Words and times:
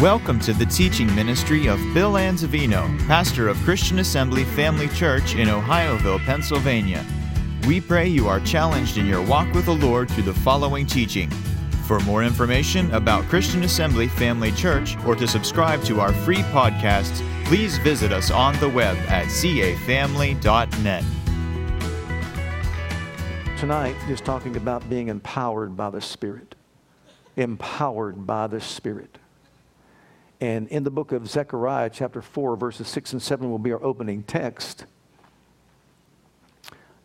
Welcome 0.00 0.40
to 0.40 0.54
the 0.54 0.64
teaching 0.64 1.14
ministry 1.14 1.66
of 1.66 1.78
Bill 1.92 2.14
Anzavino, 2.14 3.06
pastor 3.06 3.48
of 3.48 3.58
Christian 3.58 3.98
Assembly 3.98 4.44
Family 4.44 4.88
Church 4.88 5.34
in 5.34 5.48
Ohioville, 5.48 6.24
Pennsylvania. 6.24 7.04
We 7.66 7.82
pray 7.82 8.08
you 8.08 8.26
are 8.26 8.40
challenged 8.40 8.96
in 8.96 9.04
your 9.04 9.20
walk 9.20 9.52
with 9.52 9.66
the 9.66 9.74
Lord 9.74 10.10
through 10.10 10.22
the 10.22 10.32
following 10.32 10.86
teaching. 10.86 11.28
For 11.84 12.00
more 12.00 12.24
information 12.24 12.90
about 12.94 13.24
Christian 13.24 13.62
Assembly 13.62 14.08
Family 14.08 14.52
Church 14.52 14.96
or 15.04 15.14
to 15.16 15.28
subscribe 15.28 15.82
to 15.82 16.00
our 16.00 16.14
free 16.14 16.44
podcasts, 16.44 17.22
please 17.44 17.76
visit 17.76 18.10
us 18.10 18.30
on 18.30 18.58
the 18.58 18.70
web 18.70 18.96
at 19.00 19.26
cafamily.net. 19.26 21.04
Tonight 23.58 23.96
is 24.08 24.22
talking 24.22 24.56
about 24.56 24.88
being 24.88 25.08
empowered 25.08 25.76
by 25.76 25.90
the 25.90 26.00
Spirit. 26.00 26.54
Empowered 27.36 28.26
by 28.26 28.46
the 28.46 28.62
Spirit. 28.62 29.19
And 30.40 30.68
in 30.68 30.84
the 30.84 30.90
book 30.90 31.12
of 31.12 31.28
Zechariah, 31.28 31.90
chapter 31.90 32.22
4, 32.22 32.56
verses 32.56 32.88
6 32.88 33.12
and 33.12 33.22
7 33.22 33.50
will 33.50 33.58
be 33.58 33.72
our 33.72 33.84
opening 33.84 34.22
text. 34.22 34.86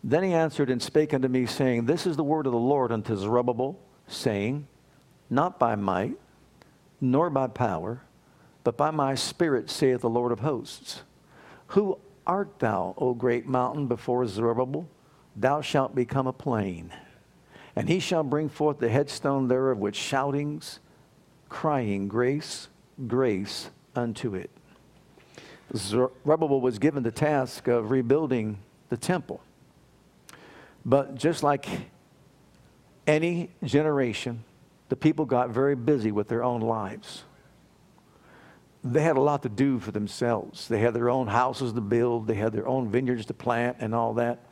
Then 0.03 0.23
he 0.23 0.33
answered 0.33 0.69
and 0.69 0.81
spake 0.81 1.13
unto 1.13 1.27
me, 1.27 1.45
saying, 1.45 1.85
This 1.85 2.05
is 2.07 2.15
the 2.15 2.23
word 2.23 2.45
of 2.45 2.53
the 2.53 2.57
Lord 2.59 2.91
unto 2.91 3.15
Zerubbabel, 3.15 3.77
saying, 4.07 4.67
Not 5.29 5.59
by 5.59 5.75
might, 5.75 6.15
nor 7.01 7.29
by 7.29 7.47
power, 7.47 8.01
but 8.63 8.77
by 8.77 8.91
my 8.91 9.15
spirit, 9.15 9.69
saith 9.69 10.01
the 10.01 10.09
Lord 10.09 10.31
of 10.31 10.39
hosts. 10.39 11.01
Who 11.67 11.97
art 12.25 12.59
thou, 12.59 12.93
O 12.97 13.13
great 13.13 13.47
mountain, 13.47 13.87
before 13.87 14.25
Zerubbabel? 14.27 14.87
Thou 15.35 15.59
shalt 15.59 15.93
become 15.93 16.27
a 16.27 16.33
plain. 16.33 16.93
And 17.75 17.89
he 17.89 17.99
shall 17.99 18.23
bring 18.23 18.47
forth 18.47 18.79
the 18.79 18.89
headstone 18.89 19.49
thereof 19.49 19.79
with 19.79 19.95
shoutings, 19.95 20.79
crying, 21.49 22.07
Grace, 22.07 22.69
grace 23.07 23.69
unto 23.95 24.35
it. 24.35 24.49
Zerubbabel 25.75 26.61
was 26.61 26.79
given 26.79 27.03
the 27.03 27.11
task 27.11 27.67
of 27.67 27.91
rebuilding 27.91 28.59
the 28.89 28.97
temple. 28.97 29.41
But 30.85 31.15
just 31.15 31.43
like 31.43 31.67
any 33.07 33.49
generation, 33.63 34.43
the 34.89 34.95
people 34.95 35.25
got 35.25 35.49
very 35.49 35.75
busy 35.75 36.11
with 36.11 36.27
their 36.27 36.43
own 36.43 36.61
lives. 36.61 37.23
They 38.83 39.01
had 39.01 39.17
a 39.17 39.21
lot 39.21 39.41
to 39.43 39.49
do 39.49 39.79
for 39.79 39.91
themselves. 39.91 40.67
They 40.67 40.79
had 40.79 40.93
their 40.93 41.09
own 41.09 41.27
houses 41.27 41.73
to 41.73 41.81
build, 41.81 42.27
they 42.27 42.35
had 42.35 42.53
their 42.53 42.67
own 42.67 42.89
vineyards 42.89 43.25
to 43.27 43.33
plant, 43.33 43.77
and 43.79 43.95
all 43.95 44.13
that. 44.15 44.45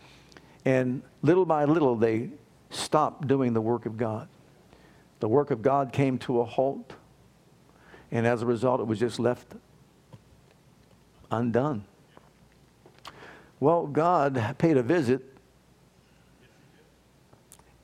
And 0.66 1.04
little 1.22 1.46
by 1.46 1.66
little, 1.66 1.96
they 1.96 2.32
stopped 2.72 3.28
doing 3.28 3.54
the 3.54 3.62
work 3.62 3.86
of 3.86 3.98
God. 3.98 4.28
The 5.20 5.30
work 5.30 5.52
of 5.52 5.62
God 5.62 5.94
came 5.94 6.18
to 6.20 6.42
a 6.42 6.46
halt. 6.46 6.94
And 8.14 8.28
as 8.28 8.44
a 8.44 8.46
result, 8.46 8.80
it 8.80 8.86
was 8.86 9.00
just 9.00 9.20
left 9.20 9.56
undone. 11.32 11.84
Well, 13.60 13.88
God 13.88 14.56
paid 14.60 14.78
a 14.78 14.84
visit 14.84 15.36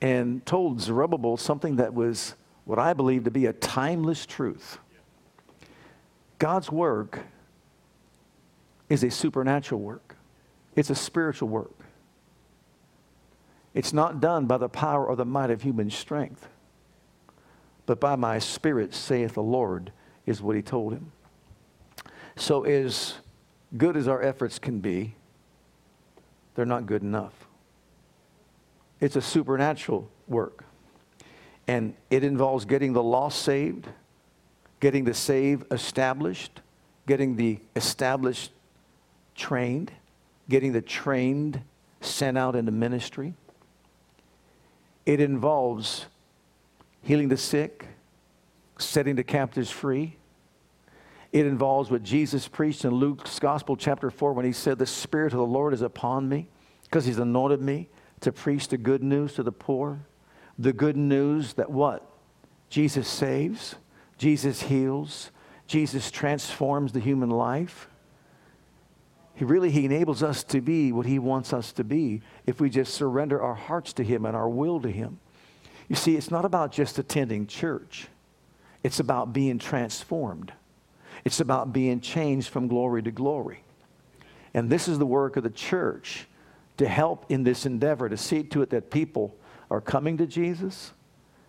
and 0.00 0.46
told 0.46 0.80
Zerubbabel 0.80 1.36
something 1.36 1.76
that 1.76 1.94
was 1.94 2.36
what 2.64 2.78
I 2.78 2.92
believe 2.92 3.24
to 3.24 3.32
be 3.32 3.46
a 3.46 3.52
timeless 3.52 4.24
truth. 4.24 4.78
God's 6.38 6.70
work 6.70 7.18
is 8.88 9.02
a 9.02 9.10
supernatural 9.10 9.80
work, 9.80 10.14
it's 10.76 10.90
a 10.90 10.94
spiritual 10.94 11.48
work. 11.48 11.74
It's 13.74 13.92
not 13.92 14.20
done 14.20 14.46
by 14.46 14.58
the 14.58 14.68
power 14.68 15.06
or 15.06 15.16
the 15.16 15.24
might 15.24 15.50
of 15.50 15.62
human 15.62 15.90
strength, 15.90 16.48
but 17.86 17.98
by 17.98 18.14
my 18.14 18.38
spirit, 18.38 18.94
saith 18.94 19.34
the 19.34 19.42
Lord 19.42 19.92
is 20.26 20.40
what 20.42 20.56
he 20.56 20.62
told 20.62 20.92
him. 20.92 21.12
So, 22.36 22.64
as 22.64 23.14
good 23.76 23.96
as 23.96 24.08
our 24.08 24.22
efforts 24.22 24.58
can 24.58 24.80
be, 24.80 25.14
they're 26.54 26.66
not 26.66 26.86
good 26.86 27.02
enough. 27.02 27.46
It's 29.00 29.16
a 29.16 29.22
supernatural 29.22 30.08
work. 30.28 30.64
And 31.66 31.94
it 32.10 32.24
involves 32.24 32.64
getting 32.64 32.92
the 32.92 33.02
lost 33.02 33.42
saved, 33.42 33.86
getting 34.80 35.04
the 35.04 35.14
saved 35.14 35.72
established, 35.72 36.60
getting 37.06 37.36
the 37.36 37.60
established 37.76 38.52
trained, 39.34 39.92
getting 40.48 40.72
the 40.72 40.82
trained 40.82 41.62
sent 42.00 42.36
out 42.36 42.56
into 42.56 42.72
ministry. 42.72 43.34
It 45.06 45.20
involves 45.20 46.06
healing 47.02 47.28
the 47.28 47.36
sick, 47.36 47.86
setting 48.84 49.16
the 49.16 49.24
captives 49.24 49.70
free, 49.70 50.16
it 51.32 51.46
involves 51.46 51.90
what 51.90 52.02
Jesus 52.02 52.48
preached 52.48 52.84
in 52.84 52.92
Luke's 52.92 53.38
Gospel, 53.38 53.76
chapter 53.76 54.10
4, 54.10 54.32
when 54.32 54.44
he 54.44 54.52
said, 54.52 54.78
The 54.78 54.86
Spirit 54.86 55.32
of 55.32 55.38
the 55.38 55.46
Lord 55.46 55.72
is 55.72 55.82
upon 55.82 56.28
me 56.28 56.48
because 56.84 57.04
he's 57.04 57.18
anointed 57.18 57.60
me 57.60 57.88
to 58.20 58.32
preach 58.32 58.68
the 58.68 58.76
good 58.76 59.02
news 59.02 59.34
to 59.34 59.42
the 59.42 59.52
poor. 59.52 60.00
The 60.58 60.72
good 60.72 60.96
news 60.96 61.54
that 61.54 61.70
what? 61.70 62.06
Jesus 62.68 63.08
saves, 63.08 63.76
Jesus 64.18 64.62
heals, 64.62 65.30
Jesus 65.66 66.10
transforms 66.10 66.92
the 66.92 67.00
human 67.00 67.30
life. 67.30 67.88
He 69.34 69.44
really 69.44 69.70
he 69.70 69.84
enables 69.86 70.22
us 70.22 70.42
to 70.44 70.60
be 70.60 70.92
what 70.92 71.06
he 71.06 71.18
wants 71.18 71.52
us 71.52 71.72
to 71.72 71.84
be 71.84 72.20
if 72.44 72.60
we 72.60 72.68
just 72.68 72.92
surrender 72.92 73.40
our 73.40 73.54
hearts 73.54 73.92
to 73.94 74.04
him 74.04 74.26
and 74.26 74.36
our 74.36 74.48
will 74.48 74.80
to 74.80 74.90
him. 74.90 75.18
You 75.88 75.96
see, 75.96 76.16
it's 76.16 76.30
not 76.30 76.44
about 76.44 76.72
just 76.72 76.98
attending 76.98 77.46
church. 77.46 78.08
It's 78.82 79.00
about 79.00 79.32
being 79.32 79.58
transformed. 79.58 80.52
It's 81.24 81.40
about 81.40 81.72
being 81.72 82.00
changed 82.00 82.48
from 82.48 82.68
glory 82.68 83.02
to 83.02 83.10
glory. 83.10 83.62
And 84.54 84.70
this 84.70 84.88
is 84.88 84.98
the 84.98 85.06
work 85.06 85.36
of 85.36 85.42
the 85.42 85.50
church 85.50 86.26
to 86.78 86.88
help 86.88 87.26
in 87.28 87.44
this 87.44 87.66
endeavor 87.66 88.08
to 88.08 88.16
see 88.16 88.42
to 88.42 88.62
it 88.62 88.70
that 88.70 88.90
people 88.90 89.36
are 89.70 89.80
coming 89.80 90.16
to 90.16 90.26
Jesus, 90.26 90.92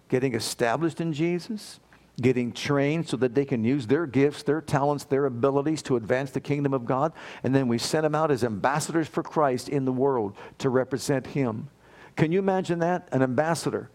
getting 0.09 0.35
established 0.35 0.99
in 0.99 1.13
Jesus, 1.13 1.79
getting 2.21 2.51
trained 2.51 3.07
so 3.07 3.17
that 3.17 3.33
they 3.33 3.45
can 3.45 3.63
use 3.63 3.87
their 3.87 4.05
gifts, 4.05 4.43
their 4.43 4.61
talents, 4.61 5.05
their 5.05 5.25
abilities 5.25 5.81
to 5.83 5.95
advance 5.95 6.31
the 6.31 6.41
kingdom 6.41 6.73
of 6.73 6.85
God. 6.85 7.13
And 7.43 7.55
then 7.55 7.67
we 7.67 7.77
send 7.77 8.03
them 8.03 8.13
out 8.13 8.29
as 8.29 8.43
ambassadors 8.43 9.07
for 9.07 9.23
Christ 9.23 9.69
in 9.69 9.85
the 9.85 9.91
world 9.91 10.35
to 10.59 10.69
represent 10.69 11.27
Him. 11.27 11.69
Can 12.15 12.31
you 12.31 12.39
imagine 12.39 12.79
that? 12.79 13.07
An 13.11 13.23
ambassador 13.23 13.89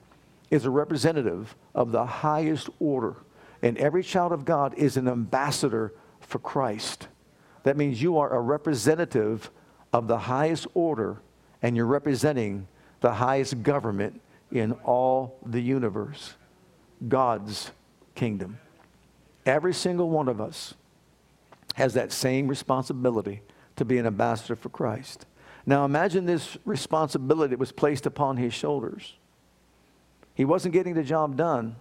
is 0.50 0.64
a 0.64 0.70
representative 0.70 1.54
of 1.74 1.92
the 1.92 2.06
highest 2.06 2.70
order 2.80 3.16
and 3.62 3.78
every 3.78 4.02
child 4.02 4.32
of 4.32 4.44
God 4.44 4.74
is 4.74 4.96
an 4.96 5.08
ambassador 5.08 5.92
for 6.20 6.38
Christ. 6.38 7.08
That 7.62 7.76
means 7.76 8.00
you 8.00 8.18
are 8.18 8.32
a 8.32 8.40
representative 8.40 9.50
of 9.92 10.08
the 10.08 10.18
highest 10.18 10.66
order 10.74 11.18
and 11.62 11.76
you're 11.76 11.86
representing 11.86 12.68
the 13.00 13.14
highest 13.14 13.62
government 13.62 14.20
in 14.52 14.72
all 14.84 15.38
the 15.44 15.60
universe 15.60 16.34
God's 17.08 17.70
kingdom. 18.14 18.58
Every 19.44 19.74
single 19.74 20.08
one 20.10 20.28
of 20.28 20.40
us 20.40 20.74
has 21.74 21.94
that 21.94 22.12
same 22.12 22.48
responsibility 22.48 23.42
to 23.76 23.84
be 23.84 23.98
an 23.98 24.06
ambassador 24.06 24.56
for 24.56 24.70
Christ. 24.70 25.26
Now 25.66 25.84
imagine 25.84 26.26
this 26.26 26.56
responsibility 26.64 27.56
was 27.56 27.72
placed 27.72 28.06
upon 28.06 28.36
his 28.36 28.54
shoulders. 28.54 29.14
He 30.34 30.44
wasn't 30.44 30.72
getting 30.72 30.94
the 30.94 31.02
job 31.02 31.36
done 31.36 31.76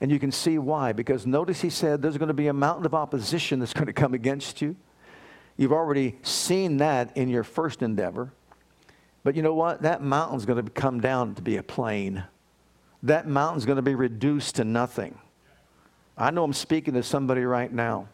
and 0.00 0.10
you 0.10 0.18
can 0.18 0.32
see 0.32 0.58
why, 0.58 0.92
because 0.92 1.26
notice 1.26 1.60
he 1.60 1.70
said 1.70 2.02
there's 2.02 2.18
going 2.18 2.28
to 2.28 2.34
be 2.34 2.48
a 2.48 2.52
mountain 2.52 2.86
of 2.86 2.94
opposition 2.94 3.58
that's 3.58 3.72
going 3.72 3.86
to 3.86 3.92
come 3.92 4.14
against 4.14 4.60
you. 4.60 4.76
You've 5.56 5.72
already 5.72 6.18
seen 6.22 6.78
that 6.78 7.16
in 7.16 7.28
your 7.28 7.44
first 7.44 7.82
endeavor. 7.82 8.32
But 9.22 9.36
you 9.36 9.42
know 9.42 9.54
what? 9.54 9.82
That 9.82 10.02
mountain's 10.02 10.44
going 10.44 10.62
to 10.62 10.70
come 10.70 11.00
down 11.00 11.34
to 11.36 11.42
be 11.42 11.56
a 11.56 11.62
plain. 11.62 12.24
That 13.02 13.26
mountain's 13.26 13.64
going 13.64 13.76
to 13.76 13.82
be 13.82 13.94
reduced 13.94 14.56
to 14.56 14.64
nothing. 14.64 15.18
I 16.18 16.30
know 16.30 16.44
I'm 16.44 16.52
speaking 16.52 16.94
to 16.94 17.02
somebody 17.02 17.42
right 17.42 17.72
now. 17.72 18.08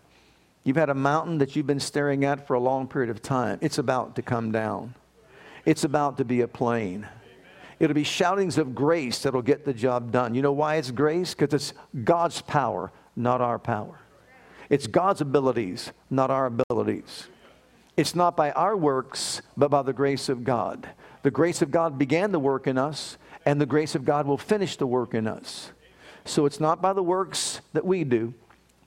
You've 0.62 0.76
had 0.76 0.90
a 0.90 0.94
mountain 0.94 1.38
that 1.38 1.56
you've 1.56 1.66
been 1.66 1.80
staring 1.80 2.24
at 2.24 2.46
for 2.46 2.54
a 2.54 2.60
long 2.60 2.86
period 2.86 3.10
of 3.10 3.22
time. 3.22 3.58
It's 3.60 3.78
about 3.78 4.16
to 4.16 4.22
come 4.22 4.52
down. 4.52 4.94
It's 5.64 5.84
about 5.84 6.18
to 6.18 6.24
be 6.24 6.42
a 6.42 6.48
plain. 6.48 7.08
It'll 7.80 7.94
be 7.94 8.04
shoutings 8.04 8.58
of 8.58 8.74
grace 8.74 9.22
that'll 9.22 9.42
get 9.42 9.64
the 9.64 9.72
job 9.72 10.12
done. 10.12 10.34
You 10.34 10.42
know 10.42 10.52
why 10.52 10.76
it's 10.76 10.90
grace? 10.90 11.34
Because 11.34 11.54
it's 11.54 11.72
God's 12.04 12.42
power, 12.42 12.92
not 13.16 13.40
our 13.40 13.58
power. 13.58 13.98
It's 14.68 14.86
God's 14.86 15.22
abilities, 15.22 15.90
not 16.10 16.30
our 16.30 16.46
abilities. 16.46 17.26
It's 17.96 18.14
not 18.14 18.36
by 18.36 18.52
our 18.52 18.76
works, 18.76 19.42
but 19.56 19.70
by 19.70 19.82
the 19.82 19.94
grace 19.94 20.28
of 20.28 20.44
God. 20.44 20.88
The 21.22 21.30
grace 21.30 21.62
of 21.62 21.70
God 21.70 21.98
began 21.98 22.32
the 22.32 22.38
work 22.38 22.66
in 22.66 22.78
us, 22.78 23.16
and 23.44 23.60
the 23.60 23.66
grace 23.66 23.94
of 23.94 24.04
God 24.04 24.26
will 24.26 24.38
finish 24.38 24.76
the 24.76 24.86
work 24.86 25.14
in 25.14 25.26
us. 25.26 25.72
So 26.24 26.46
it's 26.46 26.60
not 26.60 26.82
by 26.82 26.92
the 26.92 27.02
works 27.02 27.60
that 27.72 27.84
we 27.84 28.04
do, 28.04 28.34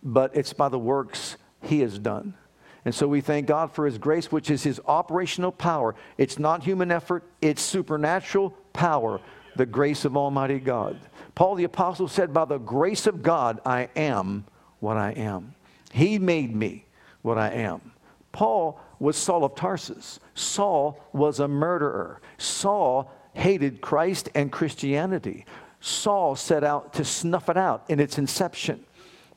but 0.04 0.36
it's 0.36 0.54
by 0.54 0.70
the 0.70 0.80
works 0.80 1.36
He 1.62 1.80
has 1.82 1.98
done. 1.98 2.36
And 2.86 2.94
so 2.94 3.08
we 3.08 3.22
thank 3.22 3.48
God 3.48 3.72
for 3.72 3.86
His 3.86 3.98
grace, 3.98 4.32
which 4.32 4.50
is 4.50 4.64
His 4.64 4.82
operational 4.86 5.52
power. 5.52 5.96
It's 6.18 6.40
not 6.40 6.64
human 6.64 6.92
effort, 6.92 7.24
it's 7.42 7.62
supernatural 7.62 8.52
power, 8.74 9.22
the 9.56 9.66
grace 9.66 10.06
of 10.06 10.18
Almighty 10.18 10.60
God. 10.60 11.00
Paul 11.36 11.56
the 11.56 11.64
Apostle 11.64 12.08
said, 12.08 12.34
By 12.34 12.46
the 12.46 12.58
grace 12.58 13.08
of 13.08 13.24
God, 13.24 13.62
I 13.66 13.90
am 13.96 14.46
what 14.80 14.98
I 14.98 15.12
am. 15.12 15.56
He 15.92 16.20
made 16.20 16.56
me 16.56 16.86
what 17.22 17.38
I 17.38 17.50
am. 17.52 17.94
Paul 18.32 18.80
was 19.00 19.16
Saul 19.16 19.44
of 19.44 19.56
Tarsus. 19.56 20.20
Saul 20.34 21.00
was 21.14 21.40
a 21.40 21.48
murderer. 21.48 22.20
Saul 22.38 23.12
hated 23.34 23.82
Christ 23.82 24.30
and 24.36 24.52
Christianity. 24.52 25.46
Saul 25.80 26.36
set 26.36 26.64
out 26.64 26.94
to 26.94 27.06
snuff 27.06 27.50
it 27.50 27.58
out 27.58 27.84
in 27.90 28.00
its 28.00 28.18
inception. 28.18 28.86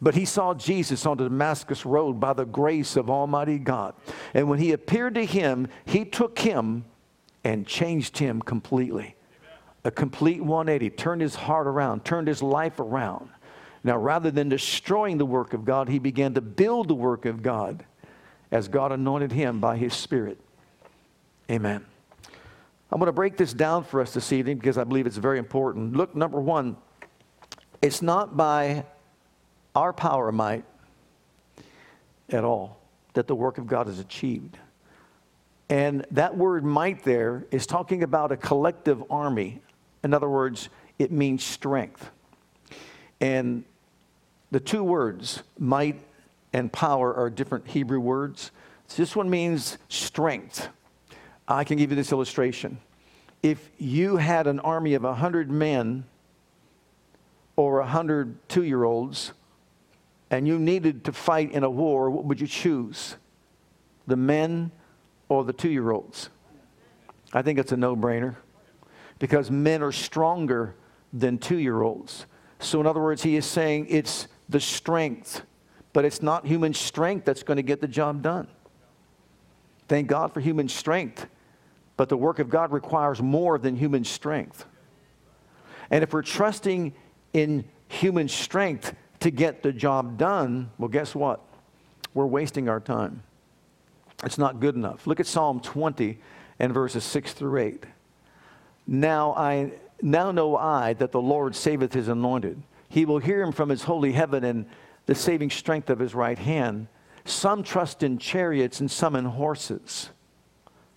But 0.00 0.14
he 0.14 0.24
saw 0.24 0.52
Jesus 0.54 1.06
on 1.06 1.16
the 1.16 1.24
Damascus 1.24 1.86
Road 1.86 2.20
by 2.20 2.32
the 2.32 2.44
grace 2.44 2.96
of 2.96 3.08
Almighty 3.08 3.58
God. 3.58 3.94
And 4.34 4.48
when 4.48 4.58
he 4.58 4.72
appeared 4.72 5.14
to 5.14 5.24
him, 5.24 5.68
he 5.86 6.04
took 6.04 6.38
him 6.38 6.84
and 7.44 7.66
changed 7.66 8.18
him 8.18 8.42
completely. 8.42 9.16
A 9.84 9.90
complete 9.90 10.42
180, 10.42 10.90
turned 10.96 11.22
his 11.22 11.36
heart 11.36 11.66
around, 11.66 12.04
turned 12.04 12.28
his 12.28 12.42
life 12.42 12.80
around. 12.80 13.30
Now, 13.84 13.96
rather 13.96 14.32
than 14.32 14.48
destroying 14.48 15.16
the 15.16 15.24
work 15.24 15.52
of 15.52 15.64
God, 15.64 15.88
he 15.88 16.00
began 16.00 16.34
to 16.34 16.40
build 16.40 16.88
the 16.88 16.94
work 16.94 17.24
of 17.24 17.42
God 17.42 17.84
as 18.50 18.66
God 18.66 18.90
anointed 18.90 19.30
him 19.30 19.60
by 19.60 19.76
his 19.76 19.94
Spirit. 19.94 20.40
Amen. 21.50 21.86
I'm 22.90 22.98
going 22.98 23.06
to 23.06 23.12
break 23.12 23.36
this 23.36 23.52
down 23.52 23.84
for 23.84 24.00
us 24.00 24.12
this 24.12 24.32
evening 24.32 24.58
because 24.58 24.76
I 24.76 24.84
believe 24.84 25.06
it's 25.06 25.16
very 25.16 25.38
important. 25.38 25.96
Look, 25.96 26.16
number 26.16 26.40
one, 26.40 26.76
it's 27.80 28.02
not 28.02 28.36
by 28.36 28.84
our 29.76 29.92
power 29.92 30.32
might 30.32 30.64
at 32.30 32.42
all 32.42 32.80
that 33.12 33.26
the 33.26 33.34
work 33.34 33.58
of 33.58 33.66
God 33.66 33.88
is 33.88 33.98
achieved. 33.98 34.58
And 35.68 36.06
that 36.12 36.36
word 36.36 36.64
might 36.64 37.04
there 37.04 37.44
is 37.50 37.66
talking 37.66 38.02
about 38.02 38.32
a 38.32 38.36
collective 38.36 39.02
army. 39.10 39.60
In 40.02 40.14
other 40.14 40.28
words, 40.28 40.70
it 40.98 41.12
means 41.12 41.44
strength. 41.44 42.10
And 43.20 43.64
the 44.50 44.60
two 44.60 44.82
words, 44.82 45.42
might 45.58 46.00
and 46.52 46.72
power, 46.72 47.14
are 47.14 47.28
different 47.28 47.66
Hebrew 47.66 48.00
words. 48.00 48.52
So 48.86 49.02
this 49.02 49.14
one 49.14 49.28
means 49.28 49.76
strength. 49.88 50.68
I 51.48 51.64
can 51.64 51.76
give 51.76 51.90
you 51.90 51.96
this 51.96 52.12
illustration. 52.12 52.78
If 53.42 53.70
you 53.78 54.16
had 54.16 54.46
an 54.46 54.60
army 54.60 54.94
of 54.94 55.02
100 55.02 55.50
men 55.50 56.04
or 57.56 57.80
100 57.80 58.48
two 58.48 58.62
year 58.62 58.84
olds, 58.84 59.32
and 60.30 60.46
you 60.46 60.58
needed 60.58 61.04
to 61.04 61.12
fight 61.12 61.52
in 61.52 61.62
a 61.62 61.70
war, 61.70 62.10
what 62.10 62.24
would 62.24 62.40
you 62.40 62.46
choose? 62.46 63.16
The 64.06 64.16
men 64.16 64.70
or 65.28 65.44
the 65.44 65.52
two 65.52 65.70
year 65.70 65.90
olds? 65.90 66.30
I 67.32 67.42
think 67.42 67.58
it's 67.58 67.72
a 67.72 67.76
no 67.76 67.96
brainer 67.96 68.36
because 69.18 69.50
men 69.50 69.82
are 69.82 69.92
stronger 69.92 70.74
than 71.12 71.38
two 71.38 71.58
year 71.58 71.82
olds. 71.82 72.26
So, 72.58 72.80
in 72.80 72.86
other 72.86 73.00
words, 73.00 73.22
he 73.22 73.36
is 73.36 73.44
saying 73.44 73.86
it's 73.88 74.28
the 74.48 74.60
strength, 74.60 75.42
but 75.92 76.04
it's 76.04 76.22
not 76.22 76.46
human 76.46 76.74
strength 76.74 77.24
that's 77.24 77.42
going 77.42 77.56
to 77.56 77.62
get 77.62 77.80
the 77.80 77.88
job 77.88 78.22
done. 78.22 78.48
Thank 79.88 80.08
God 80.08 80.32
for 80.32 80.40
human 80.40 80.68
strength, 80.68 81.26
but 81.96 82.08
the 82.08 82.16
work 82.16 82.38
of 82.38 82.48
God 82.48 82.72
requires 82.72 83.22
more 83.22 83.58
than 83.58 83.76
human 83.76 84.04
strength. 84.04 84.64
And 85.90 86.02
if 86.02 86.12
we're 86.12 86.22
trusting 86.22 86.94
in 87.32 87.64
human 87.88 88.28
strength, 88.28 88.94
to 89.20 89.30
get 89.30 89.62
the 89.62 89.72
job 89.72 90.18
done, 90.18 90.70
well, 90.78 90.88
guess 90.88 91.14
what? 91.14 91.40
We're 92.14 92.26
wasting 92.26 92.68
our 92.68 92.80
time. 92.80 93.22
It's 94.24 94.38
not 94.38 94.60
good 94.60 94.74
enough. 94.74 95.06
Look 95.06 95.20
at 95.20 95.26
Psalm 95.26 95.60
20 95.60 96.18
and 96.58 96.72
verses 96.72 97.04
6 97.04 97.32
through 97.32 97.58
8. 97.58 97.84
Now 98.86 99.34
I 99.34 99.72
now 100.02 100.30
know 100.30 100.56
I 100.56 100.92
that 100.94 101.12
the 101.12 101.20
Lord 101.20 101.56
saveth 101.56 101.92
his 101.92 102.08
anointed. 102.08 102.62
He 102.88 103.04
will 103.04 103.18
hear 103.18 103.42
him 103.42 103.52
from 103.52 103.68
his 103.68 103.82
holy 103.82 104.12
heaven 104.12 104.44
and 104.44 104.66
the 105.06 105.14
saving 105.14 105.50
strength 105.50 105.90
of 105.90 105.98
his 105.98 106.14
right 106.14 106.38
hand. 106.38 106.88
Some 107.24 107.62
trust 107.62 108.02
in 108.02 108.18
chariots 108.18 108.80
and 108.80 108.90
some 108.90 109.16
in 109.16 109.24
horses. 109.24 110.10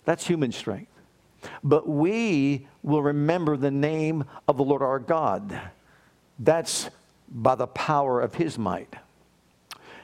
That's 0.04 0.26
human 0.26 0.52
strength. 0.52 0.90
But 1.64 1.88
we 1.88 2.66
will 2.82 3.02
remember 3.02 3.56
the 3.56 3.70
name 3.70 4.24
of 4.46 4.56
the 4.56 4.64
Lord 4.64 4.82
our 4.82 4.98
God. 4.98 5.58
That's 6.38 6.90
by 7.30 7.54
the 7.54 7.66
power 7.66 8.20
of 8.20 8.34
his 8.34 8.58
might. 8.58 8.94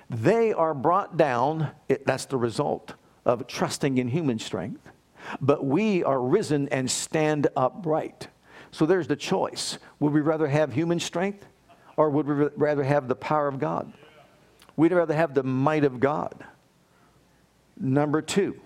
They 0.08 0.52
are 0.52 0.75
brought 0.75 1.17
down, 1.17 1.70
it, 1.88 2.06
that's 2.06 2.26
the 2.26 2.37
result 2.37 2.94
of 3.25 3.46
trusting 3.46 3.99
in 3.99 4.08
human 4.08 4.38
strength, 4.38 4.88
but 5.40 5.64
we 5.64 6.05
are 6.05 6.20
risen 6.20 6.69
and 6.69 6.88
stand 6.88 7.49
upright. 7.56 8.28
So 8.70 8.87
there's 8.87 9.08
the 9.08 9.17
choice. 9.17 9.78
Would 9.99 10.12
we 10.12 10.20
rather 10.20 10.46
have 10.46 10.73
human 10.73 11.00
strength 11.00 11.44
or 11.96 12.11
would 12.11 12.26
we 12.26 12.34
rather 12.56 12.84
have 12.84 13.08
the 13.08 13.17
power 13.17 13.49
of 13.49 13.58
God? 13.58 13.93
We'd 14.76 14.93
rather 14.93 15.14
have 15.14 15.34
the 15.34 15.43
might 15.43 15.84
of 15.84 15.99
God. 15.99 16.44
Number 17.78 18.23
two, 18.23 18.61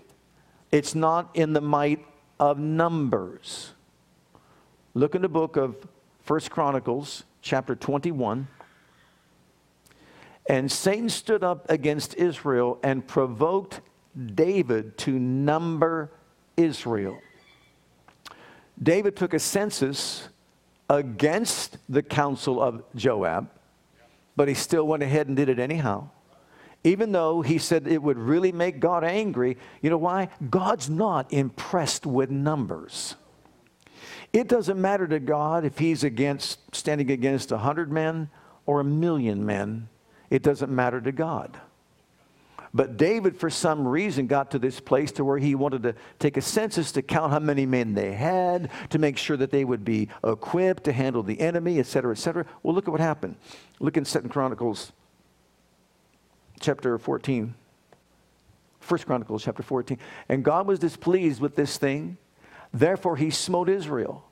it's 0.71 0.93
not 0.93 1.29
in 1.33 1.53
the 1.53 1.61
might 1.61 2.05
of 2.39 2.59
numbers. 2.59 3.71
Look 4.93 5.15
in 5.15 5.21
the 5.21 5.29
book 5.29 5.55
of 5.55 5.75
First 6.21 6.51
Chronicles, 6.51 7.23
chapter 7.41 7.75
21. 7.75 8.47
And 10.47 10.71
Satan 10.71 11.09
stood 11.09 11.43
up 11.43 11.69
against 11.69 12.15
Israel 12.15 12.79
and 12.83 13.05
provoked 13.05 13.81
David 14.35 14.97
to 14.99 15.11
number 15.17 16.11
Israel. 16.57 17.17
David 18.81 19.15
took 19.15 19.33
a 19.33 19.39
census 19.39 20.27
against 20.89 21.77
the 21.87 22.03
counsel 22.03 22.61
of 22.61 22.83
Joab, 22.95 23.49
but 24.35 24.47
he 24.47 24.53
still 24.53 24.85
went 24.85 25.03
ahead 25.03 25.27
and 25.27 25.37
did 25.37 25.49
it 25.49 25.59
anyhow. 25.59 26.09
Even 26.83 27.11
though 27.11 27.41
he 27.41 27.59
said 27.59 27.87
it 27.87 28.01
would 28.01 28.17
really 28.17 28.51
make 28.51 28.79
God 28.79 29.03
angry, 29.03 29.57
you 29.81 29.89
know 29.89 29.97
why? 29.97 30.29
God's 30.49 30.89
not 30.89 31.31
impressed 31.31 32.05
with 32.05 32.31
numbers. 32.31 33.15
It 34.33 34.47
doesn't 34.47 34.79
matter 34.79 35.07
to 35.07 35.19
God 35.19 35.65
if 35.65 35.77
he's 35.77 36.03
against 36.03 36.59
standing 36.73 37.11
against 37.11 37.51
a 37.51 37.57
hundred 37.57 37.91
men 37.91 38.29
or 38.65 38.79
a 38.79 38.83
million 38.83 39.45
men. 39.45 39.89
It 40.29 40.41
doesn't 40.41 40.73
matter 40.73 41.01
to 41.01 41.11
God. 41.11 41.59
But 42.73 42.95
David, 42.95 43.35
for 43.35 43.49
some 43.49 43.85
reason, 43.85 44.27
got 44.27 44.51
to 44.51 44.59
this 44.59 44.79
place 44.79 45.11
to 45.13 45.25
where 45.25 45.37
he 45.37 45.55
wanted 45.55 45.83
to 45.83 45.95
take 46.19 46.37
a 46.37 46.41
census 46.41 46.93
to 46.93 47.01
count 47.01 47.33
how 47.33 47.39
many 47.39 47.65
men 47.65 47.93
they 47.93 48.13
had, 48.13 48.71
to 48.91 48.99
make 48.99 49.17
sure 49.17 49.35
that 49.35 49.51
they 49.51 49.65
would 49.65 49.83
be 49.83 50.07
equipped 50.23 50.85
to 50.85 50.93
handle 50.93 51.21
the 51.21 51.41
enemy, 51.41 51.79
etc., 51.79 52.13
etc. 52.13 52.45
Well, 52.63 52.73
look 52.73 52.87
at 52.87 52.91
what 52.91 53.01
happened. 53.01 53.35
Look 53.81 53.97
in 53.97 54.05
Second 54.05 54.29
Chronicles 54.29 54.93
chapter 56.61 56.97
14. 56.97 57.53
First 58.79 59.05
Chronicles 59.05 59.43
chapter 59.43 59.63
14. 59.63 59.97
And 60.29 60.41
God 60.41 60.65
was 60.65 60.79
displeased 60.79 61.41
with 61.41 61.57
this 61.57 61.77
thing 61.77 62.17
Therefore, 62.73 63.15
he 63.17 63.29
smote 63.29 63.69
Israel. 63.69 64.23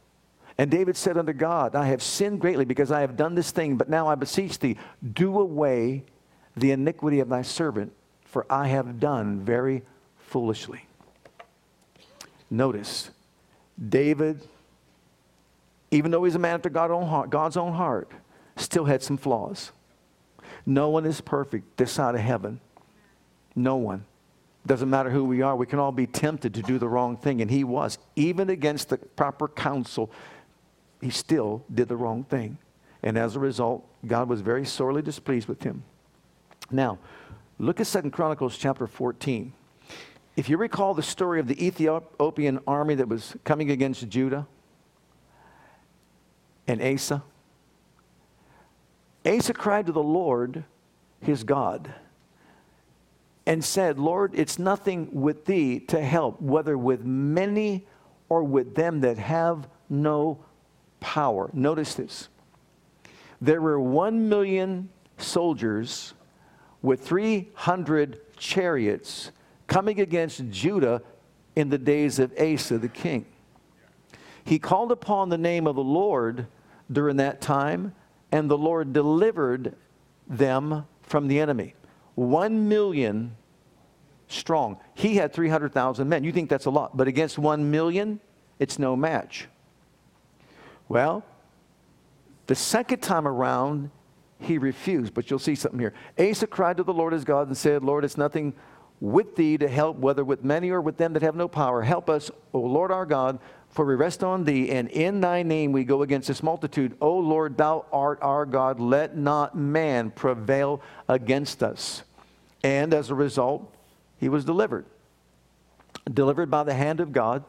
And 0.57 0.69
David 0.69 0.97
said 0.97 1.17
unto 1.17 1.33
God, 1.33 1.75
I 1.75 1.87
have 1.87 2.03
sinned 2.03 2.41
greatly 2.41 2.65
because 2.65 2.91
I 2.91 3.01
have 3.01 3.15
done 3.15 3.35
this 3.35 3.51
thing, 3.51 3.77
but 3.77 3.89
now 3.89 4.07
I 4.07 4.15
beseech 4.15 4.59
thee, 4.59 4.77
do 5.13 5.39
away 5.39 6.03
the 6.57 6.71
iniquity 6.71 7.21
of 7.21 7.29
thy 7.29 7.43
servant, 7.43 7.93
for 8.25 8.45
I 8.49 8.67
have 8.67 8.99
done 8.99 9.39
very 9.39 9.83
foolishly. 10.17 10.85
Notice, 12.49 13.09
David, 13.87 14.41
even 15.91 16.11
though 16.11 16.25
he's 16.25 16.35
a 16.35 16.39
man 16.39 16.55
after 16.55 16.69
God's 16.69 17.57
own 17.57 17.73
heart, 17.73 18.11
still 18.57 18.85
had 18.85 19.01
some 19.01 19.17
flaws. 19.17 19.71
No 20.65 20.89
one 20.89 21.05
is 21.05 21.21
perfect 21.21 21.77
this 21.77 21.91
side 21.91 22.15
of 22.15 22.21
heaven. 22.21 22.59
No 23.55 23.77
one. 23.77 24.05
Doesn't 24.65 24.89
matter 24.89 25.09
who 25.09 25.23
we 25.23 25.41
are, 25.41 25.55
we 25.55 25.65
can 25.65 25.79
all 25.79 25.91
be 25.91 26.05
tempted 26.05 26.53
to 26.55 26.61
do 26.61 26.77
the 26.77 26.87
wrong 26.87 27.17
thing. 27.17 27.41
And 27.41 27.49
he 27.49 27.63
was. 27.63 27.97
Even 28.15 28.49
against 28.49 28.89
the 28.89 28.97
proper 28.97 29.47
counsel, 29.47 30.11
he 31.01 31.09
still 31.09 31.63
did 31.73 31.87
the 31.87 31.95
wrong 31.95 32.23
thing. 32.23 32.57
And 33.01 33.17
as 33.17 33.35
a 33.35 33.39
result, 33.39 33.87
God 34.05 34.27
was 34.27 34.41
very 34.41 34.65
sorely 34.65 35.01
displeased 35.01 35.47
with 35.47 35.63
him. 35.63 35.83
Now, 36.69 36.99
look 37.57 37.79
at 37.79 37.87
Second 37.87 38.11
Chronicles 38.11 38.57
chapter 38.57 38.85
14. 38.85 39.53
If 40.35 40.49
you 40.49 40.57
recall 40.57 40.93
the 40.93 41.03
story 41.03 41.39
of 41.39 41.47
the 41.47 41.65
Ethiopian 41.65 42.59
army 42.67 42.95
that 42.95 43.07
was 43.07 43.35
coming 43.43 43.71
against 43.71 44.07
Judah 44.09 44.47
and 46.67 46.81
Asa, 46.81 47.23
Asa 49.25 49.53
cried 49.53 49.85
to 49.87 49.91
the 49.91 50.03
Lord, 50.03 50.63
his 51.21 51.43
God 51.43 51.93
and 53.49 53.65
said, 53.65 53.97
Lord, 53.97 54.33
it's 54.35 54.59
nothing 54.59 55.09
with 55.11 55.45
thee 55.45 55.79
to 55.87 55.99
help, 55.99 56.39
whether 56.39 56.77
with 56.77 57.03
many 57.03 57.87
or 58.29 58.43
with 58.43 58.75
them 58.75 59.01
that 59.01 59.17
have 59.17 59.67
no 59.89 60.45
power. 60.99 61.49
Notice 61.51 61.95
this. 61.95 62.29
There 63.41 63.59
were 63.59 63.79
one 63.79 64.29
million 64.29 64.89
soldiers 65.17 66.13
with 66.83 67.01
300 67.01 68.37
chariots 68.37 69.31
coming 69.65 69.99
against 69.99 70.47
Judah 70.51 71.01
in 71.55 71.69
the 71.69 71.79
days 71.79 72.19
of 72.19 72.31
Asa 72.39 72.77
the 72.77 72.87
king. 72.87 73.25
He 74.43 74.59
called 74.59 74.91
upon 74.91 75.29
the 75.29 75.39
name 75.39 75.65
of 75.65 75.75
the 75.75 75.81
Lord 75.81 76.45
during 76.91 77.17
that 77.17 77.41
time, 77.41 77.95
and 78.31 78.47
the 78.47 78.59
Lord 78.59 78.93
delivered 78.93 79.75
them 80.27 80.85
from 81.01 81.27
the 81.27 81.39
enemy. 81.39 81.73
1 82.19 82.67
million 82.67 83.35
strong. 84.27 84.77
He 84.93 85.15
had 85.15 85.33
300,000 85.33 86.07
men. 86.07 86.23
You 86.23 86.31
think 86.31 86.49
that's 86.49 86.65
a 86.65 86.69
lot, 86.69 86.95
but 86.95 87.07
against 87.07 87.39
1 87.39 87.71
million, 87.71 88.19
it's 88.59 88.77
no 88.77 88.95
match. 88.95 89.47
Well, 90.89 91.23
the 92.47 92.55
second 92.55 93.01
time 93.01 93.27
around, 93.27 93.89
he 94.39 94.57
refused, 94.57 95.13
but 95.13 95.29
you'll 95.29 95.39
see 95.39 95.55
something 95.55 95.79
here. 95.79 95.93
Asa 96.19 96.47
cried 96.47 96.77
to 96.77 96.83
the 96.83 96.93
Lord 96.93 97.13
his 97.13 97.23
God 97.23 97.47
and 97.47 97.57
said, 97.57 97.83
Lord, 97.83 98.03
it's 98.03 98.17
nothing 98.17 98.53
with 98.99 99.35
thee 99.37 99.57
to 99.57 99.67
help, 99.67 99.97
whether 99.97 100.25
with 100.25 100.43
many 100.43 100.69
or 100.71 100.81
with 100.81 100.97
them 100.97 101.13
that 101.13 101.21
have 101.21 101.35
no 101.35 101.47
power. 101.47 101.81
Help 101.81 102.09
us, 102.09 102.29
O 102.53 102.59
Lord 102.59 102.91
our 102.91 103.05
God, 103.05 103.39
for 103.69 103.85
we 103.85 103.95
rest 103.95 104.23
on 104.23 104.43
thee, 104.43 104.71
and 104.71 104.89
in 104.89 105.21
thy 105.21 105.43
name 105.43 105.71
we 105.71 105.85
go 105.85 106.01
against 106.01 106.27
this 106.27 106.43
multitude. 106.43 106.97
O 106.99 107.17
Lord, 107.17 107.57
thou 107.57 107.85
art 107.93 108.19
our 108.21 108.45
God. 108.45 108.79
Let 108.79 109.15
not 109.15 109.55
man 109.55 110.11
prevail 110.11 110.81
against 111.07 111.63
us. 111.63 112.03
And 112.63 112.93
as 112.93 113.09
a 113.09 113.15
result, 113.15 113.73
he 114.17 114.29
was 114.29 114.45
delivered. 114.45 114.85
Delivered 116.11 116.49
by 116.49 116.63
the 116.63 116.73
hand 116.73 116.99
of 116.99 117.11
God, 117.11 117.43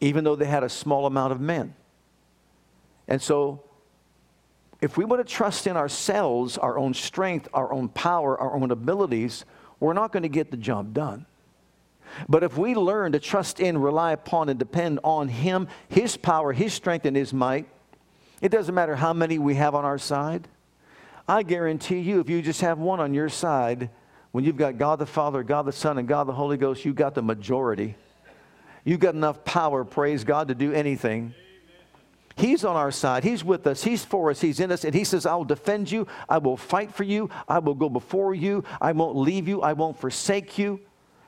even 0.00 0.24
though 0.24 0.36
they 0.36 0.46
had 0.46 0.62
a 0.62 0.68
small 0.68 1.06
amount 1.06 1.32
of 1.32 1.40
men. 1.40 1.74
And 3.08 3.20
so, 3.20 3.62
if 4.80 4.96
we 4.96 5.04
want 5.04 5.26
to 5.26 5.32
trust 5.32 5.66
in 5.66 5.76
ourselves, 5.76 6.56
our 6.56 6.78
own 6.78 6.94
strength, 6.94 7.48
our 7.52 7.72
own 7.72 7.88
power, 7.88 8.38
our 8.38 8.54
own 8.54 8.70
abilities, 8.70 9.44
we're 9.80 9.94
not 9.94 10.12
going 10.12 10.22
to 10.22 10.28
get 10.28 10.50
the 10.50 10.56
job 10.56 10.94
done. 10.94 11.26
But 12.28 12.42
if 12.42 12.56
we 12.56 12.74
learn 12.74 13.12
to 13.12 13.18
trust 13.18 13.60
in, 13.60 13.78
rely 13.78 14.12
upon, 14.12 14.48
and 14.48 14.58
depend 14.58 15.00
on 15.02 15.28
Him, 15.28 15.68
His 15.88 16.16
power, 16.16 16.52
His 16.52 16.72
strength, 16.72 17.06
and 17.06 17.16
His 17.16 17.32
might, 17.32 17.68
it 18.40 18.50
doesn't 18.50 18.74
matter 18.74 18.96
how 18.96 19.12
many 19.12 19.38
we 19.38 19.56
have 19.56 19.74
on 19.74 19.84
our 19.84 19.98
side. 19.98 20.46
I 21.28 21.42
guarantee 21.42 21.98
you, 21.98 22.20
if 22.20 22.30
you 22.30 22.40
just 22.40 22.62
have 22.62 22.78
one 22.78 23.00
on 23.00 23.12
your 23.12 23.28
side, 23.28 23.90
when 24.32 24.44
you've 24.44 24.56
got 24.56 24.78
God 24.78 24.98
the 24.98 25.06
Father, 25.06 25.42
God 25.42 25.66
the 25.66 25.72
Son, 25.72 25.98
and 25.98 26.08
God 26.08 26.24
the 26.24 26.32
Holy 26.32 26.56
Ghost, 26.56 26.84
you've 26.84 26.96
got 26.96 27.14
the 27.14 27.22
majority. 27.22 27.96
You've 28.84 29.00
got 29.00 29.14
enough 29.14 29.44
power, 29.44 29.84
praise 29.84 30.24
God, 30.24 30.48
to 30.48 30.54
do 30.54 30.72
anything. 30.72 31.34
He's 32.36 32.64
on 32.64 32.76
our 32.76 32.92
side. 32.92 33.24
He's 33.24 33.44
with 33.44 33.66
us. 33.66 33.82
He's 33.82 34.04
for 34.04 34.30
us. 34.30 34.40
He's 34.40 34.60
in 34.60 34.70
us. 34.70 34.84
And 34.84 34.94
He 34.94 35.04
says, 35.04 35.26
I 35.26 35.34
will 35.34 35.44
defend 35.44 35.90
you. 35.90 36.06
I 36.28 36.38
will 36.38 36.56
fight 36.56 36.94
for 36.94 37.02
you. 37.02 37.28
I 37.48 37.58
will 37.58 37.74
go 37.74 37.88
before 37.88 38.34
you. 38.34 38.64
I 38.80 38.92
won't 38.92 39.16
leave 39.16 39.48
you. 39.48 39.60
I 39.60 39.72
won't 39.72 39.98
forsake 39.98 40.56
you. 40.56 40.80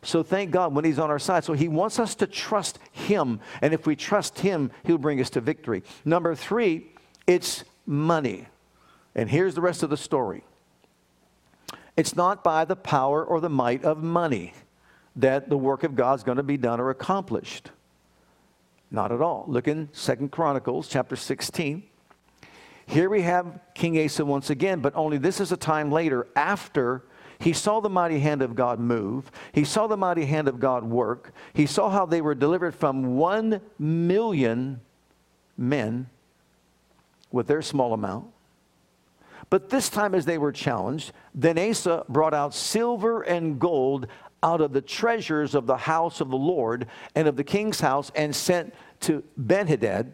So 0.02 0.22
thank 0.22 0.52
God 0.52 0.74
when 0.74 0.84
He's 0.84 1.00
on 1.00 1.10
our 1.10 1.18
side. 1.18 1.44
So 1.44 1.52
He 1.52 1.68
wants 1.68 1.98
us 1.98 2.14
to 2.16 2.26
trust 2.26 2.78
Him. 2.92 3.40
And 3.60 3.74
if 3.74 3.86
we 3.86 3.96
trust 3.96 4.38
Him, 4.38 4.70
He'll 4.84 4.98
bring 4.98 5.20
us 5.20 5.30
to 5.30 5.40
victory. 5.40 5.82
Number 6.04 6.34
three, 6.34 6.92
it's 7.26 7.64
money. 7.84 8.46
And 9.14 9.30
here's 9.30 9.54
the 9.54 9.60
rest 9.60 9.82
of 9.82 9.90
the 9.90 9.96
story 9.96 10.44
it's 11.96 12.16
not 12.16 12.42
by 12.42 12.64
the 12.64 12.76
power 12.76 13.24
or 13.24 13.40
the 13.40 13.50
might 13.50 13.84
of 13.84 14.02
money 14.02 14.54
that 15.16 15.48
the 15.48 15.58
work 15.58 15.84
of 15.84 15.96
God's 15.96 16.22
going 16.22 16.36
to 16.36 16.42
be 16.42 16.56
done 16.56 16.80
or 16.80 16.90
accomplished. 16.90 17.70
Not 18.90 19.12
at 19.12 19.20
all. 19.20 19.44
Look 19.46 19.68
in 19.68 19.88
Second 19.92 20.32
Chronicles 20.32 20.88
chapter 20.88 21.14
16. 21.14 21.82
Here 22.86 23.08
we 23.08 23.22
have 23.22 23.60
King 23.74 24.02
Asa 24.02 24.24
once 24.24 24.50
again, 24.50 24.80
but 24.80 24.94
only 24.96 25.18
this 25.18 25.40
is 25.40 25.52
a 25.52 25.56
time 25.56 25.92
later 25.92 26.26
after 26.34 27.04
he 27.38 27.52
saw 27.52 27.80
the 27.80 27.88
mighty 27.88 28.18
hand 28.18 28.42
of 28.42 28.54
God 28.54 28.78
move. 28.78 29.30
He 29.52 29.64
saw 29.64 29.86
the 29.86 29.96
mighty 29.96 30.26
hand 30.26 30.48
of 30.48 30.60
God 30.60 30.84
work. 30.84 31.32
He 31.54 31.66
saw 31.66 31.88
how 31.88 32.04
they 32.04 32.20
were 32.20 32.34
delivered 32.34 32.74
from 32.74 33.16
one 33.16 33.60
million 33.78 34.80
men 35.56 36.08
with 37.30 37.46
their 37.46 37.62
small 37.62 37.94
amount. 37.94 38.26
But 39.50 39.68
this 39.68 39.88
time, 39.88 40.14
as 40.14 40.24
they 40.24 40.38
were 40.38 40.52
challenged, 40.52 41.12
then 41.34 41.58
Asa 41.58 42.04
brought 42.08 42.34
out 42.34 42.54
silver 42.54 43.22
and 43.22 43.58
gold 43.58 44.06
out 44.42 44.60
of 44.60 44.72
the 44.72 44.80
treasures 44.80 45.54
of 45.54 45.66
the 45.66 45.76
house 45.76 46.20
of 46.20 46.30
the 46.30 46.36
Lord 46.36 46.86
and 47.14 47.26
of 47.28 47.36
the 47.36 47.44
king's 47.44 47.80
house 47.80 48.10
and 48.14 48.34
sent 48.34 48.72
to 49.00 49.24
Benhadad, 49.38 50.12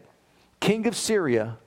king 0.59 0.87
of 0.87 0.95
Syria, 0.95 1.57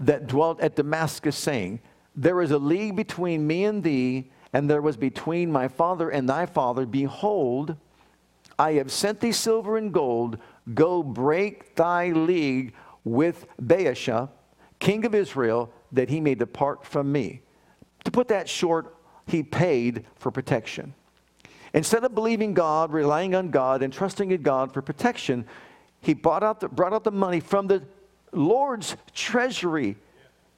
that 0.00 0.26
dwelt 0.26 0.60
at 0.60 0.76
Damascus, 0.76 1.36
saying, 1.36 1.80
There 2.14 2.40
is 2.40 2.50
a 2.50 2.58
league 2.58 2.94
between 2.94 3.46
me 3.46 3.64
and 3.64 3.82
thee, 3.82 4.30
and 4.52 4.68
there 4.68 4.82
was 4.82 4.96
between 4.96 5.50
my 5.50 5.66
father 5.66 6.10
and 6.10 6.28
thy 6.28 6.46
father. 6.46 6.86
Behold, 6.86 7.74
I 8.58 8.72
have 8.72 8.92
sent 8.92 9.20
thee 9.20 9.32
silver 9.32 9.76
and 9.76 9.92
gold. 9.92 10.38
Go 10.74 11.02
break 11.02 11.74
thy 11.74 12.10
league 12.10 12.74
with 13.02 13.46
Baasha, 13.60 14.28
king 14.78 15.04
of 15.04 15.14
Israel, 15.14 15.72
that 15.92 16.08
he 16.08 16.20
may 16.20 16.34
depart 16.34 16.84
from 16.84 17.10
me. 17.10 17.40
To 18.04 18.10
put 18.10 18.28
that 18.28 18.48
short, 18.48 18.94
he 19.26 19.42
paid 19.42 20.04
for 20.16 20.30
protection. 20.30 20.94
Instead 21.74 22.04
of 22.04 22.14
believing 22.14 22.54
God, 22.54 22.92
relying 22.92 23.34
on 23.34 23.50
God, 23.50 23.82
and 23.82 23.92
trusting 23.92 24.30
in 24.30 24.42
God 24.42 24.72
for 24.72 24.80
protection, 24.80 25.44
he 26.00 26.14
brought 26.14 26.42
out 26.42 26.60
the, 26.60 26.68
brought 26.68 26.92
out 26.92 27.04
the 27.04 27.10
money 27.10 27.40
from 27.40 27.66
the 27.66 27.82
Lord's 28.32 28.96
treasury. 29.14 29.96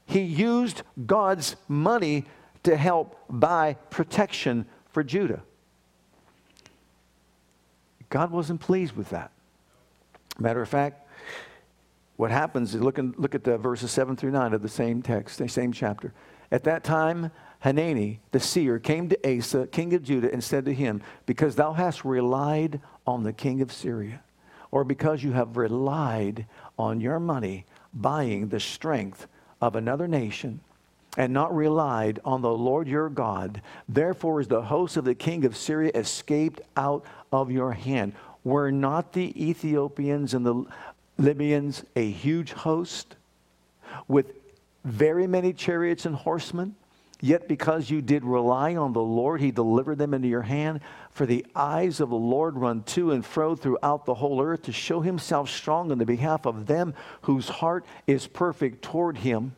He 0.06 0.20
used 0.20 0.82
God's 1.06 1.56
money 1.68 2.24
to 2.62 2.76
help 2.76 3.16
buy 3.28 3.74
protection 3.90 4.66
for 4.90 5.02
Judah. 5.02 5.42
God 8.08 8.30
wasn't 8.30 8.60
pleased 8.60 8.96
with 8.96 9.10
that. 9.10 9.30
Matter 10.38 10.60
of 10.60 10.68
fact, 10.68 10.99
what 12.20 12.30
happens 12.30 12.74
is 12.74 12.82
look, 12.82 12.98
in, 12.98 13.14
look 13.16 13.34
at 13.34 13.44
the 13.44 13.56
verses 13.56 13.90
7 13.90 14.14
through 14.14 14.32
9 14.32 14.52
of 14.52 14.60
the 14.60 14.68
same 14.68 15.00
text, 15.00 15.38
the 15.38 15.48
same 15.48 15.72
chapter. 15.72 16.12
At 16.52 16.64
that 16.64 16.84
time, 16.84 17.30
Hanani, 17.60 18.20
the 18.30 18.38
seer, 18.38 18.78
came 18.78 19.08
to 19.08 19.38
Asa, 19.38 19.66
king 19.68 19.94
of 19.94 20.02
Judah, 20.02 20.30
and 20.30 20.44
said 20.44 20.66
to 20.66 20.74
him, 20.74 21.00
Because 21.24 21.56
thou 21.56 21.72
hast 21.72 22.04
relied 22.04 22.78
on 23.06 23.22
the 23.22 23.32
king 23.32 23.62
of 23.62 23.72
Syria, 23.72 24.20
or 24.70 24.84
because 24.84 25.24
you 25.24 25.32
have 25.32 25.56
relied 25.56 26.44
on 26.78 27.00
your 27.00 27.18
money 27.20 27.64
buying 27.94 28.48
the 28.48 28.60
strength 28.60 29.26
of 29.62 29.74
another 29.74 30.06
nation, 30.06 30.60
and 31.16 31.32
not 31.32 31.56
relied 31.56 32.20
on 32.22 32.42
the 32.42 32.52
Lord 32.52 32.86
your 32.86 33.08
God, 33.08 33.62
therefore 33.88 34.42
is 34.42 34.48
the 34.48 34.62
host 34.62 34.98
of 34.98 35.06
the 35.06 35.14
king 35.14 35.46
of 35.46 35.56
Syria 35.56 35.90
escaped 35.94 36.60
out 36.76 37.02
of 37.32 37.50
your 37.50 37.72
hand. 37.72 38.12
Were 38.44 38.70
not 38.70 39.12
the 39.12 39.50
Ethiopians 39.50 40.32
and 40.34 40.46
the 40.46 40.64
Libyans 41.20 41.84
a 41.94 42.10
huge 42.10 42.52
host 42.52 43.16
with 44.08 44.32
very 44.84 45.26
many 45.26 45.52
chariots 45.52 46.06
and 46.06 46.14
horsemen? 46.14 46.74
Yet 47.22 47.46
because 47.46 47.90
you 47.90 48.00
did 48.00 48.24
rely 48.24 48.76
on 48.76 48.94
the 48.94 49.02
Lord, 49.02 49.42
he 49.42 49.50
delivered 49.50 49.98
them 49.98 50.14
into 50.14 50.28
your 50.28 50.40
hand. 50.40 50.80
For 51.10 51.26
the 51.26 51.44
eyes 51.54 52.00
of 52.00 52.08
the 52.08 52.16
Lord 52.16 52.56
run 52.56 52.82
to 52.84 53.12
and 53.12 53.24
fro 53.24 53.54
throughout 53.54 54.06
the 54.06 54.14
whole 54.14 54.40
earth 54.40 54.62
to 54.62 54.72
show 54.72 55.02
himself 55.02 55.50
strong 55.50 55.92
on 55.92 55.98
the 55.98 56.06
behalf 56.06 56.46
of 56.46 56.66
them 56.66 56.94
whose 57.22 57.50
heart 57.50 57.84
is 58.06 58.26
perfect 58.26 58.80
toward 58.80 59.18
him. 59.18 59.54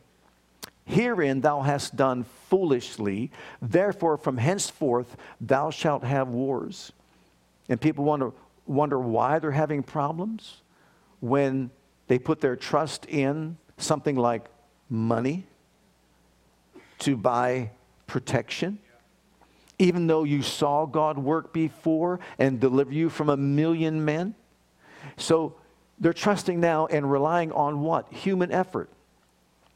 Herein 0.84 1.40
thou 1.40 1.60
hast 1.60 1.94
done 1.94 2.24
foolishly. 2.48 3.30
Therefore, 3.60 4.16
from 4.16 4.38
henceforth 4.38 5.16
thou 5.40 5.70
shalt 5.70 6.02
have 6.02 6.28
wars. 6.28 6.90
And 7.68 7.80
people 7.80 8.04
wonder, 8.04 8.32
wonder 8.66 8.98
why 8.98 9.38
they're 9.38 9.52
having 9.52 9.84
problems 9.84 10.62
when 11.22 11.70
they 12.08 12.18
put 12.18 12.40
their 12.40 12.56
trust 12.56 13.06
in 13.06 13.56
something 13.78 14.16
like 14.16 14.44
money 14.90 15.46
to 16.98 17.16
buy 17.16 17.70
protection, 18.08 18.80
even 19.78 20.08
though 20.08 20.24
you 20.24 20.42
saw 20.42 20.84
God 20.84 21.16
work 21.16 21.52
before 21.52 22.18
and 22.40 22.58
deliver 22.58 22.92
you 22.92 23.08
from 23.08 23.30
a 23.30 23.36
million 23.36 24.04
men. 24.04 24.34
So 25.16 25.54
they're 26.00 26.12
trusting 26.12 26.58
now 26.58 26.86
and 26.86 27.10
relying 27.10 27.52
on 27.52 27.82
what? 27.82 28.12
Human 28.12 28.50
effort. 28.50 28.90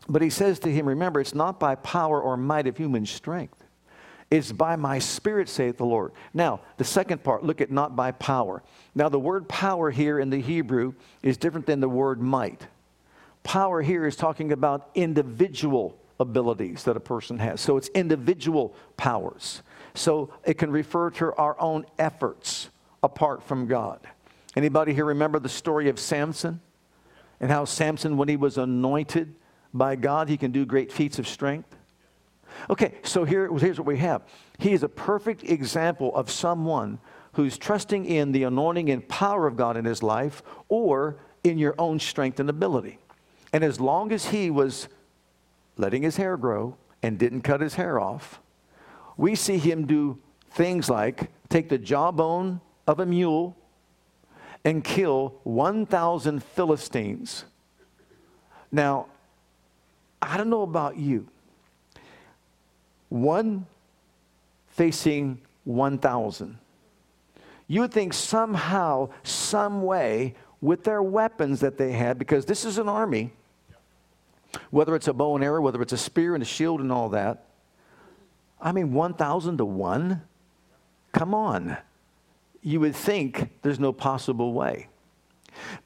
But 0.09 0.23
he 0.23 0.31
says 0.31 0.59
to 0.61 0.73
him, 0.73 0.89
Remember, 0.89 1.21
it's 1.21 1.35
not 1.35 1.61
by 1.61 1.77
power 1.77 2.21
or 2.21 2.37
might 2.37 2.67
of 2.67 2.77
human 2.77 3.07
strength. 3.07 3.63
It's 4.31 4.51
by 4.51 4.77
my 4.77 4.99
spirit, 4.99 5.49
saith 5.49 5.77
the 5.77 5.87
Lord. 5.87 6.13
Now, 6.35 6.61
the 6.79 6.85
second 6.85 7.23
part, 7.23 7.45
look 7.45 7.61
at 7.61 7.71
not 7.71 7.95
by 7.95 8.11
power. 8.11 8.63
Now, 8.95 9.09
the 9.09 9.21
word 9.21 9.49
power 9.49 9.91
here 9.91 10.19
in 10.19 10.31
the 10.31 10.41
Hebrew 10.41 10.95
is 11.23 11.37
different 11.37 11.67
than 11.67 11.81
the 11.81 11.89
word 11.89 12.21
might. 12.21 12.67
Power 13.45 13.83
here 13.83 14.05
is 14.05 14.17
talking 14.17 14.51
about 14.51 14.91
individual 14.97 15.97
abilities 16.19 16.83
that 16.85 16.97
a 16.97 17.01
person 17.01 17.39
has. 17.39 17.61
So 17.61 17.77
it's 17.77 17.89
individual 17.89 18.75
powers. 18.97 19.63
So 19.95 20.33
it 20.45 20.55
can 20.55 20.71
refer 20.71 21.11
to 21.11 21.33
our 21.35 21.61
own 21.61 21.87
efforts 21.99 22.71
apart 23.03 23.45
from 23.45 23.67
God. 23.67 24.01
Anybody 24.57 24.95
here 24.95 25.05
remember 25.05 25.39
the 25.39 25.49
story 25.49 25.89
of 25.89 26.01
Samson? 26.01 26.61
And 27.39 27.51
how 27.51 27.67
Samson, 27.67 28.17
when 28.17 28.29
he 28.29 28.37
was 28.37 28.59
anointed 28.59 29.35
by 29.73 29.95
God, 29.95 30.29
he 30.29 30.37
can 30.37 30.51
do 30.51 30.65
great 30.65 30.91
feats 30.91 31.19
of 31.19 31.29
strength? 31.29 31.77
Okay, 32.71 32.95
so 33.03 33.25
here, 33.25 33.53
here's 33.57 33.79
what 33.79 33.87
we 33.87 33.99
have. 33.99 34.23
He 34.59 34.73
is 34.73 34.83
a 34.83 34.89
perfect 34.89 35.45
example 35.45 36.15
of 36.15 36.31
someone 36.31 36.99
who's 37.33 37.59
trusting 37.59 38.07
in 38.07 38.33
the 38.33 38.45
anointing 38.45 38.91
and 38.91 39.07
power 39.09 39.47
of 39.47 39.57
God 39.57 39.77
in 39.77 39.85
his 39.85 40.03
life 40.03 40.43
or 40.69 41.17
in 41.45 41.59
your 41.59 41.75
own 41.79 42.01
strength 42.01 42.41
and 42.41 42.49
ability. 42.49 42.99
And 43.53 43.63
as 43.63 43.81
long 43.81 44.11
as 44.11 44.27
he 44.27 44.51
was 44.51 44.89
letting 45.77 46.03
his 46.03 46.17
hair 46.17 46.37
grow 46.37 46.77
and 47.03 47.19
didn't 47.19 47.43
cut 47.43 47.61
his 47.61 47.75
hair 47.75 48.01
off, 48.01 48.41
we 49.17 49.35
see 49.35 49.59
him 49.59 49.87
do 49.87 50.19
things 50.51 50.89
like 50.89 51.31
take 51.49 51.69
the 51.69 51.79
jawbone 51.79 52.61
of 52.87 53.01
a 53.01 53.07
mule 53.07 53.57
and 54.65 54.83
kill 54.83 55.35
1,000 55.45 56.43
Philistines. 56.43 57.45
Now, 58.73 59.07
I 60.21 60.37
don't 60.37 60.51
know 60.51 60.63
about 60.63 60.97
you. 60.97 61.29
One 63.09 63.67
facing 64.69 65.41
1,000. 65.65 66.59
You 67.69 67.81
would 67.81 67.93
think 67.93 68.13
somehow, 68.13 69.09
some 69.23 69.83
way, 69.83 70.35
with 70.61 70.85
their 70.85 71.03
weapons 71.03 71.61
that 71.61 71.79
they 71.79 71.93
had, 71.93 72.19
because 72.19 72.45
this 72.45 72.65
is 72.65 72.79
an 72.79 72.89
army, 72.89 73.33
whether 74.71 74.95
it's 74.95 75.09
a 75.09 75.13
bow 75.13 75.35
and 75.35 75.45
arrow, 75.45 75.61
whether 75.61 75.83
it's 75.83 75.93
a 75.93 75.99
spear 75.99 76.35
and 76.35 76.43
a 76.43 76.47
shield 76.47 76.81
and 76.81 76.93
all 76.93 77.09
that. 77.11 77.45
I 78.61 78.73
mean, 78.73 78.93
1,000 78.93 79.59
to 79.59 79.65
1? 79.65 80.23
Come 81.13 81.35
on. 81.35 81.77
You 82.63 82.81
would 82.81 82.97
think 82.97 83.51
there's 83.63 83.81
no 83.81 83.93
possible 83.93 84.53
way. 84.53 84.89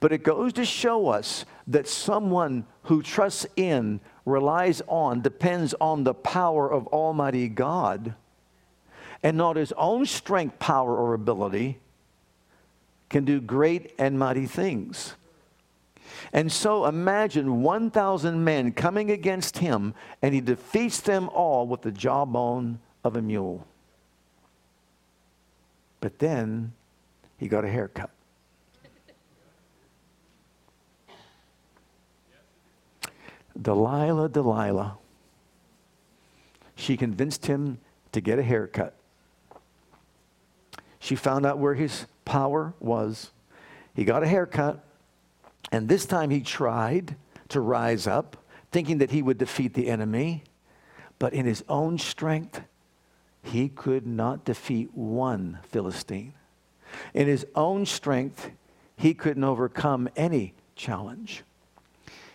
But 0.00 0.12
it 0.12 0.22
goes 0.22 0.52
to 0.54 0.64
show 0.64 1.08
us 1.08 1.44
that 1.66 1.88
someone 1.88 2.66
who 2.84 3.02
trusts 3.02 3.46
in, 3.56 4.00
relies 4.24 4.82
on, 4.86 5.20
depends 5.20 5.74
on 5.80 6.04
the 6.04 6.14
power 6.14 6.70
of 6.70 6.86
Almighty 6.88 7.48
God 7.48 8.14
and 9.22 9.36
not 9.36 9.56
his 9.56 9.72
own 9.72 10.06
strength, 10.06 10.58
power, 10.58 10.96
or 10.96 11.14
ability 11.14 11.78
can 13.08 13.24
do 13.24 13.40
great 13.40 13.92
and 13.98 14.18
mighty 14.18 14.46
things. 14.46 15.14
And 16.32 16.50
so 16.50 16.86
imagine 16.86 17.62
1,000 17.62 18.42
men 18.42 18.72
coming 18.72 19.10
against 19.10 19.58
him, 19.58 19.94
and 20.22 20.34
he 20.34 20.40
defeats 20.40 21.00
them 21.00 21.28
all 21.30 21.66
with 21.66 21.82
the 21.82 21.92
jawbone 21.92 22.78
of 23.04 23.16
a 23.16 23.22
mule. 23.22 23.66
But 26.00 26.18
then 26.18 26.72
he 27.36 27.48
got 27.48 27.64
a 27.64 27.68
haircut. 27.68 28.10
Delilah, 33.60 34.28
Delilah. 34.28 34.96
She 36.74 36.96
convinced 36.96 37.46
him 37.46 37.78
to 38.12 38.20
get 38.20 38.38
a 38.38 38.42
haircut. 38.42 38.94
She 40.98 41.14
found 41.14 41.44
out 41.46 41.58
where 41.58 41.74
his 41.74 42.06
power 42.24 42.74
was. 42.80 43.30
He 43.94 44.04
got 44.04 44.22
a 44.22 44.28
haircut, 44.28 44.84
and 45.72 45.88
this 45.88 46.06
time 46.06 46.30
he 46.30 46.40
tried 46.40 47.16
to 47.48 47.60
rise 47.60 48.06
up, 48.06 48.36
thinking 48.70 48.98
that 48.98 49.10
he 49.10 49.22
would 49.22 49.38
defeat 49.38 49.74
the 49.74 49.88
enemy. 49.88 50.44
But 51.18 51.34
in 51.34 51.44
his 51.44 51.64
own 51.68 51.98
strength, 51.98 52.62
he 53.42 53.68
could 53.68 54.06
not 54.06 54.44
defeat 54.44 54.94
one 54.94 55.58
Philistine. 55.64 56.34
In 57.14 57.26
his 57.26 57.46
own 57.54 57.86
strength, 57.86 58.50
he 58.96 59.14
couldn't 59.14 59.44
overcome 59.44 60.08
any 60.16 60.54
challenge. 60.76 61.42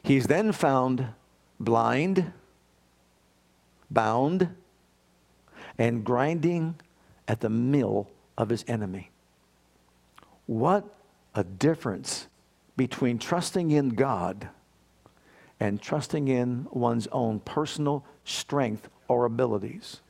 He's 0.05 0.27
then 0.27 0.51
found 0.51 1.07
blind, 1.59 2.31
bound, 3.89 4.49
and 5.79 6.03
grinding 6.03 6.75
at 7.27 7.39
the 7.39 7.49
mill 7.49 8.07
of 8.37 8.49
his 8.49 8.63
enemy. 8.67 9.09
What 10.45 10.85
a 11.33 11.43
difference 11.43 12.27
between 12.77 13.17
trusting 13.17 13.71
in 13.71 13.89
God 13.89 14.49
and 15.59 15.81
trusting 15.81 16.27
in 16.27 16.67
one's 16.69 17.07
own 17.07 17.39
personal 17.39 18.05
strength 18.25 18.87
or 19.07 19.25
abilities. 19.25 20.01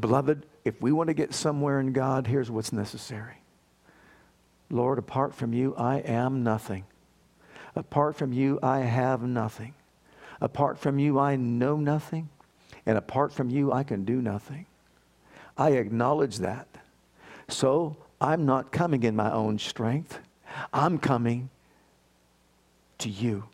Beloved, 0.00 0.44
if 0.64 0.82
we 0.82 0.90
want 0.90 1.06
to 1.06 1.14
get 1.14 1.32
somewhere 1.32 1.78
in 1.78 1.92
God, 1.92 2.26
here's 2.26 2.50
what's 2.50 2.72
necessary. 2.72 3.36
Lord, 4.70 4.98
apart 4.98 5.36
from 5.36 5.52
you, 5.52 5.72
I 5.76 5.98
am 5.98 6.42
nothing. 6.42 6.82
Apart 7.76 8.16
from 8.16 8.32
you, 8.32 8.58
I 8.62 8.80
have 8.80 9.22
nothing. 9.22 9.74
Apart 10.40 10.78
from 10.78 10.98
you, 10.98 11.18
I 11.18 11.36
know 11.36 11.76
nothing. 11.76 12.30
And 12.86 12.96
apart 12.96 13.32
from 13.32 13.50
you, 13.50 13.72
I 13.72 13.84
can 13.84 14.04
do 14.04 14.22
nothing. 14.22 14.66
I 15.56 15.70
acknowledge 15.72 16.38
that. 16.38 16.66
So 17.48 17.96
I'm 18.20 18.46
not 18.46 18.72
coming 18.72 19.02
in 19.02 19.14
my 19.14 19.30
own 19.30 19.58
strength. 19.58 20.18
I'm 20.72 20.98
coming 20.98 21.50
to 22.98 23.10
you 23.10 23.44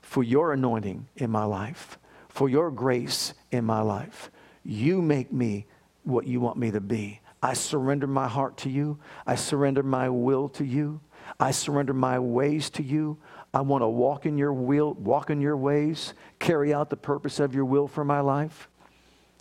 for 0.00 0.22
your 0.22 0.52
anointing 0.52 1.06
in 1.16 1.30
my 1.30 1.44
life, 1.44 1.98
for 2.28 2.48
your 2.48 2.70
grace 2.70 3.34
in 3.50 3.64
my 3.64 3.80
life. 3.82 4.30
You 4.64 5.02
make 5.02 5.32
me 5.32 5.66
what 6.04 6.26
you 6.26 6.40
want 6.40 6.56
me 6.56 6.70
to 6.70 6.80
be. 6.80 7.20
I 7.42 7.52
surrender 7.52 8.06
my 8.06 8.26
heart 8.26 8.56
to 8.58 8.70
you. 8.70 8.98
I 9.26 9.34
surrender 9.34 9.82
my 9.82 10.08
will 10.08 10.48
to 10.50 10.64
you. 10.64 11.00
I 11.38 11.50
surrender 11.50 11.92
my 11.92 12.18
ways 12.18 12.70
to 12.70 12.82
you. 12.82 13.18
I 13.52 13.62
want 13.62 13.82
to 13.82 13.88
walk 13.88 14.26
in 14.26 14.36
your 14.36 14.52
will, 14.52 14.94
walk 14.94 15.30
in 15.30 15.40
your 15.40 15.56
ways, 15.56 16.14
carry 16.38 16.74
out 16.74 16.90
the 16.90 16.96
purpose 16.96 17.40
of 17.40 17.54
your 17.54 17.64
will 17.64 17.88
for 17.88 18.04
my 18.04 18.20
life. 18.20 18.68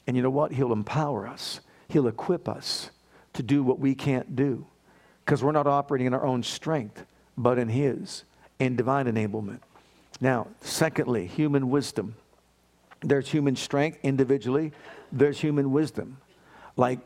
And 0.05 0.15
you 0.15 0.23
know 0.23 0.29
what? 0.29 0.53
He'll 0.53 0.71
empower 0.71 1.27
us. 1.27 1.59
He'll 1.89 2.07
equip 2.07 2.47
us 2.47 2.89
to 3.33 3.43
do 3.43 3.63
what 3.63 3.79
we 3.79 3.95
can't 3.95 4.35
do 4.35 4.65
because 5.25 5.43
we're 5.43 5.51
not 5.51 5.67
operating 5.67 6.07
in 6.07 6.13
our 6.13 6.25
own 6.25 6.41
strength, 6.41 7.05
but 7.37 7.59
in 7.59 7.67
His, 7.67 8.23
in 8.59 8.75
divine 8.75 9.05
enablement. 9.05 9.59
Now, 10.21 10.47
secondly, 10.61 11.27
human 11.27 11.69
wisdom. 11.69 12.15
There's 13.01 13.29
human 13.29 13.55
strength 13.55 13.99
individually, 14.03 14.71
there's 15.11 15.39
human 15.39 15.71
wisdom. 15.71 16.17
Like, 16.75 16.99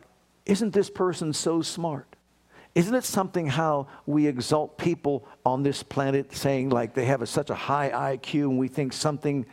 isn't 0.46 0.74
this 0.74 0.90
person 0.90 1.34
so 1.34 1.62
smart? 1.62 2.11
Isn't 2.74 2.96
it 2.96 3.04
something 3.04 3.48
how 3.48 3.88
we 4.06 4.28
exalt 4.28 4.78
people 4.78 5.28
on 5.46 5.64
this 5.64 5.84
planet 5.84 6.34
saying 6.34 6.70
like 6.70 6.94
they 6.94 7.06
have 7.06 7.22
a, 7.22 7.28
such 7.28 7.50
a 7.50 7.56
high 7.56 8.16
IQ 8.16 8.44
and 8.44 8.58
we 8.58 8.70
think 8.70 8.94
something, 8.94 9.46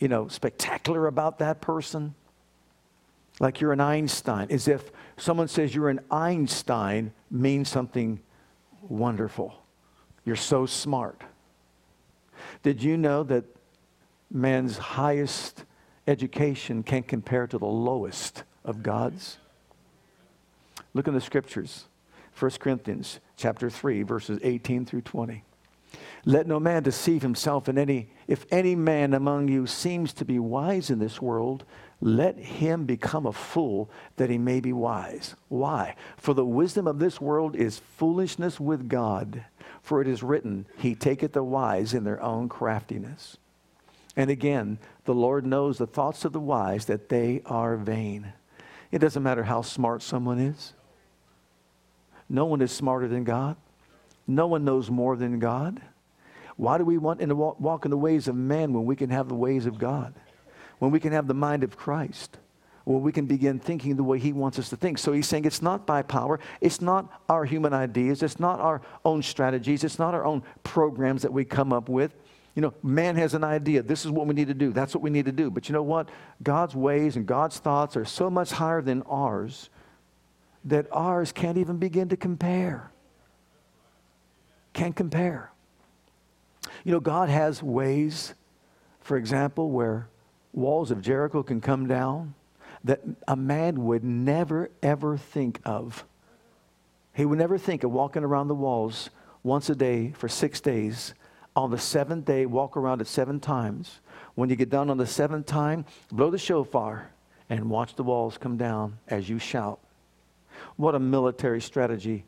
you 0.00 0.08
know, 0.08 0.26
spectacular 0.28 1.06
about 1.06 1.38
that 1.38 1.60
person? 1.60 2.14
Like 3.38 3.60
you're 3.60 3.72
an 3.72 3.80
Einstein, 3.80 4.48
as 4.50 4.68
if 4.68 4.90
someone 5.16 5.48
says 5.48 5.74
you're 5.74 5.88
an 5.88 6.00
Einstein 6.10 7.12
means 7.30 7.68
something 7.68 8.20
wonderful. 8.88 9.54
You're 10.24 10.36
so 10.36 10.66
smart. 10.66 11.22
Did 12.62 12.82
you 12.82 12.96
know 12.96 13.22
that 13.24 13.44
man's 14.30 14.78
highest 14.78 15.64
education 16.06 16.82
can't 16.82 17.06
compare 17.06 17.46
to 17.46 17.58
the 17.58 17.66
lowest 17.66 18.42
of 18.64 18.82
God's? 18.82 19.38
Look 20.92 21.08
in 21.08 21.14
the 21.14 21.20
scriptures. 21.20 21.86
1 22.38 22.50
Corinthians 22.52 23.20
chapter 23.36 23.70
3 23.70 24.02
verses 24.02 24.38
18 24.42 24.86
through 24.86 25.02
20. 25.02 25.44
Let 26.24 26.46
no 26.46 26.58
man 26.58 26.82
deceive 26.82 27.22
himself 27.22 27.68
in 27.68 27.78
any 27.78 28.08
if 28.26 28.46
any 28.50 28.74
man 28.74 29.12
among 29.12 29.48
you 29.48 29.66
seems 29.66 30.12
to 30.14 30.24
be 30.24 30.38
wise 30.38 30.90
in 30.90 30.98
this 30.98 31.20
world, 31.20 31.64
let 32.00 32.38
him 32.38 32.84
become 32.84 33.26
a 33.26 33.32
fool 33.32 33.90
that 34.16 34.30
he 34.30 34.38
may 34.38 34.60
be 34.60 34.72
wise. 34.72 35.34
Why? 35.48 35.96
For 36.16 36.34
the 36.34 36.44
wisdom 36.44 36.86
of 36.86 36.98
this 36.98 37.20
world 37.20 37.54
is 37.54 37.78
foolishness 37.78 38.58
with 38.58 38.88
God. 38.88 39.44
For 39.82 40.00
it 40.00 40.08
is 40.08 40.22
written, 40.22 40.66
He 40.78 40.94
taketh 40.94 41.32
the 41.32 41.44
wise 41.44 41.92
in 41.92 42.04
their 42.04 42.22
own 42.22 42.48
craftiness. 42.48 43.36
And 44.16 44.30
again, 44.30 44.78
the 45.04 45.14
Lord 45.14 45.44
knows 45.44 45.78
the 45.78 45.86
thoughts 45.86 46.24
of 46.24 46.32
the 46.32 46.40
wise 46.40 46.86
that 46.86 47.08
they 47.08 47.42
are 47.44 47.76
vain. 47.76 48.32
It 48.90 49.00
doesn't 49.00 49.22
matter 49.22 49.42
how 49.42 49.62
smart 49.62 50.02
someone 50.02 50.38
is. 50.38 50.72
No 52.34 52.44
one 52.44 52.60
is 52.60 52.72
smarter 52.72 53.08
than 53.08 53.24
God. 53.24 53.56
No 54.26 54.46
one 54.46 54.64
knows 54.64 54.90
more 54.90 55.16
than 55.16 55.38
God. 55.38 55.80
Why 56.56 56.78
do 56.78 56.84
we 56.84 56.98
want 56.98 57.20
to 57.20 57.34
walk 57.34 57.84
in 57.84 57.90
the 57.90 57.96
ways 57.96 58.28
of 58.28 58.34
man 58.34 58.72
when 58.72 58.84
we 58.84 58.96
can 58.96 59.10
have 59.10 59.28
the 59.28 59.34
ways 59.34 59.66
of 59.66 59.78
God? 59.78 60.14
when 60.78 60.90
we 60.90 61.00
can 61.00 61.12
have 61.12 61.26
the 61.26 61.34
mind 61.34 61.64
of 61.64 61.76
Christ, 61.76 62.36
when 62.84 63.00
we 63.00 63.12
can 63.12 63.26
begin 63.26 63.58
thinking 63.58 63.96
the 63.96 64.04
way 64.04 64.18
He 64.18 64.32
wants 64.32 64.58
us 64.58 64.68
to 64.70 64.76
think. 64.76 64.98
So 64.98 65.12
He's 65.12 65.26
saying 65.26 65.44
it's 65.44 65.62
not 65.62 65.86
by 65.86 66.02
power, 66.02 66.40
it's 66.60 66.80
not 66.80 67.10
our 67.28 67.44
human 67.44 67.72
ideas, 67.72 68.22
it's 68.22 68.38
not 68.38 68.60
our 68.60 68.82
own 69.04 69.22
strategies, 69.22 69.84
it's 69.84 69.98
not 69.98 70.14
our 70.14 70.24
own 70.24 70.42
programs 70.62 71.22
that 71.22 71.32
we 71.32 71.44
come 71.44 71.72
up 71.72 71.88
with. 71.88 72.14
You 72.54 72.62
know, 72.62 72.74
man 72.82 73.16
has 73.16 73.34
an 73.34 73.42
idea. 73.42 73.82
This 73.82 74.04
is 74.04 74.10
what 74.12 74.26
we 74.26 74.34
need 74.34 74.48
to 74.48 74.54
do. 74.54 74.72
That's 74.72 74.94
what 74.94 75.02
we 75.02 75.10
need 75.10 75.24
to 75.24 75.32
do. 75.32 75.50
But 75.50 75.68
you 75.68 75.72
know 75.72 75.82
what? 75.82 76.10
God's 76.42 76.74
ways 76.74 77.16
and 77.16 77.26
God's 77.26 77.58
thoughts 77.58 77.96
are 77.96 78.04
so 78.04 78.30
much 78.30 78.52
higher 78.52 78.80
than 78.80 79.02
ours 79.02 79.70
that 80.64 80.86
ours 80.90 81.32
can't 81.32 81.58
even 81.58 81.76
begin 81.76 82.08
to 82.08 82.16
compare. 82.16 82.90
Can't 84.72 84.96
compare. 84.96 85.50
You 86.84 86.92
know, 86.92 87.00
God 87.00 87.28
has 87.28 87.62
ways, 87.62 88.34
for 89.00 89.16
example, 89.16 89.70
where 89.70 90.08
walls 90.52 90.90
of 90.90 91.02
Jericho 91.02 91.42
can 91.42 91.60
come 91.60 91.86
down 91.86 92.34
that 92.84 93.00
a 93.26 93.36
man 93.36 93.84
would 93.84 94.04
never, 94.04 94.70
ever 94.82 95.16
think 95.16 95.60
of. 95.64 96.04
He 97.14 97.24
would 97.24 97.38
never 97.38 97.56
think 97.56 97.84
of 97.84 97.90
walking 97.90 98.24
around 98.24 98.48
the 98.48 98.54
walls 98.54 99.10
once 99.42 99.70
a 99.70 99.74
day 99.74 100.12
for 100.16 100.28
six 100.28 100.60
days. 100.60 101.14
On 101.56 101.70
the 101.70 101.78
seventh 101.78 102.24
day, 102.24 102.46
walk 102.46 102.76
around 102.76 103.00
it 103.00 103.06
seven 103.06 103.38
times. 103.38 104.00
When 104.34 104.50
you 104.50 104.56
get 104.56 104.70
done 104.70 104.90
on 104.90 104.96
the 104.96 105.06
seventh 105.06 105.46
time, 105.46 105.84
blow 106.10 106.30
the 106.30 106.38
shofar 106.38 107.10
and 107.48 107.70
watch 107.70 107.94
the 107.94 108.02
walls 108.02 108.36
come 108.36 108.56
down 108.56 108.98
as 109.06 109.28
you 109.28 109.38
shout. 109.38 109.78
What 110.76 110.94
a 110.94 110.98
military 110.98 111.60
strategy 111.60 112.24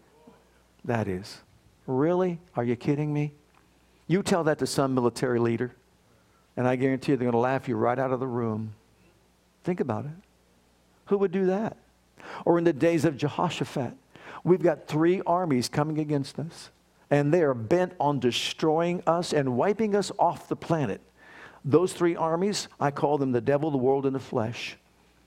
that 0.84 1.08
is. 1.08 1.40
Really? 1.86 2.38
Are 2.54 2.64
you 2.64 2.76
kidding 2.76 3.12
me? 3.12 3.32
You 4.06 4.22
tell 4.22 4.44
that 4.44 4.58
to 4.58 4.66
some 4.66 4.94
military 4.94 5.38
leader, 5.38 5.74
and 6.56 6.66
I 6.66 6.76
guarantee 6.76 7.12
you 7.12 7.16
they're 7.16 7.24
going 7.24 7.32
to 7.32 7.38
laugh 7.38 7.68
you 7.68 7.76
right 7.76 7.98
out 7.98 8.12
of 8.12 8.20
the 8.20 8.26
room. 8.26 8.74
Think 9.64 9.80
about 9.80 10.04
it. 10.04 10.12
Who 11.06 11.18
would 11.18 11.32
do 11.32 11.46
that? 11.46 11.76
Or 12.44 12.58
in 12.58 12.64
the 12.64 12.72
days 12.72 13.04
of 13.04 13.16
Jehoshaphat, 13.16 13.94
we've 14.44 14.62
got 14.62 14.86
three 14.86 15.22
armies 15.26 15.68
coming 15.68 15.98
against 15.98 16.38
us, 16.38 16.70
and 17.10 17.32
they 17.32 17.42
are 17.42 17.54
bent 17.54 17.94
on 17.98 18.20
destroying 18.20 19.02
us 19.06 19.32
and 19.32 19.56
wiping 19.56 19.94
us 19.94 20.12
off 20.18 20.48
the 20.48 20.56
planet. 20.56 21.00
Those 21.64 21.92
three 21.92 22.14
armies, 22.14 22.68
I 22.78 22.92
call 22.92 23.18
them 23.18 23.32
the 23.32 23.40
devil, 23.40 23.70
the 23.70 23.76
world, 23.76 24.06
and 24.06 24.14
the 24.14 24.20
flesh, 24.20 24.76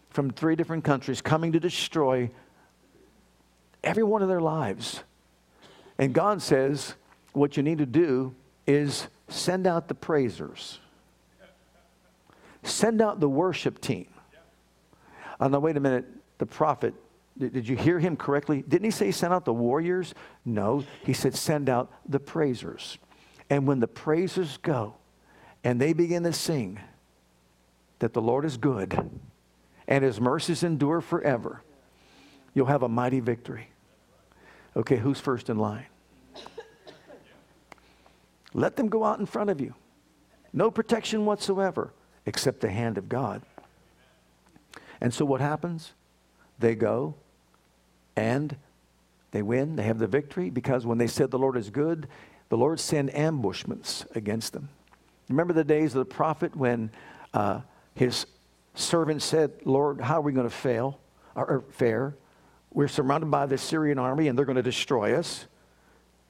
from 0.09 0.31
three 0.31 0.55
different 0.55 0.83
countries 0.83 1.21
coming 1.21 1.51
to 1.51 1.59
destroy 1.59 2.29
every 3.83 4.03
one 4.03 4.21
of 4.21 4.27
their 4.27 4.41
lives. 4.41 5.03
And 5.97 6.13
God 6.13 6.41
says, 6.41 6.95
what 7.33 7.57
you 7.57 7.63
need 7.63 7.77
to 7.79 7.85
do 7.85 8.33
is 8.65 9.07
send 9.27 9.67
out 9.67 9.87
the 9.87 9.95
praisers, 9.95 10.79
send 12.63 13.01
out 13.01 13.19
the 13.19 13.29
worship 13.29 13.79
team. 13.81 14.07
Oh, 15.39 15.47
now, 15.47 15.59
wait 15.59 15.77
a 15.77 15.79
minute. 15.79 16.05
The 16.37 16.45
prophet, 16.45 16.93
did, 17.37 17.53
did 17.53 17.67
you 17.67 17.75
hear 17.75 17.99
him 17.99 18.17
correctly? 18.17 18.63
Didn't 18.67 18.85
he 18.85 18.91
say 18.91 19.11
send 19.11 19.33
out 19.33 19.45
the 19.45 19.53
warriors? 19.53 20.13
No, 20.45 20.83
he 21.03 21.13
said 21.13 21.35
send 21.35 21.69
out 21.69 21.91
the 22.07 22.19
praisers. 22.19 22.97
And 23.49 23.65
when 23.65 23.79
the 23.79 23.87
praisers 23.87 24.57
go 24.57 24.95
and 25.63 25.79
they 25.79 25.93
begin 25.93 26.23
to 26.23 26.33
sing 26.33 26.79
that 27.99 28.13
the 28.13 28.21
Lord 28.21 28.45
is 28.45 28.57
good 28.57 29.09
and 29.87 30.03
his 30.03 30.21
mercies 30.21 30.63
endure 30.63 31.01
forever, 31.01 31.61
you'll 32.53 32.67
have 32.67 32.83
a 32.83 32.89
mighty 32.89 33.19
victory. 33.19 33.69
Okay, 34.75 34.97
who's 34.97 35.19
first 35.19 35.49
in 35.49 35.57
line? 35.57 35.85
Let 38.53 38.75
them 38.75 38.89
go 38.89 39.03
out 39.03 39.19
in 39.19 39.25
front 39.25 39.49
of 39.49 39.61
you. 39.61 39.75
No 40.53 40.71
protection 40.71 41.25
whatsoever 41.25 41.93
except 42.25 42.61
the 42.61 42.69
hand 42.69 42.97
of 42.97 43.07
God. 43.07 43.43
And 45.01 45.13
so 45.13 45.25
what 45.25 45.41
happens? 45.41 45.93
They 46.57 46.75
go 46.75 47.15
and 48.15 48.55
they 49.31 49.41
win. 49.41 49.75
They 49.75 49.83
have 49.83 49.99
the 49.99 50.07
victory 50.07 50.49
because 50.49 50.85
when 50.85 50.97
they 50.97 51.07
said 51.07 51.31
the 51.31 51.39
Lord 51.39 51.57
is 51.57 51.69
good, 51.69 52.07
the 52.49 52.57
Lord 52.57 52.79
sent 52.79 53.13
ambushments 53.13 54.05
against 54.15 54.53
them. 54.53 54.69
Remember 55.29 55.53
the 55.53 55.63
days 55.63 55.93
of 55.93 55.99
the 55.99 56.13
prophet 56.13 56.55
when 56.55 56.89
uh, 57.33 57.61
his 57.93 58.25
servant 58.73 59.21
said, 59.21 59.51
Lord, 59.63 60.01
how 60.01 60.17
are 60.17 60.21
we 60.21 60.31
going 60.31 60.49
to 60.49 60.55
fail 60.55 60.99
or, 61.35 61.45
or 61.45 61.63
fare? 61.69 62.15
We're 62.71 62.87
surrounded 62.87 63.31
by 63.31 63.45
the 63.45 63.57
Syrian 63.57 63.97
army 63.97 64.27
and 64.27 64.37
they're 64.37 64.45
going 64.45 64.55
to 64.55 64.61
destroy 64.61 65.17
us. 65.17 65.47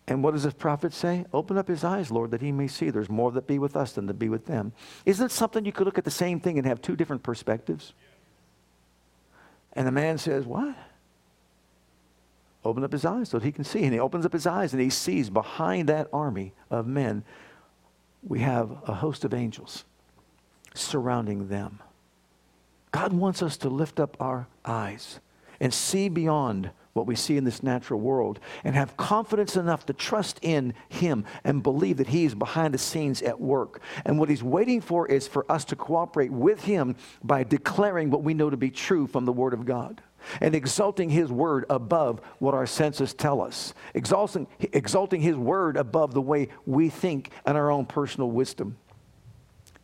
And 0.08 0.24
what 0.24 0.34
does 0.34 0.44
the 0.44 0.52
prophet 0.52 0.94
say? 0.94 1.26
Open 1.34 1.58
up 1.58 1.68
his 1.68 1.84
eyes, 1.84 2.10
Lord, 2.10 2.32
that 2.32 2.42
he 2.42 2.52
may 2.52 2.68
see. 2.68 2.90
There's 2.90 3.10
more 3.10 3.32
that 3.32 3.46
be 3.46 3.60
with 3.60 3.76
us 3.76 3.94
than 3.94 4.08
to 4.08 4.14
be 4.14 4.28
with 4.28 4.46
them. 4.46 4.74
Isn't 5.06 5.28
it 5.28 5.32
something 5.32 5.66
you 5.66 5.72
could 5.72 5.86
look 5.86 6.00
at 6.00 6.06
the 6.06 6.12
same 6.12 6.40
thing 6.40 6.58
and 6.58 6.66
have 6.66 6.82
two 6.82 6.96
different 6.96 7.22
perspectives? 7.22 7.94
And 9.74 9.86
the 9.86 9.92
man 9.92 10.18
says, 10.18 10.46
What? 10.46 10.76
Open 12.66 12.84
up 12.84 12.92
his 12.92 13.06
eyes 13.06 13.30
so 13.30 13.38
that 13.38 13.46
he 13.46 13.52
can 13.52 13.64
see. 13.64 13.84
And 13.84 13.94
he 13.94 14.00
opens 14.00 14.26
up 14.26 14.34
his 14.34 14.48
eyes 14.48 14.74
and 14.74 14.82
he 14.82 14.90
sees 14.90 15.30
behind 15.30 15.90
that 15.90 16.08
army 16.12 16.54
of 16.72 16.88
men, 16.88 17.24
we 18.24 18.40
have 18.40 18.72
a 18.88 18.96
host 18.96 19.24
of 19.24 19.34
angels 19.34 19.86
surrounding 20.74 21.48
them. 21.50 21.80
God 22.92 23.14
wants 23.14 23.44
us 23.44 23.58
to 23.58 23.70
lift 23.70 24.00
up 24.00 24.18
our 24.20 24.48
eyes 24.66 25.20
and 25.60 25.74
see 25.74 26.10
beyond 26.10 26.72
what 26.94 27.08
we 27.08 27.16
see 27.16 27.38
in 27.38 27.44
this 27.44 27.64
natural 27.64 28.00
world 28.00 28.40
and 28.64 28.76
have 28.76 28.98
confidence 28.98 29.56
enough 29.56 29.86
to 29.86 29.94
trust 29.94 30.40
in 30.42 30.74
Him 30.90 31.24
and 31.44 31.64
believe 31.64 31.98
that 31.98 32.08
He 32.08 32.26
is 32.26 32.36
behind 32.36 32.74
the 32.74 32.78
scenes 32.78 33.22
at 33.22 33.40
work. 33.40 33.82
And 34.06 34.20
what 34.20 34.30
He's 34.30 34.44
waiting 34.44 34.82
for 34.82 35.08
is 35.08 35.28
for 35.28 35.50
us 35.50 35.64
to 35.66 35.76
cooperate 35.76 36.32
with 36.32 36.64
Him 36.64 36.96
by 37.24 37.44
declaring 37.44 38.10
what 38.10 38.24
we 38.24 38.34
know 38.34 38.50
to 38.50 38.58
be 38.58 38.72
true 38.72 39.08
from 39.08 39.26
the 39.26 39.34
Word 39.34 39.54
of 39.54 39.66
God 39.66 40.02
and 40.42 40.54
exalting 40.54 41.10
His 41.10 41.32
Word 41.32 41.66
above 41.70 42.22
what 42.40 42.54
our 42.54 42.68
senses 42.68 43.14
tell 43.14 43.42
us, 43.42 43.74
exalting, 43.94 44.48
exalting 44.60 45.22
His 45.22 45.38
Word 45.38 45.78
above 45.78 46.14
the 46.14 46.22
way 46.22 46.50
we 46.66 46.90
think 46.90 47.32
and 47.46 47.58
our 47.58 47.72
own 47.72 47.86
personal 47.86 48.30
wisdom. 48.30 48.78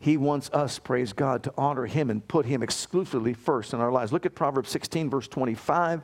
He 0.06 0.18
wants 0.18 0.52
us, 0.52 0.78
praise 0.78 1.13
God, 1.13 1.41
to 1.46 1.54
honor 1.58 1.88
Him 1.88 2.12
and 2.12 2.28
put 2.28 2.46
Him 2.46 2.62
exclusively 2.62 3.34
first 3.34 3.74
in 3.74 3.80
our 3.80 3.91
lives. 3.91 4.13
Look 4.13 4.28
at 4.28 4.36
Proverbs 4.36 4.70
16, 4.70 5.10
verse 5.10 5.28
25, 5.28 6.04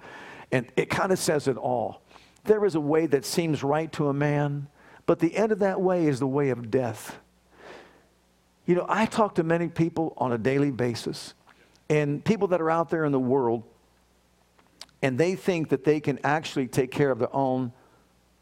and 0.51 0.65
it 0.75 0.89
kind 0.89 1.11
of 1.11 1.19
says 1.19 1.47
it 1.47 1.55
all. 1.55 2.01
There 2.45 2.65
is 2.65 2.73
a 2.73 2.79
way 2.79 3.05
that 3.05 3.25
seems 3.25 3.63
right 3.63 3.91
to 3.91 4.07
a 4.07 4.13
man, 4.13 4.65
but 5.05 5.19
the 5.19 5.37
end 5.37 5.51
of 5.51 5.59
that 5.59 5.79
way 5.79 6.07
is 6.07 6.17
the 6.17 6.25
way 6.25 6.49
of 6.49 6.71
death. 6.71 7.19
You 8.65 8.73
know, 8.73 8.87
I 8.89 9.05
talk 9.05 9.35
to 9.35 9.43
many 9.43 9.67
people 9.67 10.15
on 10.17 10.31
a 10.31 10.37
daily 10.39 10.71
basis, 10.71 11.35
and 11.87 12.25
people 12.25 12.47
that 12.47 12.59
are 12.59 12.71
out 12.71 12.89
there 12.89 13.05
in 13.05 13.11
the 13.11 13.19
world, 13.19 13.61
and 15.03 15.15
they 15.15 15.35
think 15.35 15.69
that 15.69 15.83
they 15.83 15.99
can 15.99 16.17
actually 16.23 16.67
take 16.67 16.89
care 16.89 17.11
of 17.11 17.19
their 17.19 17.35
own 17.35 17.71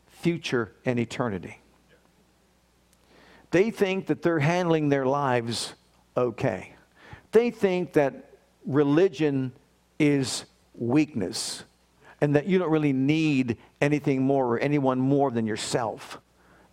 future 0.08 0.72
and 0.86 0.98
eternity. 0.98 1.59
They 3.52 3.72
think 3.72 4.08
that 4.08 4.22
they're 4.22 4.40
handling 4.40 4.90
their 4.90 5.06
lives 5.06 5.74
okay. 6.16 6.74
They 7.32 7.52
think 7.52 7.94
that 7.94 8.32
religion 8.66 9.52
is 9.98 10.46
weakness 10.76 11.64
and 12.22 12.36
that 12.36 12.46
you 12.46 12.60
don't 12.60 12.72
really 12.72 12.94
need 12.94 13.58
anything 13.82 14.22
more 14.24 14.46
or 14.46 14.60
anyone 14.60 15.00
more 15.00 15.32
than 15.32 15.48
yourself. 15.48 16.20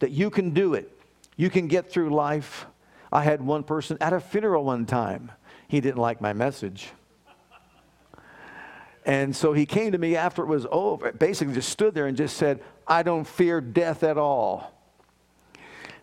That 0.00 0.10
you 0.10 0.30
can 0.30 0.50
do 0.50 0.74
it. 0.74 0.92
You 1.36 1.50
can 1.50 1.68
get 1.68 1.90
through 1.90 2.10
life. 2.10 2.66
I 3.12 3.22
had 3.22 3.40
one 3.40 3.62
person 3.62 3.96
at 4.00 4.12
a 4.12 4.20
funeral 4.20 4.64
one 4.64 4.86
time. 4.86 5.30
He 5.68 5.80
didn't 5.80 5.98
like 5.98 6.20
my 6.20 6.32
message. 6.32 6.88
And 9.04 9.34
so 9.34 9.52
he 9.52 9.66
came 9.66 9.92
to 9.92 9.98
me 9.98 10.16
after 10.16 10.42
it 10.42 10.46
was 10.46 10.66
over, 10.70 11.12
basically 11.12 11.54
just 11.54 11.68
stood 11.68 11.94
there 11.94 12.08
and 12.08 12.16
just 12.16 12.36
said, 12.36 12.60
I 12.88 13.04
don't 13.04 13.24
fear 13.24 13.60
death 13.60 14.02
at 14.02 14.18
all. 14.18 14.75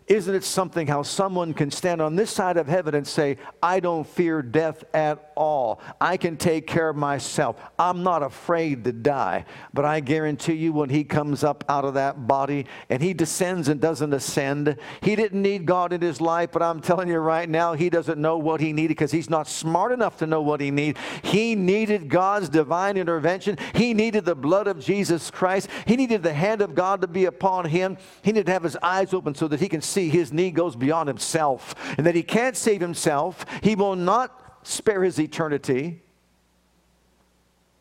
Isn't 0.06 0.34
it 0.34 0.44
something 0.44 0.86
how 0.86 1.02
someone 1.02 1.54
can 1.54 1.70
stand 1.70 2.02
on 2.02 2.14
this 2.14 2.30
side 2.30 2.58
of 2.58 2.66
heaven 2.68 2.94
and 2.94 3.06
say, 3.06 3.38
I 3.62 3.80
don't 3.80 4.06
fear 4.06 4.42
death 4.42 4.84
at 4.92 5.32
all. 5.36 5.80
I 6.00 6.16
can 6.16 6.36
take 6.36 6.66
care 6.66 6.88
of 6.88 6.96
myself. 6.96 7.60
I'm 7.78 8.02
not 8.02 8.22
afraid 8.22 8.84
to 8.84 8.92
die. 8.92 9.44
But 9.72 9.84
I 9.84 10.00
guarantee 10.00 10.54
you, 10.54 10.72
when 10.72 10.90
he 10.90 11.04
comes 11.04 11.44
up 11.44 11.64
out 11.68 11.84
of 11.84 11.94
that 11.94 12.26
body 12.26 12.66
and 12.88 13.02
he 13.02 13.14
descends 13.14 13.68
and 13.68 13.80
doesn't 13.80 14.12
ascend, 14.12 14.76
he 15.02 15.16
didn't 15.16 15.42
need 15.42 15.66
God 15.66 15.92
in 15.92 16.00
his 16.00 16.20
life. 16.20 16.50
But 16.52 16.62
I'm 16.62 16.80
telling 16.80 17.08
you 17.08 17.18
right 17.18 17.48
now, 17.48 17.74
he 17.74 17.90
doesn't 17.90 18.20
know 18.20 18.38
what 18.38 18.60
he 18.60 18.72
needed 18.72 18.88
because 18.88 19.12
he's 19.12 19.30
not 19.30 19.48
smart 19.48 19.92
enough 19.92 20.18
to 20.18 20.26
know 20.26 20.42
what 20.42 20.60
he 20.60 20.70
needed. 20.70 20.98
He 21.22 21.54
needed 21.54 22.08
God's 22.08 22.48
divine 22.48 22.96
intervention. 22.96 23.58
He 23.74 23.94
needed 23.94 24.24
the 24.24 24.34
blood 24.34 24.66
of 24.66 24.80
Jesus 24.80 25.30
Christ. 25.30 25.68
He 25.86 25.96
needed 25.96 26.22
the 26.22 26.34
hand 26.34 26.60
of 26.60 26.74
God 26.74 27.00
to 27.00 27.06
be 27.06 27.24
upon 27.24 27.66
him. 27.66 27.96
He 28.22 28.32
needed 28.32 28.46
to 28.46 28.52
have 28.52 28.62
his 28.62 28.76
eyes 28.82 29.12
open 29.12 29.34
so 29.34 29.48
that 29.48 29.60
he 29.60 29.68
can 29.68 29.82
see 29.82 30.08
his 30.08 30.32
need 30.32 30.54
goes 30.54 30.76
beyond 30.76 31.08
himself 31.08 31.74
and 31.96 32.06
that 32.06 32.14
he 32.14 32.22
can't 32.22 32.56
save 32.56 32.80
himself. 32.80 33.44
He 33.62 33.74
will 33.74 33.96
not 33.96 34.43
spare 34.64 35.04
his 35.04 35.20
eternity. 35.20 36.00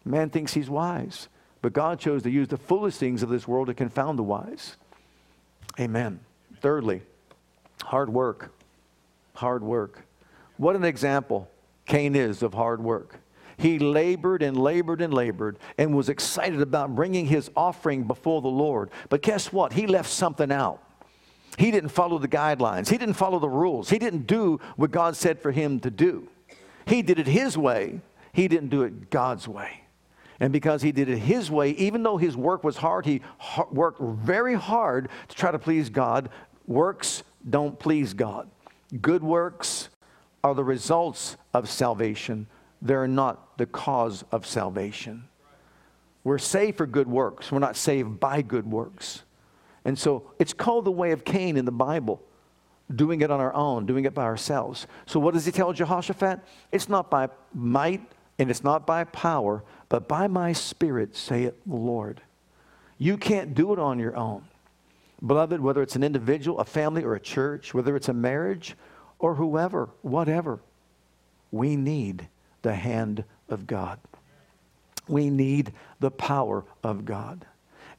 Man 0.06 0.30
thinks 0.30 0.54
he's 0.54 0.70
wise, 0.70 1.28
but 1.62 1.74
God 1.74 2.00
chose 2.00 2.22
to 2.24 2.30
use 2.30 2.48
the 2.48 2.58
foolish 2.58 2.98
things 2.98 3.24
of 3.24 3.30
this 3.30 3.48
world 3.48 3.68
to 3.68 3.74
confound 3.74 4.20
the 4.20 4.24
wise. 4.24 4.76
Amen. 5.80 6.20
Thirdly, 6.62 7.02
hard 7.82 8.10
work. 8.10 8.52
Hard 9.34 9.64
work. 9.64 10.06
What 10.58 10.76
an 10.76 10.84
example 10.84 11.50
Cain 11.86 12.16
is 12.16 12.44
of 12.44 12.54
hard 12.54 12.84
work. 12.84 13.20
He 13.58 13.80
labored 13.80 14.42
and 14.42 14.58
labored 14.58 15.02
and 15.02 15.14
labored 15.14 15.58
and 15.78 15.96
was 15.96 16.10
excited 16.10 16.62
about 16.62 16.96
bringing 16.96 17.26
his 17.26 17.50
offering 17.56 18.04
before 18.04 18.42
the 18.42 18.48
Lord. 18.48 18.90
But 19.10 19.22
guess 19.22 19.52
what? 19.52 19.74
He 19.74 19.88
left 19.88 20.10
something 20.10 20.52
out. 20.52 20.82
He 21.58 21.70
didn't 21.70 21.90
follow 21.90 22.18
the 22.18 22.28
guidelines. 22.28 22.90
He 22.90 22.98
didn't 22.98 23.16
follow 23.16 23.40
the 23.40 23.50
rules. 23.50 23.90
He 23.90 24.00
didn't 24.00 24.26
do 24.26 24.60
what 24.76 24.92
God 24.92 25.16
said 25.16 25.40
for 25.40 25.52
him 25.52 25.80
to 25.82 25.92
do. 25.92 26.28
He 26.86 27.02
did 27.02 27.20
it 27.20 27.28
his 27.28 27.58
way. 27.58 28.02
He 28.32 28.48
didn't 28.48 28.70
do 28.70 28.84
it 28.84 29.10
God's 29.10 29.48
way. 29.48 29.82
And 30.40 30.52
because 30.52 30.82
he 30.82 30.92
did 30.92 31.10
it 31.10 31.20
his 31.20 31.50
way, 31.52 31.72
even 31.72 32.04
though 32.04 32.18
his 32.18 32.36
work 32.36 32.64
was 32.64 32.78
hard, 32.78 33.06
he 33.06 33.22
worked 33.72 34.02
very 34.02 34.56
hard 34.56 35.10
to 35.28 35.36
try 35.36 35.52
to 35.52 35.60
please 35.60 35.90
God. 35.90 36.30
Works 36.68 37.24
don't 37.50 37.78
please 37.78 38.14
God. 38.14 38.50
Good 39.02 39.24
works 39.24 39.90
are 40.44 40.54
the 40.54 40.64
results 40.64 41.38
of 41.54 41.70
salvation, 41.70 42.48
they're 42.82 43.08
not 43.08 43.58
the 43.58 43.66
cause 43.66 44.26
of 44.32 44.46
salvation. 44.46 45.24
We're 46.26 46.38
saved 46.38 46.78
for 46.78 46.86
good 46.86 47.08
works, 47.08 47.52
we're 47.52 47.60
not 47.60 47.78
saved 47.78 48.20
by 48.20 48.42
good 48.42 48.70
works. 48.70 49.24
And 49.86 49.98
so 49.98 50.32
it's 50.40 50.54
called 50.54 50.86
the 50.86 50.92
way 50.92 51.12
of 51.12 51.24
Cain 51.24 51.58
in 51.58 51.66
the 51.66 51.72
Bible, 51.72 52.22
doing 52.94 53.22
it 53.22 53.32
on 53.32 53.40
our 53.40 53.54
own, 53.54 53.86
doing 53.86 54.06
it 54.06 54.14
by 54.14 54.24
ourselves. 54.24 54.88
So 55.06 55.20
what 55.20 55.34
does 55.34 55.46
he 55.46 55.52
tell 55.52 55.74
Jehoshaphat? 55.74 56.40
It's 56.72 56.90
not 56.90 57.10
by 57.10 57.30
might 57.54 58.02
And 58.40 58.50
it's 58.50 58.64
not 58.64 58.86
by 58.86 59.04
power, 59.06 59.64
but 59.90 60.08
by 60.08 60.28
my 60.28 60.54
spirit, 60.54 61.16
saith 61.16 61.54
the 61.66 61.76
Lord. 61.76 62.22
You 62.98 63.18
can't 63.18 63.54
do 63.54 63.74
it 63.74 63.80
on 63.80 64.00
your 64.00 64.16
own. 64.16 64.44
Beloved, 65.26 65.62
whether 65.62 65.82
it's 65.82 65.96
an 65.96 66.04
individual, 66.04 66.60
a 66.60 66.66
family, 66.66 67.04
or 67.04 67.16
a 67.16 67.20
church, 67.20 67.74
whether 67.74 67.96
it's 67.96 68.10
a 68.10 68.14
marriage, 68.14 68.76
or 69.20 69.36
whoever, 69.36 69.90
whatever, 70.02 70.60
we 71.52 71.76
need 71.76 72.28
the 72.62 72.74
hand 72.76 73.24
of 73.50 73.68
God. 73.68 74.00
We 75.08 75.30
need 75.30 75.74
the 76.00 76.12
power 76.12 76.66
of 76.84 77.06
God. 77.06 77.46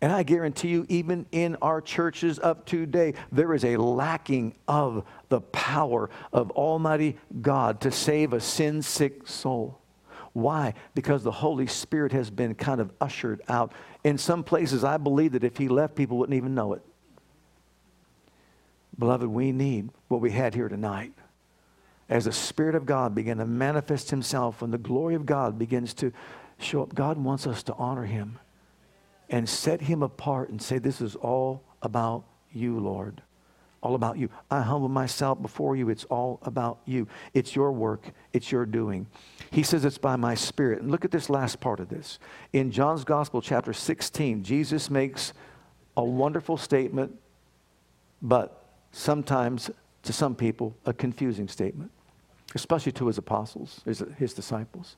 And 0.05 0.13
I 0.13 0.23
guarantee 0.23 0.69
you, 0.69 0.85
even 0.91 1.25
in 1.33 1.57
our 1.63 1.81
churches 1.81 2.39
of 2.39 2.67
today, 2.67 3.15
there 3.33 3.55
is 3.55 3.65
a 3.65 3.79
lacking 3.79 4.55
of 4.69 5.03
the 5.31 5.41
power 5.41 6.11
of 6.31 6.51
Almighty 6.51 7.17
God 7.41 7.81
to 7.81 7.91
save 7.91 8.35
a 8.35 8.41
sin 8.41 8.83
sick 8.83 9.27
soul. 9.27 9.79
Why? 10.35 10.75
Because 10.95 11.23
the 11.23 11.33
Holy 11.33 11.67
Spirit 11.67 12.13
has 12.13 12.29
been 12.29 12.55
kind 12.55 12.83
of 12.83 12.93
ushered 13.01 13.41
out. 13.49 13.73
In 14.05 14.19
some 14.19 14.45
places, 14.45 14.85
I 14.85 14.99
believe 14.99 15.33
that 15.33 15.43
if 15.43 15.57
He 15.57 15.69
left, 15.69 15.95
people 15.95 16.19
wouldn't 16.19 16.37
even 16.37 16.55
know 16.55 16.75
it. 16.75 16.83
Beloved, 18.99 19.27
we 19.27 19.53
need 19.53 19.89
what 20.09 20.21
we 20.21 20.33
had 20.33 20.55
here 20.55 20.69
tonight. 20.69 21.15
As 22.11 22.27
the 22.27 22.33
Spirit 22.33 22.75
of 22.75 22.85
God 22.85 23.15
began 23.15 23.39
to 23.39 23.47
manifest 23.47 24.11
Himself 24.11 24.61
and 24.61 24.71
the 24.71 24.77
glory 24.77 25.15
of 25.15 25.25
God 25.25 25.59
begins 25.59 25.95
to 25.95 26.13
show 26.59 26.83
up, 26.83 26.95
God 26.95 27.17
wants 27.17 27.47
us 27.47 27.63
to 27.63 27.75
honor 27.77 28.05
Him 28.05 28.39
and 29.29 29.49
set 29.49 29.83
Him 29.83 30.03
apart 30.03 30.51
and 30.51 30.61
say, 30.61 30.79
This 30.79 31.01
is 31.01 31.17
all 31.17 31.63
about 31.83 32.25
you, 32.53 32.79
Lord. 32.79 33.23
All 33.83 33.95
about 33.95 34.17
you. 34.17 34.31
I 34.51 34.63
humble 34.63 34.89
myself 34.89 35.43
before 35.43 35.77
you. 35.77 35.91
It's 35.91 36.05
all 36.05 36.39
about 36.43 36.79
you. 36.87 37.07
It's 37.35 37.55
your 37.55 37.71
work, 37.71 38.13
it's 38.33 38.51
your 38.51 38.65
doing. 38.65 39.07
He 39.51 39.63
says 39.63 39.85
it's 39.85 39.99
by 39.99 40.17
my 40.17 40.35
spirit. 40.35 40.81
And 40.81 40.91
look 40.91 41.05
at 41.05 41.11
this 41.11 41.29
last 41.29 41.61
part 41.61 41.81
of 41.81 41.91
this. 41.91 42.19
In 42.55 42.71
John's 42.71 43.05
Gospel, 43.05 43.43
chapter 43.43 43.75
16, 43.75 44.43
Jesus 44.43 44.89
makes 44.89 45.35
a 45.97 46.05
wonderful 46.05 46.57
statement, 46.57 47.15
but 48.23 48.65
sometimes 48.91 49.71
to 50.03 50.13
some 50.13 50.35
people, 50.35 50.77
a 50.87 50.93
confusing 50.93 51.49
statement, 51.49 51.91
especially 52.55 52.93
to 52.93 53.07
his 53.07 53.19
apostles, 53.19 53.81
his, 53.85 54.03
his 54.17 54.33
disciples. 54.33 54.97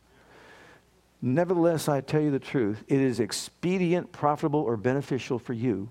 Nevertheless, 1.22 1.88
I 1.88 2.00
tell 2.00 2.20
you 2.20 2.30
the 2.30 2.38
truth, 2.38 2.84
it 2.88 3.00
is 3.00 3.20
expedient, 3.20 4.12
profitable, 4.12 4.60
or 4.60 4.76
beneficial 4.76 5.38
for 5.38 5.54
you 5.54 5.90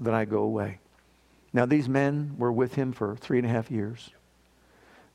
that 0.00 0.14
I 0.14 0.24
go 0.24 0.42
away. 0.42 0.78
Now, 1.52 1.66
these 1.66 1.88
men 1.88 2.36
were 2.38 2.52
with 2.52 2.76
him 2.76 2.92
for 2.92 3.16
three 3.16 3.38
and 3.38 3.46
a 3.46 3.50
half 3.50 3.70
years. 3.70 4.10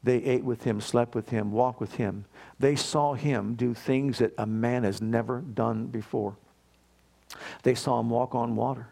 They 0.04 0.18
ate 0.18 0.44
with 0.44 0.64
him, 0.64 0.82
slept 0.82 1.16
with 1.16 1.30
him, 1.30 1.52
walked 1.52 1.80
with 1.80 1.96
him. 1.96 2.26
They 2.60 2.76
saw 2.76 3.14
him 3.14 3.56
do 3.56 3.74
things 3.74 4.20
that 4.20 4.34
a 4.38 4.46
man 4.46 4.84
has 4.84 5.02
never 5.02 5.40
done 5.40 5.88
before. 5.88 6.36
They 7.64 7.74
saw 7.74 8.00
him 8.00 8.10
walk 8.10 8.36
on 8.36 8.56
water. 8.56 8.90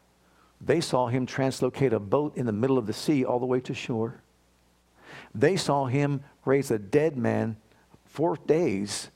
They 0.59 0.81
saw 0.81 1.07
him 1.07 1.25
translocate 1.25 1.93
a 1.93 1.99
boat 1.99 2.35
in 2.37 2.45
the 2.45 2.51
middle 2.51 2.77
of 2.77 2.87
the 2.87 2.93
sea 2.93 3.25
all 3.25 3.39
the 3.39 3.45
way 3.45 3.59
to 3.59 3.73
shore. 3.73 4.21
They 5.35 5.57
saw 5.57 5.85
him 5.85 6.23
raise 6.45 6.71
a 6.71 6.79
dead 6.79 7.17
man 7.17 7.57
four 8.05 8.37
days, 8.47 9.09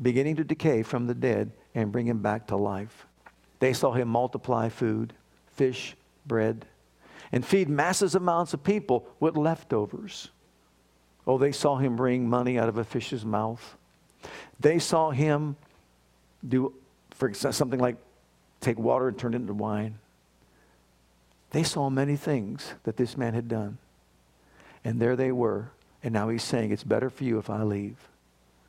beginning 0.00 0.36
to 0.36 0.44
decay 0.44 0.82
from 0.82 1.06
the 1.06 1.14
dead, 1.14 1.52
and 1.74 1.92
bring 1.92 2.06
him 2.06 2.20
back 2.20 2.48
to 2.48 2.56
life. 2.56 3.06
They 3.60 3.72
saw 3.72 3.92
him 3.92 4.08
multiply 4.08 4.68
food, 4.68 5.12
fish, 5.54 5.94
bread, 6.26 6.66
and 7.32 7.44
feed 7.44 7.68
masses 7.68 8.14
amounts 8.14 8.54
of 8.54 8.64
people 8.64 9.06
with 9.20 9.36
leftovers. 9.36 10.30
Oh, 11.26 11.38
they 11.38 11.52
saw 11.52 11.76
him 11.76 11.96
bring 11.96 12.28
money 12.28 12.58
out 12.58 12.68
of 12.68 12.78
a 12.78 12.84
fish's 12.84 13.24
mouth. 13.24 13.76
They 14.58 14.78
saw 14.78 15.10
him 15.10 15.56
do, 16.46 16.74
for 17.10 17.32
something 17.34 17.78
like 17.78 17.96
take 18.60 18.78
water 18.78 19.08
and 19.08 19.18
turn 19.18 19.34
it 19.34 19.36
into 19.36 19.54
wine. 19.54 19.98
They 21.50 21.62
saw 21.62 21.90
many 21.90 22.16
things 22.16 22.74
that 22.84 22.96
this 22.96 23.16
man 23.16 23.34
had 23.34 23.48
done. 23.48 23.78
And 24.84 25.00
there 25.00 25.16
they 25.16 25.32
were. 25.32 25.70
And 26.02 26.14
now 26.14 26.28
he's 26.28 26.42
saying, 26.42 26.70
It's 26.70 26.84
better 26.84 27.10
for 27.10 27.24
you 27.24 27.38
if 27.38 27.50
I 27.50 27.62
leave. 27.62 27.96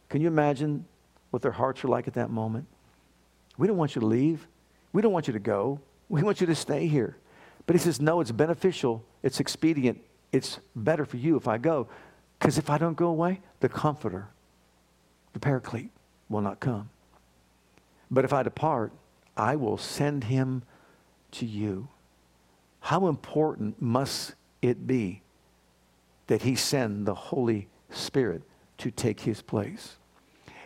Can 0.09 0.21
you 0.21 0.27
imagine 0.27 0.85
what 1.31 1.41
their 1.41 1.51
hearts 1.51 1.83
were 1.83 1.89
like 1.89 2.07
at 2.07 2.13
that 2.13 2.29
moment? 2.29 2.67
We 3.57 3.67
don't 3.67 3.77
want 3.77 3.95
you 3.95 4.01
to 4.01 4.07
leave. 4.07 4.47
We 4.93 5.01
don't 5.01 5.11
want 5.11 5.27
you 5.27 5.33
to 5.33 5.39
go. 5.39 5.79
We 6.09 6.23
want 6.23 6.41
you 6.41 6.47
to 6.47 6.55
stay 6.55 6.87
here. 6.87 7.17
But 7.65 7.75
he 7.75 7.79
says, 7.79 7.99
No, 7.99 8.21
it's 8.21 8.31
beneficial. 8.31 9.03
It's 9.23 9.39
expedient. 9.39 10.01
It's 10.31 10.59
better 10.75 11.05
for 11.05 11.17
you 11.17 11.35
if 11.37 11.47
I 11.47 11.57
go. 11.57 11.87
Because 12.39 12.57
if 12.57 12.69
I 12.69 12.77
don't 12.77 12.95
go 12.95 13.07
away, 13.07 13.41
the 13.59 13.69
comforter, 13.69 14.27
the 15.33 15.39
paraclete, 15.39 15.91
will 16.27 16.41
not 16.41 16.59
come. 16.59 16.89
But 18.09 18.25
if 18.25 18.33
I 18.33 18.43
depart, 18.43 18.91
I 19.37 19.55
will 19.55 19.77
send 19.77 20.25
him 20.25 20.63
to 21.33 21.45
you. 21.45 21.87
How 22.81 23.07
important 23.07 23.81
must 23.81 24.33
it 24.61 24.87
be 24.87 25.21
that 26.27 26.41
he 26.41 26.55
send 26.55 27.05
the 27.05 27.13
Holy 27.13 27.67
Spirit 27.89 28.41
to 28.79 28.91
take 28.91 29.21
his 29.21 29.41
place? 29.41 29.97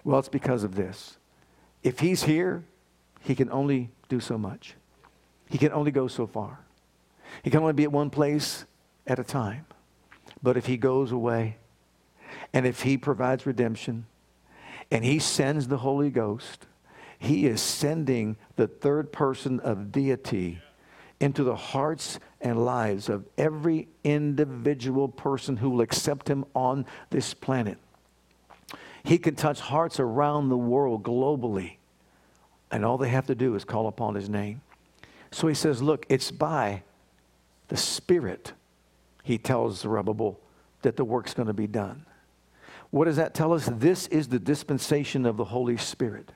Well, 0.06 0.20
it's 0.20 0.30
because 0.30 0.64
of 0.64 0.76
this. 0.76 1.18
If 1.84 2.00
he's 2.00 2.24
here, 2.24 2.64
he 3.20 3.36
can 3.36 3.52
only 3.52 3.90
do 4.08 4.22
so 4.22 4.38
much. 4.38 4.76
He 5.50 5.58
can 5.58 5.74
only 5.74 5.92
go 5.92 6.08
so 6.08 6.26
far. 6.26 6.60
He 7.44 7.50
can 7.50 7.60
only 7.60 7.74
be 7.74 7.84
at 7.84 7.92
one 7.92 8.10
place 8.10 8.64
at 9.06 9.20
a 9.20 9.24
time. 9.24 9.66
But 10.42 10.56
if 10.56 10.66
he 10.68 10.78
goes 10.78 11.12
away, 11.12 11.58
and 12.54 12.66
if 12.66 12.82
He 12.82 12.98
provides 12.98 13.46
redemption 13.46 14.06
and 14.92 15.04
He 15.04 15.20
sends 15.20 15.68
the 15.68 15.78
Holy 15.78 16.10
Ghost, 16.10 16.68
He 17.20 17.46
is 17.46 17.62
sending 17.62 18.38
the 18.56 18.68
third 18.68 19.12
person 19.12 19.60
of 19.60 19.92
deity 19.92 20.60
into 21.20 21.44
the 21.44 21.56
hearts 21.56 22.20
and 22.42 22.64
lives 22.64 23.10
of 23.10 23.26
every 23.38 23.88
individual 24.04 25.08
person 25.08 25.58
who 25.58 25.70
will 25.70 25.82
accept 25.82 26.30
Him 26.30 26.46
on 26.54 26.86
this 27.10 27.34
planet. 27.34 27.78
He 29.06 29.20
can 29.20 29.36
touch 29.36 29.60
hearts 29.60 30.00
around 30.00 30.50
the 30.50 30.58
world 30.58 31.04
globally. 31.04 31.78
And 32.72 32.84
all 32.84 32.98
they 32.98 33.10
have 33.10 33.28
to 33.28 33.36
do 33.36 33.56
is 33.56 33.64
call 33.64 33.88
upon 33.88 34.16
his 34.16 34.28
name. 34.28 34.62
So 35.32 35.48
he 35.48 35.54
says, 35.54 35.82
Look, 35.82 36.06
it's 36.10 36.32
by 36.32 36.82
the 37.68 37.78
Spirit, 37.78 38.54
he 39.24 39.38
tells 39.38 39.82
Zerubbabel, 39.82 40.40
that 40.82 40.98
the 40.98 41.06
work's 41.06 41.34
going 41.34 41.48
to 41.48 41.54
be 41.54 41.68
done. 41.68 42.06
What 42.90 43.06
does 43.06 43.16
that 43.18 43.34
tell 43.34 43.54
us? 43.54 43.70
This 43.72 44.08
is 44.08 44.28
the 44.28 44.40
dispensation 44.40 45.26
of 45.26 45.38
the 45.38 45.46
Holy 45.46 45.78
Spirit. 45.78 46.32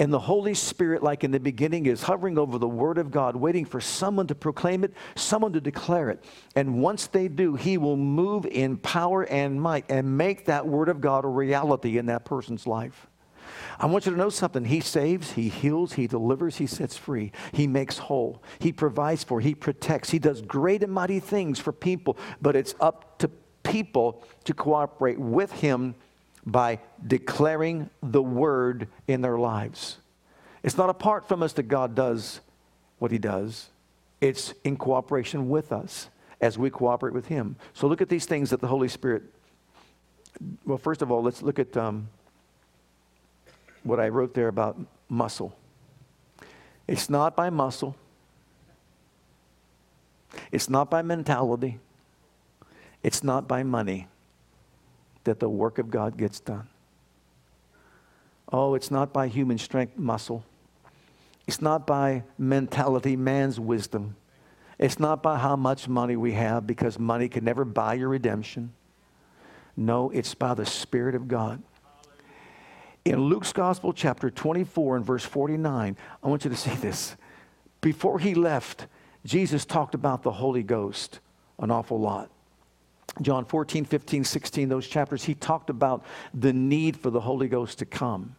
And 0.00 0.10
the 0.10 0.18
Holy 0.18 0.54
Spirit, 0.54 1.02
like 1.02 1.24
in 1.24 1.30
the 1.30 1.38
beginning, 1.38 1.84
is 1.84 2.02
hovering 2.02 2.38
over 2.38 2.58
the 2.58 2.66
Word 2.66 2.96
of 2.96 3.10
God, 3.10 3.36
waiting 3.36 3.66
for 3.66 3.82
someone 3.82 4.26
to 4.28 4.34
proclaim 4.34 4.82
it, 4.82 4.94
someone 5.14 5.52
to 5.52 5.60
declare 5.60 6.08
it. 6.08 6.24
And 6.56 6.82
once 6.82 7.06
they 7.06 7.28
do, 7.28 7.54
He 7.54 7.76
will 7.76 7.98
move 7.98 8.46
in 8.46 8.78
power 8.78 9.24
and 9.24 9.60
might 9.60 9.84
and 9.90 10.16
make 10.16 10.46
that 10.46 10.66
Word 10.66 10.88
of 10.88 11.02
God 11.02 11.26
a 11.26 11.28
reality 11.28 11.98
in 11.98 12.06
that 12.06 12.24
person's 12.24 12.66
life. 12.66 13.08
I 13.78 13.86
want 13.86 14.06
you 14.06 14.12
to 14.12 14.18
know 14.18 14.30
something. 14.30 14.64
He 14.64 14.80
saves, 14.80 15.32
He 15.32 15.50
heals, 15.50 15.92
He 15.92 16.06
delivers, 16.06 16.56
He 16.56 16.66
sets 16.66 16.96
free, 16.96 17.30
He 17.52 17.66
makes 17.66 17.98
whole, 17.98 18.42
He 18.58 18.72
provides 18.72 19.22
for, 19.22 19.38
He 19.38 19.54
protects, 19.54 20.08
He 20.08 20.18
does 20.18 20.40
great 20.40 20.82
and 20.82 20.94
mighty 20.94 21.20
things 21.20 21.58
for 21.58 21.72
people, 21.72 22.16
but 22.40 22.56
it's 22.56 22.74
up 22.80 23.18
to 23.18 23.30
people 23.62 24.24
to 24.44 24.54
cooperate 24.54 25.18
with 25.18 25.52
him 25.52 25.94
by 26.46 26.78
declaring 27.06 27.90
the 28.02 28.22
word 28.22 28.88
in 29.06 29.20
their 29.20 29.38
lives. 29.38 29.98
It's 30.62 30.76
not 30.76 30.90
apart 30.90 31.28
from 31.28 31.42
us 31.42 31.52
that 31.54 31.64
God 31.64 31.94
does 31.94 32.40
what 32.98 33.10
he 33.10 33.18
does, 33.18 33.70
it's 34.20 34.52
in 34.62 34.76
cooperation 34.76 35.48
with 35.48 35.72
us 35.72 36.10
as 36.40 36.58
we 36.58 36.68
cooperate 36.68 37.14
with 37.14 37.26
him. 37.26 37.56
So 37.72 37.86
look 37.86 38.02
at 38.02 38.10
these 38.10 38.26
things 38.26 38.50
that 38.50 38.60
the 38.60 38.66
Holy 38.66 38.88
Spirit. 38.88 39.22
Well, 40.66 40.78
first 40.78 41.00
of 41.00 41.10
all, 41.10 41.22
let's 41.22 41.42
look 41.42 41.58
at 41.58 41.76
um, 41.76 42.08
what 43.82 43.98
I 43.98 44.08
wrote 44.08 44.34
there 44.34 44.48
about 44.48 44.78
muscle. 45.08 45.56
It's 46.86 47.08
not 47.08 47.36
by 47.36 47.48
muscle. 47.48 47.96
It's 50.52 50.68
not 50.68 50.90
by 50.90 51.00
mentality. 51.00 51.78
It's 53.02 53.24
not 53.24 53.48
by 53.48 53.62
money 53.62 54.08
that 55.24 55.40
the 55.40 55.48
work 55.48 55.78
of 55.78 55.90
God 55.90 56.16
gets 56.16 56.40
done. 56.40 56.68
Oh, 58.52 58.74
it's 58.74 58.90
not 58.90 59.12
by 59.12 59.28
human 59.28 59.58
strength, 59.58 59.96
muscle. 59.96 60.44
It's 61.46 61.60
not 61.60 61.86
by 61.86 62.24
mentality, 62.38 63.16
man's 63.16 63.58
wisdom. 63.60 64.16
It's 64.78 64.98
not 64.98 65.22
by 65.22 65.38
how 65.38 65.56
much 65.56 65.88
money 65.88 66.16
we 66.16 66.32
have 66.32 66.66
because 66.66 66.98
money 66.98 67.28
can 67.28 67.44
never 67.44 67.64
buy 67.64 67.94
your 67.94 68.08
redemption. 68.08 68.72
No, 69.76 70.10
it's 70.10 70.34
by 70.34 70.54
the 70.54 70.66
Spirit 70.66 71.14
of 71.14 71.28
God. 71.28 71.62
In 73.04 73.20
Luke's 73.20 73.52
Gospel, 73.52 73.92
chapter 73.92 74.30
24 74.30 74.96
and 74.96 75.04
verse 75.04 75.24
49, 75.24 75.96
I 76.22 76.28
want 76.28 76.44
you 76.44 76.50
to 76.50 76.56
see 76.56 76.74
this. 76.74 77.16
Before 77.80 78.18
he 78.18 78.34
left, 78.34 78.86
Jesus 79.24 79.64
talked 79.64 79.94
about 79.94 80.22
the 80.22 80.32
Holy 80.32 80.62
Ghost 80.62 81.20
an 81.58 81.70
awful 81.70 82.00
lot. 82.00 82.30
John 83.22 83.44
14, 83.44 83.84
15, 83.84 84.24
16, 84.24 84.68
those 84.68 84.86
chapters, 84.86 85.24
he 85.24 85.34
talked 85.34 85.68
about 85.68 86.04
the 86.32 86.52
need 86.52 86.96
for 86.96 87.10
the 87.10 87.20
Holy 87.20 87.48
Ghost 87.48 87.78
to 87.78 87.84
come. 87.84 88.36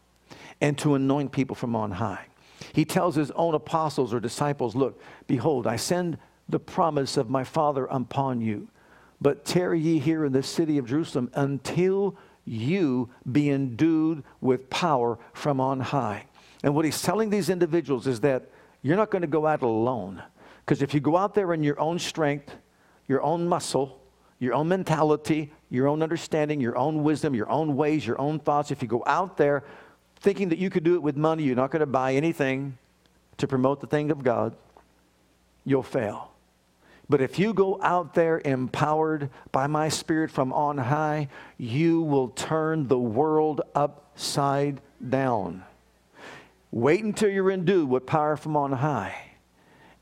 and 0.62 0.78
to 0.78 0.94
anoint 0.94 1.32
people 1.32 1.56
from 1.56 1.76
on 1.76 1.92
high. 1.92 2.28
He 2.74 2.86
tells 2.86 3.16
his 3.16 3.32
own 3.32 3.56
apostles 3.56 4.14
or 4.14 4.20
disciples, 4.20 4.76
Look, 4.76 5.02
behold, 5.28 5.68
I 5.68 5.76
send 5.76 6.18
the 6.48 6.60
promise 6.60 7.18
of 7.18 7.30
my 7.30 7.44
Father 7.44 7.86
upon 7.86 8.42
you. 8.42 8.68
But 9.20 9.46
tarry 9.46 9.80
ye 9.80 10.00
here 10.00 10.26
in 10.26 10.32
the 10.32 10.44
city 10.44 10.78
of 10.78 10.88
Jerusalem 10.88 11.30
until 11.34 12.16
you 12.46 13.10
be 13.32 13.50
endued 13.50 14.24
with 14.40 14.70
power 14.70 15.20
from 15.34 15.60
on 15.60 15.80
high. 15.80 16.26
And 16.64 16.76
what 16.76 16.86
he's 16.86 17.02
telling 17.02 17.30
these 17.30 17.50
individuals 17.50 18.08
is 18.08 18.20
that 18.22 18.50
you're 18.82 18.98
not 18.98 19.12
going 19.12 19.22
to 19.22 19.28
go 19.28 19.46
out 19.46 19.62
alone. 19.62 20.22
Because 20.66 20.82
if 20.82 20.94
you 20.94 21.00
go 21.00 21.18
out 21.18 21.34
there 21.36 21.54
in 21.54 21.64
your 21.64 21.80
own 21.80 22.00
strength, 22.00 22.56
your 23.08 23.22
own 23.22 23.48
muscle, 23.48 24.01
your 24.42 24.56
own 24.56 24.68
mentality, 24.68 25.54
your 25.70 25.88
own 25.88 26.02
understanding, 26.02 26.60
your 26.60 26.76
own 26.76 27.04
wisdom, 27.04 27.36
your 27.36 27.48
own 27.48 27.76
ways, 27.76 28.06
your 28.06 28.20
own 28.20 28.40
thoughts, 28.40 28.72
if 28.72 28.82
you 28.82 28.88
go 28.88 29.04
out 29.06 29.38
there 29.38 29.64
thinking 30.20 30.50
that 30.50 30.58
you 30.58 30.72
could 30.72 30.84
do 30.84 30.96
it 30.96 31.04
with 31.04 31.16
money, 31.16 31.44
you're 31.44 31.56
not 31.56 31.70
going 31.70 31.82
to 31.82 31.86
buy 31.86 32.16
anything 32.16 32.76
to 33.38 33.48
promote 33.48 33.82
the 33.82 33.88
thing 33.88 34.10
of 34.10 34.24
God, 34.24 34.56
you'll 35.64 35.84
fail. 35.84 36.32
But 37.08 37.22
if 37.22 37.38
you 37.38 37.54
go 37.54 37.80
out 37.84 38.16
there 38.16 38.42
empowered 38.44 39.30
by 39.52 39.68
my 39.68 39.90
Spirit 39.90 40.32
from 40.32 40.52
on 40.54 40.80
high, 40.80 41.28
you 41.60 42.02
will 42.02 42.30
turn 42.30 42.88
the 42.88 42.98
world 42.98 43.62
upside 43.76 44.82
down. 45.08 45.64
Wait 46.72 47.04
until 47.04 47.30
you're 47.30 47.52
endued 47.52 47.90
with 47.90 48.08
power 48.08 48.36
from 48.38 48.58
on 48.58 48.72
high. 48.72 49.34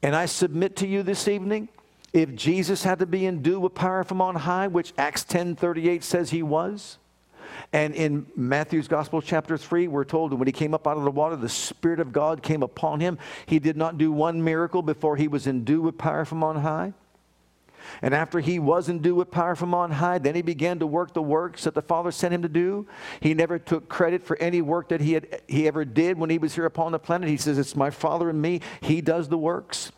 And 0.01 0.15
I 0.15 0.27
submit 0.27 0.77
to 0.77 0.87
you 0.87 1.03
this 1.03 1.27
evening, 1.27 1.67
if 2.13 2.35
Jesus 2.35 2.83
had 2.83 2.99
to 2.99 3.05
be 3.05 3.25
endued 3.25 3.61
with 3.61 3.75
power 3.75 4.03
from 4.03 4.21
on 4.21 4.35
high, 4.35 4.67
which 4.67 4.93
Acts 4.97 5.23
10:38 5.23 6.03
says 6.03 6.29
he 6.31 6.43
was, 6.43 6.97
and 7.71 7.93
in 7.93 8.25
Matthew's 8.35 8.87
Gospel, 8.87 9.21
chapter 9.21 9.57
3, 9.57 9.87
we're 9.87 10.03
told 10.03 10.31
that 10.31 10.37
when 10.37 10.47
he 10.47 10.51
came 10.51 10.73
up 10.73 10.87
out 10.87 10.97
of 10.97 11.03
the 11.03 11.11
water, 11.11 11.35
the 11.35 11.49
Spirit 11.49 11.99
of 11.99 12.11
God 12.11 12.41
came 12.41 12.63
upon 12.63 12.99
him. 12.99 13.19
He 13.45 13.59
did 13.59 13.77
not 13.77 13.97
do 13.97 14.11
one 14.11 14.43
miracle 14.43 14.81
before 14.81 15.17
he 15.17 15.27
was 15.27 15.45
endued 15.45 15.83
with 15.83 15.97
power 15.97 16.25
from 16.25 16.43
on 16.43 16.57
high. 16.57 16.93
And 18.01 18.13
after 18.13 18.39
he 18.39 18.59
was 18.59 18.89
endued 18.89 19.17
with 19.17 19.31
power 19.31 19.55
from 19.55 19.73
on 19.73 19.91
high, 19.91 20.17
then 20.19 20.35
he 20.35 20.41
began 20.41 20.79
to 20.79 20.87
work 20.87 21.13
the 21.13 21.21
works 21.21 21.63
that 21.63 21.73
the 21.73 21.81
Father 21.81 22.11
sent 22.11 22.33
him 22.33 22.41
to 22.41 22.49
do. 22.49 22.87
He 23.19 23.33
never 23.33 23.57
took 23.57 23.89
credit 23.89 24.23
for 24.23 24.37
any 24.37 24.61
work 24.61 24.89
that 24.89 25.01
he, 25.01 25.13
had, 25.13 25.41
he 25.47 25.67
ever 25.67 25.85
did 25.85 26.17
when 26.17 26.29
he 26.29 26.37
was 26.37 26.55
here 26.55 26.65
upon 26.65 26.91
the 26.91 26.99
planet. 26.99 27.29
He 27.29 27.37
says, 27.37 27.57
It's 27.57 27.75
my 27.75 27.89
Father 27.89 28.29
and 28.29 28.41
me. 28.41 28.61
He 28.81 29.01
does 29.01 29.29
the 29.29 29.37
works. 29.37 29.91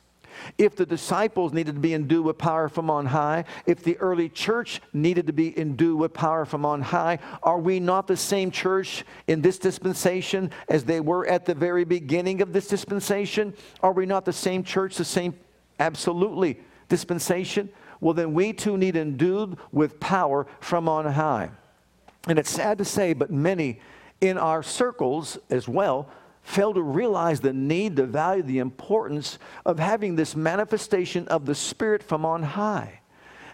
If 0.57 0.75
the 0.75 0.85
disciples 0.85 1.53
needed 1.53 1.75
to 1.75 1.81
be 1.81 1.93
endued 1.93 2.25
with 2.25 2.37
power 2.37 2.69
from 2.69 2.89
on 2.89 3.05
high, 3.05 3.45
if 3.65 3.83
the 3.83 3.97
early 3.97 4.29
church 4.29 4.81
needed 4.93 5.27
to 5.27 5.33
be 5.33 5.57
endued 5.57 5.97
with 5.97 6.13
power 6.13 6.45
from 6.45 6.65
on 6.65 6.81
high, 6.81 7.19
are 7.43 7.59
we 7.59 7.79
not 7.79 8.07
the 8.07 8.17
same 8.17 8.51
church 8.51 9.03
in 9.27 9.41
this 9.41 9.57
dispensation 9.57 10.51
as 10.69 10.83
they 10.83 10.99
were 10.99 11.25
at 11.27 11.45
the 11.45 11.55
very 11.55 11.83
beginning 11.83 12.41
of 12.41 12.53
this 12.53 12.67
dispensation? 12.67 13.53
Are 13.81 13.93
we 13.93 14.05
not 14.05 14.25
the 14.25 14.33
same 14.33 14.63
church, 14.63 14.97
the 14.97 15.05
same, 15.05 15.33
absolutely, 15.79 16.59
dispensation? 16.89 17.69
Well, 17.99 18.13
then 18.13 18.33
we 18.33 18.53
too 18.53 18.77
need 18.77 18.95
endued 18.95 19.57
with 19.71 19.99
power 19.99 20.47
from 20.59 20.89
on 20.89 21.05
high. 21.05 21.51
And 22.27 22.37
it's 22.37 22.51
sad 22.51 22.77
to 22.79 22.85
say, 22.85 23.13
but 23.13 23.31
many 23.31 23.79
in 24.21 24.37
our 24.37 24.61
circles 24.61 25.37
as 25.49 25.67
well 25.67 26.09
fail 26.43 26.73
to 26.73 26.81
realize 26.81 27.39
the 27.39 27.53
need, 27.53 27.95
the 27.95 28.05
value, 28.05 28.43
the 28.43 28.59
importance 28.59 29.39
of 29.65 29.79
having 29.79 30.15
this 30.15 30.35
manifestation 30.35 31.27
of 31.27 31.45
the 31.45 31.55
Spirit 31.55 32.03
from 32.03 32.25
on 32.25 32.43
high. 32.43 33.01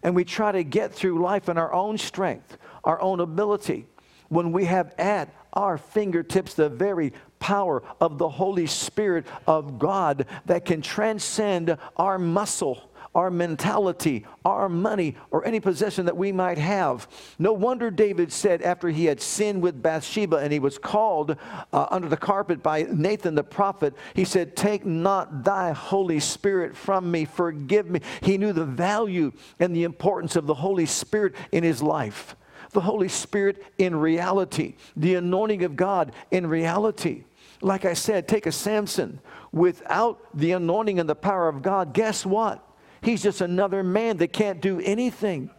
And 0.04 0.16
we 0.16 0.24
try 0.24 0.52
to 0.52 0.64
get 0.64 0.94
through 0.94 1.22
life 1.22 1.50
in 1.50 1.58
our 1.58 1.74
own 1.74 1.98
strength, 1.98 2.58
our 2.84 3.02
own 3.02 3.20
ability, 3.20 3.88
when 4.30 4.52
we 4.52 4.66
have 4.66 4.94
at 4.98 5.34
our 5.54 5.78
fingertips 5.78 6.54
the 6.54 6.70
very 6.70 7.14
power 7.40 7.84
of 8.00 8.18
the 8.18 8.30
Holy 8.30 8.68
Spirit 8.68 9.26
of 9.46 9.80
God 9.80 10.26
that 10.46 10.66
can 10.66 10.82
transcend 10.82 11.78
our 11.96 12.20
muscle 12.20 12.87
our 13.18 13.32
mentality, 13.32 14.24
our 14.46 14.70
money, 14.70 15.16
or 15.32 15.44
any 15.44 15.60
possession 15.60 16.06
that 16.06 16.16
we 16.16 16.32
might 16.32 16.60
have. 16.60 17.08
No 17.40 17.52
wonder 17.52 17.90
David 17.90 18.32
said 18.32 18.62
after 18.62 18.90
he 18.90 19.06
had 19.06 19.20
sinned 19.20 19.60
with 19.60 19.82
Bathsheba 19.82 20.38
and 20.38 20.54
he 20.54 20.60
was 20.60 20.78
called 20.78 21.36
uh, 21.74 21.88
under 21.90 22.08
the 22.08 22.16
carpet 22.16 22.62
by 22.62 22.84
Nathan 22.84 23.34
the 23.34 23.44
prophet, 23.44 23.96
he 24.14 24.24
said, 24.24 24.56
Take 24.56 24.86
not 24.86 25.44
thy 25.44 25.72
Holy 25.72 26.20
Spirit 26.20 26.78
from 26.78 27.10
me, 27.10 27.26
forgive 27.26 27.90
me. 27.90 28.02
He 28.22 28.38
knew 28.38 28.54
the 28.54 28.66
value 28.66 29.32
and 29.60 29.76
the 29.76 29.84
importance 29.84 30.36
of 30.36 30.46
the 30.46 30.54
Holy 30.54 30.86
Spirit 30.86 31.34
in 31.52 31.64
his 31.64 31.82
life. 31.82 32.36
The 32.74 32.82
Holy 32.82 33.08
Spirit 33.08 33.64
in 33.80 33.96
reality, 33.96 34.76
the 34.96 35.16
anointing 35.16 35.64
of 35.64 35.76
God 35.76 36.12
in 36.30 36.46
reality. 36.46 37.24
Like 37.62 37.84
I 37.84 37.94
said, 37.94 38.28
take 38.28 38.46
a 38.46 38.52
Samson. 38.52 39.20
Without 39.52 40.20
the 40.36 40.52
anointing 40.52 41.00
and 41.00 41.10
the 41.10 41.16
power 41.16 41.48
of 41.48 41.64
God, 41.64 41.94
guess 41.94 42.24
what? 42.24 42.64
He's 43.02 43.24
just 43.24 43.42
another 43.42 43.84
man 43.84 44.18
that 44.18 44.34
can't 44.34 44.62
do 44.62 44.80
anything. 44.80 45.50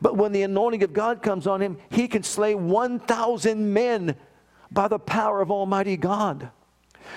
But 0.00 0.16
when 0.16 0.32
the 0.32 0.42
anointing 0.42 0.82
of 0.82 0.92
God 0.92 1.22
comes 1.22 1.46
on 1.46 1.62
him, 1.62 1.78
he 1.90 2.08
can 2.08 2.22
slay 2.22 2.54
1,000 2.54 3.72
men 3.72 4.16
by 4.70 4.88
the 4.88 4.98
power 4.98 5.40
of 5.40 5.50
Almighty 5.50 5.96
God. 5.96 6.50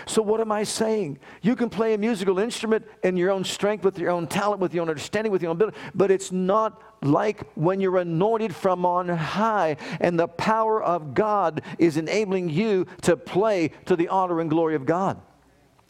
So, 0.05 0.21
what 0.21 0.41
am 0.41 0.51
I 0.51 0.63
saying? 0.63 1.19
You 1.41 1.55
can 1.55 1.69
play 1.69 1.93
a 1.93 1.97
musical 1.97 2.39
instrument 2.39 2.85
in 3.03 3.17
your 3.17 3.29
own 3.31 3.43
strength, 3.43 3.83
with 3.83 3.99
your 3.99 4.09
own 4.11 4.27
talent, 4.27 4.61
with 4.61 4.73
your 4.73 4.81
own 4.81 4.89
understanding, 4.89 5.31
with 5.31 5.41
your 5.41 5.49
own 5.49 5.57
ability, 5.57 5.77
but 5.93 6.09
it's 6.09 6.31
not 6.31 6.81
like 7.03 7.45
when 7.55 7.79
you're 7.79 7.97
anointed 7.97 8.55
from 8.55 8.85
on 8.85 9.09
high 9.09 9.75
and 9.99 10.17
the 10.17 10.27
power 10.27 10.81
of 10.81 11.13
God 11.13 11.61
is 11.77 11.97
enabling 11.97 12.49
you 12.49 12.87
to 13.01 13.17
play 13.17 13.71
to 13.85 13.95
the 13.95 14.07
honor 14.07 14.39
and 14.39 14.49
glory 14.49 14.75
of 14.75 14.85
God. 14.85 15.19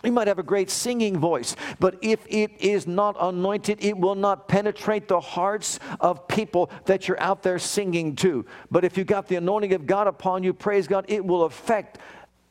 You 0.03 0.11
might 0.11 0.27
have 0.27 0.39
a 0.39 0.43
great 0.43 0.69
singing 0.69 1.17
voice, 1.17 1.55
but 1.79 1.97
if 2.01 2.25
it 2.27 2.51
is 2.59 2.85
not 2.85 3.15
anointed, 3.19 3.83
it 3.83 3.97
will 3.97 4.15
not 4.15 4.49
penetrate 4.49 5.07
the 5.07 5.21
hearts 5.21 5.79
of 6.01 6.27
people 6.27 6.69
that 6.85 7.07
you're 7.07 7.19
out 7.21 7.41
there 7.41 7.57
singing 7.57 8.15
to. 8.17 8.45
But 8.69 8.83
if 8.83 8.97
you 8.97 9.05
got 9.05 9.27
the 9.27 9.37
anointing 9.37 9.73
of 9.73 9.87
God 9.87 10.07
upon 10.07 10.43
you, 10.43 10.53
praise 10.53 10.87
God, 10.87 11.05
it 11.07 11.23
will 11.23 11.43
affect 11.43 11.99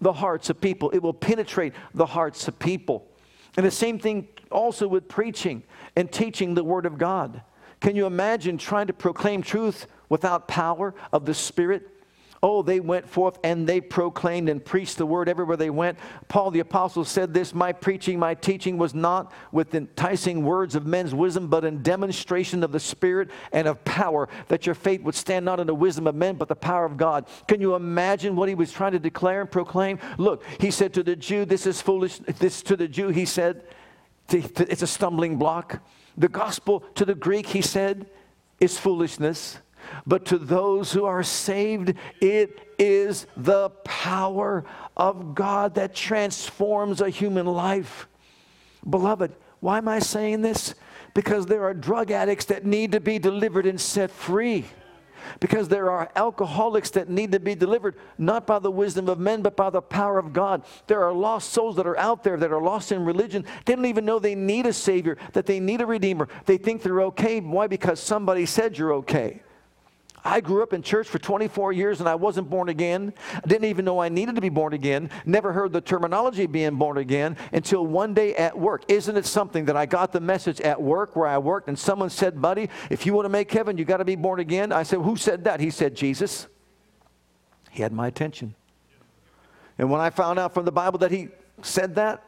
the 0.01 0.15
hearts 0.15 0.49
of 0.49 0.61
people, 0.61 0.91
it 0.91 1.03
will 1.03 1.13
penetrate 1.13 1.75
the 1.95 2.07
hearts 2.07 2.49
of 2.49 2.59
people. 2.59 3.07
And 3.57 3.67
the 3.67 3.71
same 3.71 3.99
thing 3.99 4.29
also 4.51 4.89
with 4.89 5.07
preaching 5.07 5.63
and 5.95 6.11
teaching 6.11 6.55
the 6.55 6.65
Word 6.65 6.87
of 6.87 6.97
God. 6.97 7.43
Can 7.81 7.97
you 7.97 8.07
imagine 8.07 8.57
trying 8.57 8.87
to 8.87 8.93
proclaim 8.95 9.43
truth 9.43 9.87
without 10.09 10.49
power 10.49 10.95
of 11.13 11.27
the 11.27 11.35
Spirit? 11.35 11.92
Oh, 12.45 12.61
they 12.61 12.81
went 12.81 13.09
forth 13.09 13.39
and 13.45 13.69
they 13.69 13.81
proclaimed 13.81 14.49
and 14.49 14.65
preached 14.65 14.99
the 14.99 15.07
word 15.07 15.29
everywhere 15.29 15.57
they 15.57 15.71
went. 15.71 15.97
Paul 16.27 16.51
the 16.51 16.59
apostle 16.59 17.05
said 17.05 17.33
this 17.33 17.55
My 17.55 17.73
preaching, 17.73 18.19
my 18.19 18.35
teaching 18.35 18.79
was 18.79 18.95
not 18.95 19.33
with 19.53 19.73
enticing 19.77 20.43
words 20.43 20.75
of 20.75 20.85
men's 20.85 21.15
wisdom, 21.15 21.47
but 21.47 21.65
in 21.65 21.83
demonstration 21.83 22.65
of 22.65 22.73
the 22.73 22.81
Spirit 22.81 23.31
and 23.53 23.69
of 23.69 23.85
power, 23.85 24.29
that 24.49 24.67
your 24.67 24.75
faith 24.75 25.03
would 25.03 25.15
stand 25.15 25.45
not 25.45 25.61
in 25.61 25.69
the 25.69 25.75
wisdom 25.75 26.09
of 26.09 26.17
men, 26.17 26.35
but 26.35 26.49
the 26.49 26.57
power 26.57 26.85
of 26.85 26.97
God. 26.97 27.27
Can 27.47 27.61
you 27.61 27.77
imagine 27.77 28.35
what 28.35 28.49
he 28.49 28.57
was 28.57 28.73
trying 28.73 28.93
to 28.93 28.99
declare 28.99 29.43
and 29.43 29.51
proclaim? 29.51 30.01
Look, 30.19 30.43
he 30.59 30.73
said 30.73 30.93
to 30.95 31.05
the 31.05 31.15
Jew, 31.15 31.45
This 31.45 31.65
is 31.65 31.81
foolish. 31.81 32.19
This 32.19 32.61
to 32.63 32.77
the 32.77 32.89
Jew, 32.89 33.11
he 33.11 33.25
said, 33.25 33.63
It's 34.31 34.83
a 34.83 34.87
stumbling 34.89 35.37
block. 35.37 35.81
The 36.17 36.29
gospel 36.29 36.81
to 36.97 37.05
the 37.05 37.15
Greek, 37.15 37.47
he 37.47 37.63
said, 37.63 38.07
is 38.59 38.79
foolishness. 38.79 39.59
But 40.07 40.25
to 40.27 40.39
those 40.39 40.93
who 40.93 41.05
are 41.05 41.23
saved, 41.23 41.95
it 42.21 42.75
is 42.79 43.27
the 43.37 43.71
power 43.85 44.65
of 44.97 45.35
God 45.35 45.75
that 45.77 45.95
transforms 45.95 47.01
a 47.01 47.11
human 47.11 47.47
life. 47.47 48.09
Beloved, 48.89 49.33
why 49.61 49.79
am 49.79 49.89
I 49.89 50.01
saying 50.01 50.43
this? 50.43 50.75
Because 51.15 51.47
there 51.47 51.65
are 51.65 51.75
drug 51.75 52.11
addicts 52.11 52.47
that 52.47 52.65
need 52.65 52.93
to 52.93 53.01
be 53.01 53.19
delivered 53.19 53.67
and 53.67 53.81
set 53.81 54.11
free. 54.11 54.65
Because 55.39 55.69
there 55.69 55.89
are 55.89 56.11
alcoholics 56.17 56.91
that 56.91 57.09
need 57.09 57.31
to 57.31 57.39
be 57.39 57.55
delivered, 57.55 57.95
not 58.19 58.45
by 58.45 58.59
the 58.59 58.73
wisdom 58.73 59.09
of 59.09 59.21
men, 59.21 59.41
but 59.41 59.57
by 59.57 59.71
the 59.71 59.81
power 59.81 60.19
of 60.19 60.33
God. 60.33 60.65
There 60.89 61.05
are 61.05 61.13
lost 61.13 61.53
souls 61.53 61.77
that 61.77 61.87
are 61.87 61.97
out 61.97 62.25
there 62.25 62.37
that 62.37 62.53
are 62.53 62.61
lost 62.61 62.91
in 62.91 63.05
religion. 63.05 63.45
They 63.65 63.77
don't 63.77 63.85
even 63.87 64.05
know 64.05 64.19
they 64.19 64.35
need 64.35 64.67
a 64.67 64.73
Savior, 64.73 65.17
that 65.33 65.47
they 65.47 65.61
need 65.61 65.81
a 65.81 65.87
Redeemer. 65.87 66.29
They 66.47 66.59
think 66.59 66.83
they're 66.83 67.03
okay. 67.03 67.41
Why? 67.41 67.69
Because 67.69 68.01
somebody 68.01 68.47
said 68.47 68.77
you're 68.77 68.95
okay. 68.95 69.43
I 70.25 70.41
grew 70.41 70.63
up 70.63 70.73
in 70.73 70.83
church 70.83 71.09
for 71.09 71.19
24 71.19 71.73
years 71.73 72.01
and 72.01 72.09
I 72.09 72.15
wasn't 72.15 72.49
born 72.49 72.69
again. 72.69 73.13
I 73.35 73.47
didn't 73.47 73.65
even 73.65 73.85
know 73.85 74.01
I 74.01 74.09
needed 74.09 74.37
to 74.37 74.41
be 74.41 74.49
born 74.49 74.73
again. 74.73 75.11
Never 75.25 75.53
heard 75.53 75.73
the 75.73 75.81
terminology 75.81 76.47
being 76.47 76.77
born 76.77 76.99
again 76.99 77.37
until 77.53 77.87
one 77.87 78.15
day 78.15 78.35
at 78.37 78.57
work. 78.57 78.85
Isn't 78.89 79.17
it 79.17 79.27
something 79.27 79.65
that 79.65 79.77
I 79.77 79.87
got 79.87 80.13
the 80.13 80.21
message 80.21 80.61
at 80.61 80.81
work 80.81 81.17
where 81.17 81.27
I 81.27 81.39
worked 81.39 81.69
and 81.69 81.79
someone 81.79 82.09
said, 82.11 82.41
Buddy, 82.41 82.69
if 82.89 83.05
you 83.05 83.15
want 83.15 83.25
to 83.25 83.31
make 83.31 83.51
heaven, 83.51 83.77
you 83.79 83.85
got 83.85 83.97
to 83.97 84.05
be 84.05 84.17
born 84.17 84.39
again? 84.39 84.71
I 84.73 84.85
said, 84.85 85.01
Who 85.01 85.17
said 85.17 85.45
that? 85.45 85.59
He 85.59 85.71
said, 85.71 85.97
Jesus. 85.97 86.47
He 87.71 87.83
had 87.83 87.93
my 87.93 88.07
attention. 88.07 88.55
And 89.79 89.91
when 89.91 90.01
I 90.01 90.11
found 90.11 90.39
out 90.39 90.55
from 90.55 90.65
the 90.65 90.73
Bible 90.73 90.99
that 91.01 91.11
he 91.11 91.29
said 91.63 91.97
that, 91.97 92.23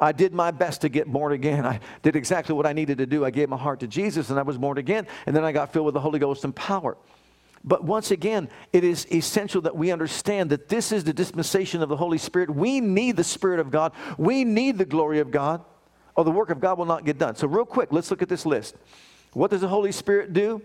I 0.00 0.12
did 0.12 0.32
my 0.32 0.52
best 0.52 0.82
to 0.82 0.88
get 0.88 1.08
born 1.08 1.32
again. 1.32 1.66
I 1.66 1.80
did 2.02 2.14
exactly 2.14 2.54
what 2.54 2.66
I 2.66 2.72
needed 2.72 2.98
to 2.98 3.06
do. 3.06 3.24
I 3.24 3.30
gave 3.30 3.48
my 3.48 3.56
heart 3.56 3.80
to 3.80 3.88
Jesus 3.88 4.30
and 4.30 4.38
I 4.38 4.42
was 4.42 4.56
born 4.56 4.78
again. 4.78 5.06
And 5.26 5.34
then 5.34 5.44
I 5.44 5.52
got 5.52 5.72
filled 5.72 5.86
with 5.86 5.94
the 5.94 6.00
Holy 6.00 6.20
Ghost 6.20 6.44
and 6.44 6.54
power. 6.54 6.96
But 7.68 7.84
once 7.84 8.10
again, 8.10 8.48
it 8.72 8.82
is 8.82 9.06
essential 9.12 9.60
that 9.62 9.76
we 9.76 9.92
understand 9.92 10.48
that 10.50 10.68
this 10.68 10.90
is 10.90 11.04
the 11.04 11.12
dispensation 11.12 11.82
of 11.82 11.90
the 11.90 11.98
Holy 11.98 12.16
Spirit. 12.16 12.48
We 12.48 12.80
need 12.80 13.16
the 13.16 13.24
Spirit 13.24 13.60
of 13.60 13.70
God, 13.70 13.92
we 14.16 14.42
need 14.42 14.78
the 14.78 14.86
glory 14.86 15.20
of 15.20 15.30
God, 15.30 15.62
or 16.16 16.24
the 16.24 16.30
work 16.30 16.48
of 16.48 16.60
God 16.60 16.78
will 16.78 16.86
not 16.86 17.04
get 17.04 17.18
done. 17.18 17.36
So, 17.36 17.46
real 17.46 17.66
quick, 17.66 17.92
let's 17.92 18.10
look 18.10 18.22
at 18.22 18.28
this 18.30 18.46
list. 18.46 18.74
What 19.34 19.50
does 19.50 19.60
the 19.60 19.68
Holy 19.68 19.92
Spirit 19.92 20.32
do? 20.32 20.62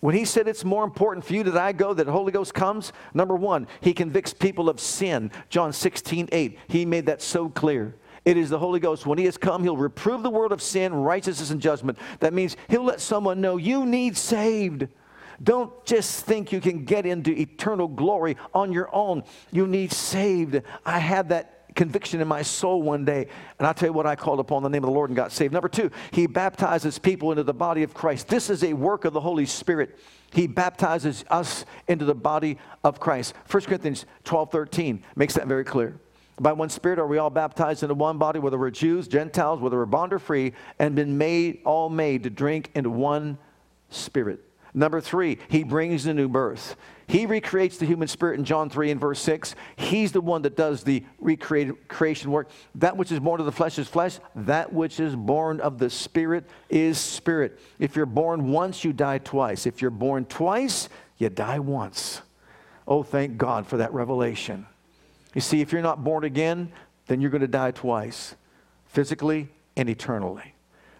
When 0.00 0.14
he 0.14 0.24
said 0.24 0.48
it's 0.48 0.64
more 0.64 0.82
important 0.82 1.26
for 1.26 1.34
you 1.34 1.42
that 1.42 1.58
I 1.58 1.72
go, 1.72 1.92
that 1.92 2.06
the 2.06 2.12
Holy 2.12 2.32
Ghost 2.32 2.54
comes, 2.54 2.94
number 3.12 3.36
one, 3.36 3.66
he 3.82 3.92
convicts 3.92 4.32
people 4.32 4.70
of 4.70 4.80
sin. 4.80 5.30
John 5.50 5.74
16, 5.74 6.30
8. 6.32 6.58
He 6.68 6.86
made 6.86 7.04
that 7.04 7.20
so 7.20 7.50
clear. 7.50 7.94
It 8.24 8.38
is 8.38 8.48
the 8.48 8.58
Holy 8.58 8.80
Ghost. 8.80 9.04
When 9.04 9.18
He 9.18 9.26
has 9.26 9.36
come, 9.36 9.62
He'll 9.62 9.76
reprove 9.76 10.22
the 10.22 10.30
world 10.30 10.52
of 10.52 10.62
sin, 10.62 10.94
righteousness, 10.94 11.50
and 11.50 11.60
judgment. 11.60 11.98
That 12.20 12.32
means 12.32 12.56
He'll 12.70 12.84
let 12.84 13.02
someone 13.02 13.42
know 13.42 13.58
you 13.58 13.84
need 13.84 14.16
saved. 14.16 14.88
Don't 15.42 15.72
just 15.86 16.24
think 16.26 16.52
you 16.52 16.60
can 16.60 16.84
get 16.84 17.06
into 17.06 17.30
eternal 17.30 17.88
glory 17.88 18.36
on 18.52 18.72
your 18.72 18.94
own. 18.94 19.24
You 19.50 19.66
need 19.66 19.92
saved. 19.92 20.60
I 20.84 20.98
had 20.98 21.30
that 21.30 21.74
conviction 21.74 22.20
in 22.20 22.28
my 22.28 22.42
soul 22.42 22.82
one 22.82 23.04
day, 23.04 23.26
and 23.58 23.66
I'll 23.66 23.74
tell 23.74 23.88
you 23.88 23.92
what, 23.92 24.06
I 24.06 24.16
called 24.16 24.40
upon 24.40 24.62
the 24.62 24.68
name 24.68 24.82
of 24.84 24.88
the 24.88 24.94
Lord 24.94 25.10
and 25.10 25.16
got 25.16 25.32
saved. 25.32 25.52
Number 25.52 25.68
two, 25.68 25.90
He 26.10 26.26
baptizes 26.26 26.98
people 26.98 27.30
into 27.32 27.42
the 27.42 27.54
body 27.54 27.82
of 27.82 27.94
Christ. 27.94 28.28
This 28.28 28.50
is 28.50 28.64
a 28.64 28.72
work 28.72 29.04
of 29.04 29.12
the 29.12 29.20
Holy 29.20 29.46
Spirit. 29.46 29.98
He 30.32 30.46
baptizes 30.46 31.24
us 31.30 31.64
into 31.88 32.04
the 32.04 32.14
body 32.14 32.58
of 32.84 33.00
Christ. 33.00 33.34
1 33.50 33.62
Corinthians 33.64 34.06
12 34.24 34.50
13 34.50 35.02
makes 35.16 35.34
that 35.34 35.46
very 35.46 35.64
clear. 35.64 35.98
By 36.38 36.52
one 36.52 36.70
Spirit 36.70 36.98
are 36.98 37.06
we 37.06 37.18
all 37.18 37.30
baptized 37.30 37.82
into 37.82 37.94
one 37.94 38.16
body, 38.16 38.38
whether 38.38 38.58
we're 38.58 38.70
Jews, 38.70 39.08
Gentiles, 39.08 39.60
whether 39.60 39.76
we're 39.76 39.86
bond 39.86 40.12
or 40.12 40.18
free, 40.18 40.52
and 40.78 40.94
been 40.94 41.18
made, 41.18 41.60
all 41.64 41.90
made 41.90 42.22
to 42.22 42.30
drink 42.30 42.70
into 42.74 42.90
one 42.90 43.36
Spirit. 43.90 44.49
Number 44.72 45.00
three, 45.00 45.38
he 45.48 45.64
brings 45.64 46.04
the 46.04 46.14
new 46.14 46.28
birth. 46.28 46.76
He 47.08 47.26
recreates 47.26 47.76
the 47.76 47.86
human 47.86 48.06
spirit 48.06 48.38
in 48.38 48.44
John 48.44 48.70
3 48.70 48.92
and 48.92 49.00
verse 49.00 49.20
6. 49.20 49.56
He's 49.74 50.12
the 50.12 50.20
one 50.20 50.42
that 50.42 50.56
does 50.56 50.84
the 50.84 51.04
recreation 51.18 52.30
work. 52.30 52.50
That 52.76 52.96
which 52.96 53.10
is 53.10 53.18
born 53.18 53.40
of 53.40 53.46
the 53.46 53.52
flesh 53.52 53.78
is 53.80 53.88
flesh. 53.88 54.20
That 54.36 54.72
which 54.72 55.00
is 55.00 55.16
born 55.16 55.60
of 55.60 55.78
the 55.78 55.90
spirit 55.90 56.44
is 56.68 56.98
spirit. 56.98 57.58
If 57.80 57.96
you're 57.96 58.06
born 58.06 58.52
once, 58.52 58.84
you 58.84 58.92
die 58.92 59.18
twice. 59.18 59.66
If 59.66 59.82
you're 59.82 59.90
born 59.90 60.24
twice, 60.26 60.88
you 61.18 61.28
die 61.30 61.58
once. 61.58 62.22
Oh, 62.86 63.02
thank 63.02 63.36
God 63.36 63.66
for 63.66 63.78
that 63.78 63.92
revelation. 63.92 64.66
You 65.34 65.40
see, 65.40 65.60
if 65.60 65.72
you're 65.72 65.82
not 65.82 66.04
born 66.04 66.22
again, 66.22 66.70
then 67.08 67.20
you're 67.20 67.30
going 67.30 67.40
to 67.40 67.48
die 67.48 67.72
twice 67.72 68.36
physically 68.86 69.48
and 69.76 69.88
eternally. 69.88 70.54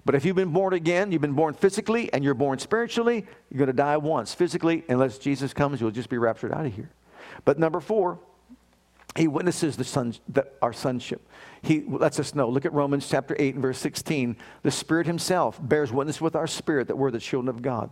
But 0.05 0.15
if 0.15 0.25
you've 0.25 0.37
been 0.37 0.53
born 0.53 0.73
again, 0.73 1.13
you've 1.13 1.21
been 1.21 1.35
born 1.35 1.55
physically 1.55 2.13
and 2.13 2.25
you're 2.25 2.35
born 2.35 2.59
spiritually, 2.59 3.27
you're 3.51 3.59
going 3.59 3.67
to 3.67 3.73
die 3.73 3.97
once 3.97 4.35
physically. 4.35 4.85
Unless 4.89 5.19
Jesus 5.19 5.53
comes, 5.53 5.81
you'll 5.81 5.91
just 5.91 6.09
be 6.09 6.19
raptured 6.19 6.53
out 6.53 6.67
of 6.67 6.75
here. 6.75 6.91
But 7.45 7.59
number 7.59 7.81
four, 7.81 8.19
he 9.17 9.29
witnesses 9.29 9.77
the 9.77 9.85
son, 9.85 10.15
the, 10.29 10.47
our 10.63 10.73
sonship. 10.73 11.27
He 11.63 11.83
lets 11.87 12.19
us 12.21 12.35
know. 12.35 12.49
Look 12.49 12.65
at 12.65 12.73
Romans 12.73 13.09
chapter 13.09 13.37
8 13.39 13.55
and 13.55 13.63
verse 13.63 13.79
16. 13.79 14.37
The 14.63 14.71
Spirit 14.71 15.07
Himself 15.07 15.59
bears 15.61 15.93
witness 15.93 16.21
with 16.21 16.37
our 16.37 16.47
spirit 16.47 16.89
that 16.89 16.97
we're 16.97 17.11
the 17.11 17.19
children 17.19 17.49
of 17.55 17.61
God. 17.61 17.91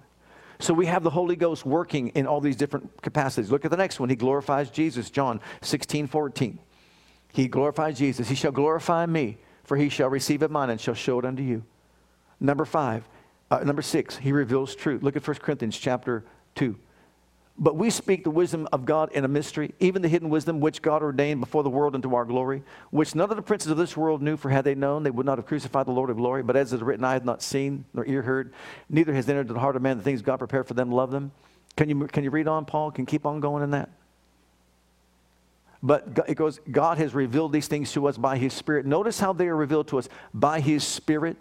So 0.61 0.75
we 0.75 0.87
have 0.87 1.03
the 1.03 1.11
Holy 1.11 1.37
Ghost 1.37 1.65
working 1.65 2.09
in 2.09 2.27
all 2.27 2.41
these 2.41 2.57
different 2.57 3.03
capacities. 3.03 3.51
Look 3.51 3.65
at 3.65 3.71
the 3.71 3.77
next 3.77 4.01
one. 4.01 4.09
He 4.09 4.17
glorifies 4.17 4.71
Jesus, 4.71 5.11
John 5.11 5.41
16, 5.63 6.09
14. 6.09 6.59
He 7.33 7.47
glorifies 7.47 7.99
Jesus. 7.99 8.29
He 8.29 8.35
shall 8.35 8.51
glorify 8.51 9.07
me, 9.07 9.39
for 9.65 9.77
he 9.77 9.89
shall 9.89 10.09
receive 10.09 10.43
of 10.43 10.51
mine 10.51 10.71
and 10.71 10.81
shall 10.81 10.95
show 10.95 11.19
it 11.19 11.25
unto 11.25 11.43
you. 11.43 11.65
Number 12.41 12.65
five, 12.65 13.09
uh, 13.51 13.59
number 13.61 13.83
six, 13.83 14.17
he 14.17 14.33
reveals 14.33 14.75
truth. 14.75 15.03
Look 15.03 15.17
at 15.17 15.27
1 15.27 15.37
Corinthians 15.39 15.77
chapter 15.77 16.25
2. 16.55 16.77
But 17.61 17.77
we 17.77 17.91
speak 17.91 18.23
the 18.23 18.31
wisdom 18.31 18.69
of 18.73 18.85
God 18.85 19.11
in 19.13 19.25
a 19.25 19.29
mystery, 19.29 19.75
even 19.81 20.01
the 20.01 20.09
hidden 20.09 20.29
wisdom 20.29 20.61
which 20.61 20.81
God 20.81 21.03
ordained 21.03 21.41
before 21.41 21.65
the 21.65 21.71
world 21.71 21.97
unto 21.97 22.15
our 22.15 22.25
glory, 22.25 22.63
which 22.91 23.17
none 23.17 23.31
of 23.31 23.37
the 23.37 23.43
princes 23.43 23.73
of 23.73 23.77
this 23.77 23.97
world 23.97 24.23
knew, 24.23 24.37
for 24.37 24.49
had 24.49 24.65
they 24.65 24.77
known, 24.77 25.03
they 25.03 25.11
would 25.11 25.27
not 25.27 25.39
have 25.39 25.47
crucified 25.47 25.87
the 25.87 25.93
Lord 25.93 26.09
of 26.09 26.19
glory. 26.19 26.45
But 26.45 26.57
as 26.57 26.73
it 26.73 26.77
is 26.77 26.83
written, 26.83 27.05
I 27.05 27.15
have 27.15 27.25
not 27.25 27.43
seen, 27.43 27.85
nor 27.93 28.07
ear 28.07 28.23
heard, 28.23 28.53
neither 28.89 29.13
has 29.13 29.29
entered 29.29 29.49
the 29.49 29.59
heart 29.59 29.75
of 29.75 29.83
man 29.83 29.97
the 29.97 30.05
things 30.05 30.23
God 30.23 30.37
prepared 30.37 30.69
for 30.69 30.75
them 30.75 30.93
love 30.93 31.11
them. 31.11 31.33
Can 31.77 31.89
you, 31.89 32.07
can 32.07 32.23
you 32.23 32.31
read 32.31 32.47
on, 32.47 32.65
Paul? 32.65 32.93
Can 32.93 33.07
keep 33.07 33.27
on 33.27 33.41
going 33.41 33.65
in 33.65 33.71
that? 33.71 33.91
But 35.83 36.27
it 36.29 36.35
goes, 36.37 36.61
God 36.71 36.99
has 36.99 37.13
revealed 37.13 37.53
these 37.53 37.67
things 37.69 37.93
to 37.93 38.07
us 38.07 38.17
by 38.17 38.37
his 38.37 38.53
Spirit. 38.53 38.87
Notice 38.87 39.19
how 39.19 39.33
they 39.33 39.49
are 39.49 39.57
revealed 39.57 39.89
to 39.89 39.99
us 39.99 40.09
by 40.33 40.61
his 40.61 40.85
Spirit 40.85 41.37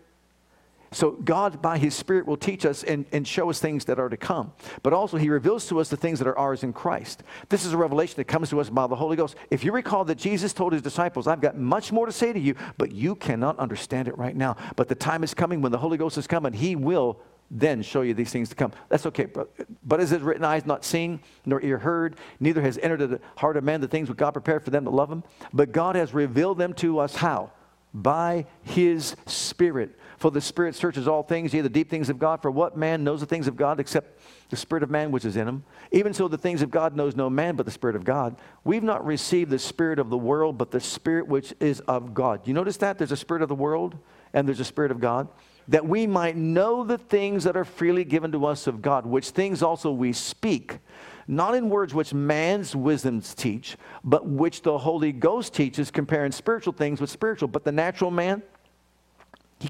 so 0.92 1.12
God, 1.12 1.62
by 1.62 1.78
His 1.78 1.94
Spirit, 1.94 2.26
will 2.26 2.38
teach 2.38 2.66
us 2.66 2.84
and, 2.84 3.06
and 3.12 3.28
show 3.28 3.50
us 3.50 3.60
things 3.60 3.86
that 3.86 4.00
are 4.00 4.10
to 4.10 4.18
come. 4.18 4.54
But 4.84 4.94
also, 4.94 5.18
He 5.18 5.30
reveals 5.30 5.68
to 5.68 5.80
us 5.80 5.90
the 5.90 5.98
things 5.98 6.20
that 6.20 6.28
are 6.28 6.38
ours 6.38 6.64
in 6.64 6.74
Christ. 6.74 7.24
This 7.50 7.66
is 7.66 7.74
a 7.74 7.78
revelation 7.78 8.16
that 8.18 8.26
comes 8.26 8.50
to 8.50 8.60
us 8.60 8.70
by 8.70 8.88
the 8.88 8.96
Holy 8.96 9.16
Ghost. 9.16 9.36
If 9.52 9.64
you 9.64 9.72
recall 9.72 10.06
that 10.06 10.18
Jesus 10.18 10.54
told 10.54 10.74
His 10.74 10.82
disciples, 10.82 11.28
I've 11.28 11.42
got 11.42 11.58
much 11.58 11.92
more 11.92 12.06
to 12.06 12.12
say 12.12 12.34
to 12.34 12.40
you, 12.40 12.56
but 12.78 12.92
you 12.92 13.16
cannot 13.16 13.60
understand 13.60 14.08
it 14.08 14.18
right 14.18 14.36
now. 14.36 14.56
But 14.76 14.88
the 14.88 14.96
time 14.96 15.24
is 15.24 15.34
coming 15.34 15.62
when 15.62 15.72
the 15.72 15.78
Holy 15.78 15.98
Ghost 15.98 16.18
is 16.18 16.28
coming. 16.28 16.54
He 16.54 16.76
will 16.76 17.20
then 17.50 17.82
show 17.82 18.02
you 18.02 18.14
these 18.14 18.32
things 18.32 18.50
to 18.50 18.56
come. 18.56 18.74
That's 18.90 19.06
okay. 19.06 19.26
But, 19.26 19.54
but 19.86 20.00
as 20.00 20.12
it 20.12 20.22
written, 20.22 20.44
eyes 20.44 20.66
not 20.66 20.84
seen, 20.84 21.22
nor 21.46 21.62
ear 21.62 21.78
heard, 21.78 22.18
neither 22.40 22.62
has 22.62 22.78
entered 22.80 23.08
the 23.08 23.22
heart 23.38 23.58
of 23.58 23.64
man 23.64 23.82
the 23.82 23.88
things 23.88 24.10
which 24.10 24.18
God 24.18 24.32
prepared 24.32 24.64
for 24.64 24.70
them 24.70 24.84
that 24.86 24.92
love 24.92 25.12
Him. 25.12 25.24
But 25.54 25.72
God 25.72 25.96
has 25.96 26.14
revealed 26.14 26.58
them 26.58 26.74
to 26.76 27.00
us 27.00 27.16
how? 27.16 27.52
By 27.94 28.46
His 28.64 29.16
Spirit. 29.26 29.98
For 30.18 30.32
the 30.32 30.42
Spirit 30.42 30.74
searches 30.74 31.08
all 31.08 31.22
things, 31.22 31.54
yea, 31.54 31.62
the 31.62 31.70
deep 31.70 31.90
things 31.90 32.10
of 32.10 32.18
God. 32.18 32.42
For 32.42 32.50
what 32.50 32.76
man 32.76 33.04
knows 33.04 33.20
the 33.20 33.28
things 33.28 33.48
of 33.48 33.56
God 33.56 33.80
except 33.80 34.20
the 34.50 34.56
Spirit 34.56 34.84
of 34.84 34.90
man 34.90 35.12
which 35.12 35.26
is 35.26 35.38
in 35.38 35.48
him? 35.48 35.64
Even 35.92 36.14
so, 36.14 36.28
the 36.28 36.38
things 36.38 36.64
of 36.64 36.72
God 36.72 36.96
knows 36.96 37.16
no 37.16 37.30
man 37.30 37.56
but 37.56 37.66
the 37.66 37.72
Spirit 37.72 37.96
of 37.96 38.04
God. 38.04 38.36
We've 38.64 38.84
not 38.84 39.06
received 39.06 39.52
the 39.52 39.60
Spirit 39.60 40.00
of 40.00 40.10
the 40.10 40.18
world, 40.18 40.58
but 40.58 40.72
the 40.72 40.80
Spirit 40.80 41.28
which 41.28 41.54
is 41.60 41.82
of 41.82 42.16
God. 42.16 42.48
You 42.48 42.54
notice 42.54 42.78
that? 42.78 42.98
There's 42.98 43.12
a 43.12 43.18
Spirit 43.18 43.44
of 43.44 43.50
the 43.50 43.56
world 43.56 43.96
and 44.34 44.48
there's 44.48 44.60
a 44.60 44.66
Spirit 44.66 44.92
of 44.92 45.00
God. 45.00 45.28
That 45.68 45.86
we 45.86 46.08
might 46.08 46.36
know 46.36 46.84
the 46.84 46.98
things 46.98 47.44
that 47.44 47.58
are 47.58 47.66
freely 47.66 48.04
given 48.04 48.32
to 48.32 48.46
us 48.46 48.68
of 48.68 48.82
God, 48.82 49.06
which 49.06 49.30
things 49.30 49.62
also 49.62 49.92
we 49.92 50.14
speak 50.14 50.80
not 51.28 51.56
in 51.56 51.70
words 51.70 51.94
which 51.94 52.14
man's 52.14 52.76
wisdoms 52.76 53.36
teach, 53.36 53.76
but 54.04 54.26
which 54.26 54.62
the 54.62 54.78
Holy 54.78 55.12
Ghost 55.12 55.54
teaches, 55.54 55.92
comparing 55.92 56.32
spiritual 56.32 56.72
things 56.72 57.02
with 57.02 57.10
spiritual. 57.10 57.50
But 57.50 57.66
the 57.66 57.72
natural 57.72 58.12
man, 58.12 58.42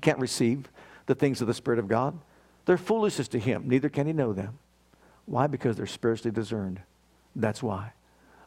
can't 0.08 0.20
receive 0.20 0.72
the 1.08 1.16
things 1.16 1.42
of 1.42 1.48
the 1.48 1.54
Spirit 1.54 1.80
of 1.80 1.90
God. 1.90 2.18
They're 2.66 2.78
foolishness 2.78 3.28
to 3.30 3.40
him, 3.40 3.68
neither 3.68 3.90
can 3.90 4.08
he 4.08 4.14
know 4.14 4.32
them. 4.32 4.58
Why? 5.26 5.48
Because 5.48 5.76
they're 5.76 5.86
spiritually 5.86 6.34
discerned. 6.34 6.80
That's 7.36 7.62
why. 7.62 7.92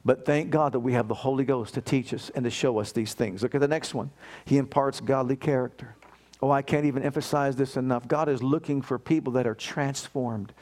But 0.02 0.24
thank 0.24 0.48
God 0.48 0.72
that 0.72 0.80
we 0.80 0.94
have 0.94 1.06
the 1.06 1.12
Holy 1.12 1.44
Ghost 1.44 1.74
to 1.74 1.82
teach 1.82 2.14
us 2.14 2.30
and 2.34 2.44
to 2.44 2.50
show 2.50 2.78
us 2.78 2.92
these 2.92 3.12
things. 3.12 3.42
Look 3.42 3.54
at 3.54 3.60
the 3.60 3.68
next 3.68 3.92
one. 3.92 4.10
He 4.46 4.56
imparts 4.56 5.00
godly 5.00 5.36
character. 5.36 5.96
Oh, 6.40 6.50
I 6.50 6.62
can't 6.62 6.86
even 6.86 7.02
emphasize 7.02 7.56
this 7.56 7.76
enough. 7.76 8.08
God 8.08 8.30
is 8.30 8.42
looking 8.42 8.80
for 8.80 8.98
people 8.98 9.34
that 9.34 9.46
are 9.46 9.54
transformed. 9.54 10.54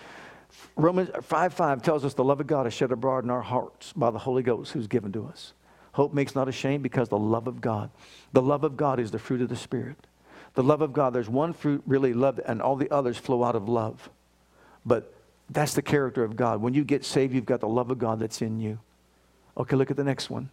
Romans 0.75 1.11
5 1.23 1.55
5 1.55 1.81
tells 1.81 2.05
us 2.05 2.15
the 2.15 2.25
love 2.25 2.41
of 2.41 2.49
God 2.49 2.67
is 2.67 2.75
shed 2.75 2.91
abroad 2.91 3.23
in 3.23 3.31
our 3.31 3.43
hearts 3.43 3.93
by 3.93 4.11
the 4.11 4.19
Holy 4.19 4.43
Ghost 4.43 4.73
who's 4.73 4.89
given 4.89 5.13
to 5.13 5.27
us. 5.27 5.53
Hope 5.93 6.13
makes 6.13 6.35
not 6.35 6.49
ashamed 6.49 6.83
because 6.83 7.09
the 7.09 7.19
love 7.19 7.47
of 7.47 7.61
God. 7.61 7.91
The 8.33 8.43
love 8.43 8.65
of 8.65 8.77
God 8.77 8.99
is 8.99 9.13
the 9.13 9.21
fruit 9.21 9.43
of 9.43 9.49
the 9.49 9.55
Spirit 9.55 10.09
the 10.55 10.63
love 10.63 10.83
of 10.83 10.93
God. 10.93 11.13
There's 11.13 11.29
one 11.29 11.53
fruit, 11.53 11.83
really 11.87 12.13
love, 12.13 12.41
and 12.47 12.61
all 12.61 12.77
the 12.77 12.91
others 12.91 13.17
flow 13.17 13.45
out 13.45 13.57
of 13.57 13.69
love. 13.69 14.11
But 14.85 15.13
that's 15.51 15.75
the 15.75 15.83
character 15.83 16.25
of 16.25 16.37
God. 16.37 16.61
When 16.61 16.75
you 16.75 16.85
get 16.85 17.05
saved, 17.05 17.35
you've 17.35 17.47
got 17.47 17.61
the 17.61 17.69
love 17.69 17.91
of 17.91 17.99
God 17.99 18.21
that's 18.21 18.43
in 18.43 18.61
you. 18.61 18.79
Okay, 19.57 19.77
look 19.77 19.91
at 19.91 19.97
the 19.97 20.05
next 20.05 20.31
one. 20.31 20.51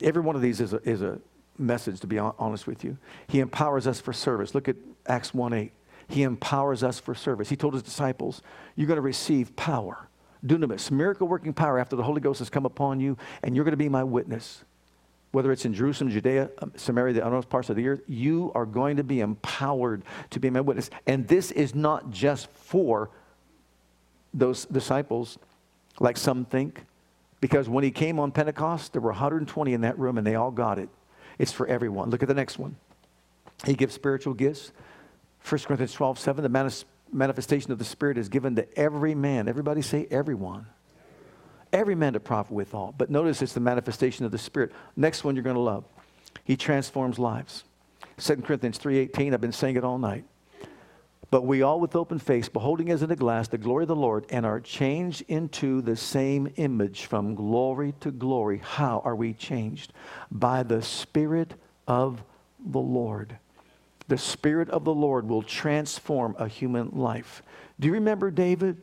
Every 0.00 0.22
one 0.22 0.36
of 0.36 0.42
these 0.42 0.60
is 0.60 0.72
a, 0.72 0.76
is 0.88 1.02
a 1.02 1.18
message, 1.58 2.00
to 2.00 2.06
be 2.06 2.18
honest 2.18 2.66
with 2.66 2.84
you. 2.84 2.96
He 3.26 3.40
empowers 3.40 3.86
us 3.86 4.00
for 4.00 4.12
service. 4.12 4.54
Look 4.54 4.68
at 4.68 4.76
Acts 5.06 5.34
1 5.34 5.52
8. 5.52 5.72
He 6.08 6.22
empowers 6.22 6.82
us 6.82 6.98
for 6.98 7.14
service. 7.14 7.48
He 7.48 7.56
told 7.56 7.74
his 7.74 7.82
disciples, 7.82 8.42
You're 8.76 8.86
going 8.86 8.96
to 8.96 9.02
receive 9.02 9.54
power, 9.56 10.08
dunamis, 10.46 10.90
miracle 10.90 11.26
working 11.26 11.52
power 11.52 11.78
after 11.78 11.96
the 11.96 12.02
Holy 12.02 12.20
Ghost 12.20 12.38
has 12.38 12.48
come 12.48 12.64
upon 12.64 13.00
you, 13.00 13.16
and 13.42 13.54
you're 13.54 13.64
going 13.64 13.72
to 13.72 13.76
be 13.76 13.88
my 13.88 14.04
witness 14.04 14.64
whether 15.30 15.52
it's 15.52 15.64
in 15.64 15.74
Jerusalem, 15.74 16.10
Judea, 16.10 16.50
um, 16.58 16.72
Samaria, 16.76 17.14
the 17.14 17.22
uttermost 17.22 17.48
parts 17.48 17.68
of 17.68 17.76
the 17.76 17.86
earth, 17.88 18.00
you 18.06 18.50
are 18.54 18.64
going 18.64 18.96
to 18.96 19.04
be 19.04 19.20
empowered 19.20 20.02
to 20.30 20.40
be 20.40 20.48
my 20.50 20.60
witness. 20.60 20.90
And 21.06 21.28
this 21.28 21.50
is 21.50 21.74
not 21.74 22.10
just 22.10 22.48
for 22.52 23.10
those 24.32 24.64
disciples, 24.66 25.38
like 26.00 26.16
some 26.16 26.44
think, 26.44 26.84
because 27.40 27.68
when 27.68 27.84
he 27.84 27.90
came 27.90 28.18
on 28.18 28.32
Pentecost, 28.32 28.92
there 28.92 29.02
were 29.02 29.10
120 29.10 29.72
in 29.72 29.82
that 29.82 29.98
room 29.98 30.18
and 30.18 30.26
they 30.26 30.34
all 30.34 30.50
got 30.50 30.78
it. 30.78 30.88
It's 31.38 31.52
for 31.52 31.66
everyone. 31.66 32.10
Look 32.10 32.22
at 32.22 32.28
the 32.28 32.34
next 32.34 32.58
one. 32.58 32.76
He 33.64 33.74
gives 33.74 33.94
spiritual 33.94 34.34
gifts. 34.34 34.72
1 35.48 35.60
Corinthians 35.60 35.92
12, 35.92 36.18
7, 36.18 36.42
the 36.42 36.84
manifestation 37.12 37.70
of 37.70 37.78
the 37.78 37.84
Spirit 37.84 38.18
is 38.18 38.28
given 38.28 38.56
to 38.56 38.78
every 38.78 39.14
man. 39.14 39.48
Everybody 39.48 39.82
say 39.82 40.06
everyone 40.10 40.66
every 41.72 41.94
man 41.94 42.14
to 42.14 42.20
profit 42.20 42.52
withal. 42.52 42.94
But 42.96 43.10
notice 43.10 43.42
it's 43.42 43.52
the 43.52 43.60
manifestation 43.60 44.24
of 44.24 44.32
the 44.32 44.38
Spirit. 44.38 44.72
Next 44.96 45.24
one 45.24 45.36
you're 45.36 45.42
going 45.42 45.54
to 45.54 45.60
love. 45.60 45.84
He 46.44 46.56
transforms 46.56 47.18
lives. 47.18 47.64
2 48.18 48.36
Corinthians 48.36 48.78
3.18, 48.78 49.34
I've 49.34 49.40
been 49.40 49.52
saying 49.52 49.76
it 49.76 49.84
all 49.84 49.98
night. 49.98 50.24
But 51.30 51.44
we 51.44 51.60
all 51.60 51.78
with 51.78 51.94
open 51.94 52.18
face, 52.18 52.48
beholding 52.48 52.90
as 52.90 53.02
in 53.02 53.10
a 53.10 53.16
glass 53.16 53.48
the 53.48 53.58
glory 53.58 53.84
of 53.84 53.88
the 53.88 53.96
Lord, 53.96 54.24
and 54.30 54.46
are 54.46 54.60
changed 54.60 55.24
into 55.28 55.82
the 55.82 55.94
same 55.94 56.50
image 56.56 57.04
from 57.04 57.34
glory 57.34 57.94
to 58.00 58.10
glory. 58.10 58.62
How 58.64 59.02
are 59.04 59.14
we 59.14 59.34
changed? 59.34 59.92
By 60.30 60.62
the 60.62 60.80
Spirit 60.80 61.54
of 61.86 62.22
the 62.58 62.80
Lord. 62.80 63.36
The 64.08 64.16
Spirit 64.16 64.70
of 64.70 64.84
the 64.84 64.94
Lord 64.94 65.28
will 65.28 65.42
transform 65.42 66.34
a 66.38 66.48
human 66.48 66.90
life. 66.92 67.42
Do 67.78 67.88
you 67.88 67.94
remember 67.94 68.30
David 68.30 68.80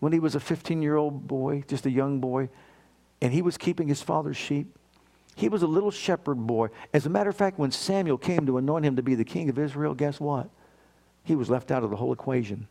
when 0.00 0.12
he 0.12 0.18
was 0.18 0.34
a 0.34 0.40
15 0.40 0.82
year 0.82 0.96
old 0.96 1.26
boy, 1.26 1.64
just 1.68 1.86
a 1.86 1.90
young 1.90 2.20
boy, 2.20 2.48
and 3.20 3.32
he 3.32 3.42
was 3.42 3.56
keeping 3.56 3.88
his 3.88 4.02
father's 4.02 4.36
sheep? 4.36 4.76
He 5.34 5.48
was 5.48 5.62
a 5.62 5.66
little 5.66 5.90
shepherd 5.90 6.46
boy. 6.46 6.68
As 6.94 7.04
a 7.04 7.10
matter 7.10 7.28
of 7.28 7.36
fact, 7.36 7.58
when 7.58 7.70
Samuel 7.70 8.16
came 8.16 8.46
to 8.46 8.56
anoint 8.56 8.86
him 8.86 8.96
to 8.96 9.02
be 9.02 9.14
the 9.14 9.24
king 9.24 9.50
of 9.50 9.58
Israel, 9.58 9.94
guess 9.94 10.18
what? 10.18 10.48
he 11.26 11.34
was 11.34 11.50
left 11.50 11.70
out 11.70 11.82
of 11.82 11.90
the 11.90 11.96
whole 11.96 12.12
equation. 12.12 12.68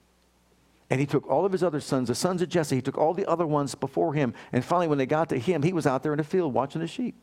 And 0.89 0.99
he 0.99 1.05
took 1.05 1.27
all 1.29 1.45
of 1.45 1.51
his 1.51 1.61
other 1.61 1.81
sons, 1.81 2.07
the 2.07 2.15
sons 2.15 2.41
of 2.41 2.49
Jesse, 2.49 2.77
he 2.77 2.81
took 2.81 2.97
all 2.97 3.13
the 3.13 3.29
other 3.29 3.45
ones 3.45 3.75
before 3.75 4.13
him. 4.13 4.33
And 4.53 4.63
finally, 4.63 4.87
when 4.87 4.97
they 4.97 5.05
got 5.05 5.29
to 5.29 5.37
him, 5.37 5.61
he 5.61 5.73
was 5.73 5.85
out 5.85 6.03
there 6.03 6.13
in 6.13 6.17
the 6.17 6.23
field 6.23 6.53
watching 6.53 6.81
the 6.81 6.87
sheep. 6.87 7.15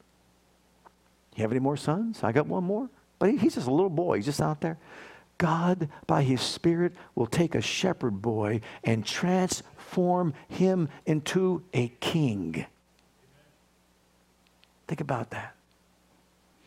You 1.34 1.42
have 1.42 1.50
any 1.50 1.60
more 1.60 1.76
sons? 1.76 2.22
I 2.22 2.32
got 2.32 2.46
one 2.46 2.64
more. 2.64 2.90
But 3.18 3.30
he, 3.30 3.38
he's 3.38 3.54
just 3.54 3.66
a 3.66 3.70
little 3.70 3.88
boy, 3.88 4.16
he's 4.16 4.26
just 4.26 4.42
out 4.42 4.60
there. 4.60 4.78
God, 5.38 5.88
by 6.06 6.22
his 6.22 6.42
Spirit, 6.42 6.92
will 7.14 7.26
take 7.26 7.54
a 7.54 7.62
shepherd 7.62 8.20
boy 8.20 8.60
and 8.84 9.06
transform 9.06 9.71
him 10.48 10.88
into 11.06 11.62
a 11.72 11.88
king. 12.00 12.66
Think 14.88 15.00
about 15.00 15.30
that. 15.30 15.54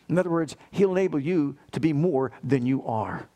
In 0.08 0.18
other 0.18 0.30
words, 0.30 0.56
he'll 0.72 0.92
enable 0.92 1.20
you 1.20 1.58
to 1.72 1.80
be 1.80 1.94
more 1.94 2.32
than 2.44 2.66
you 2.66 2.86
are. 2.86 3.28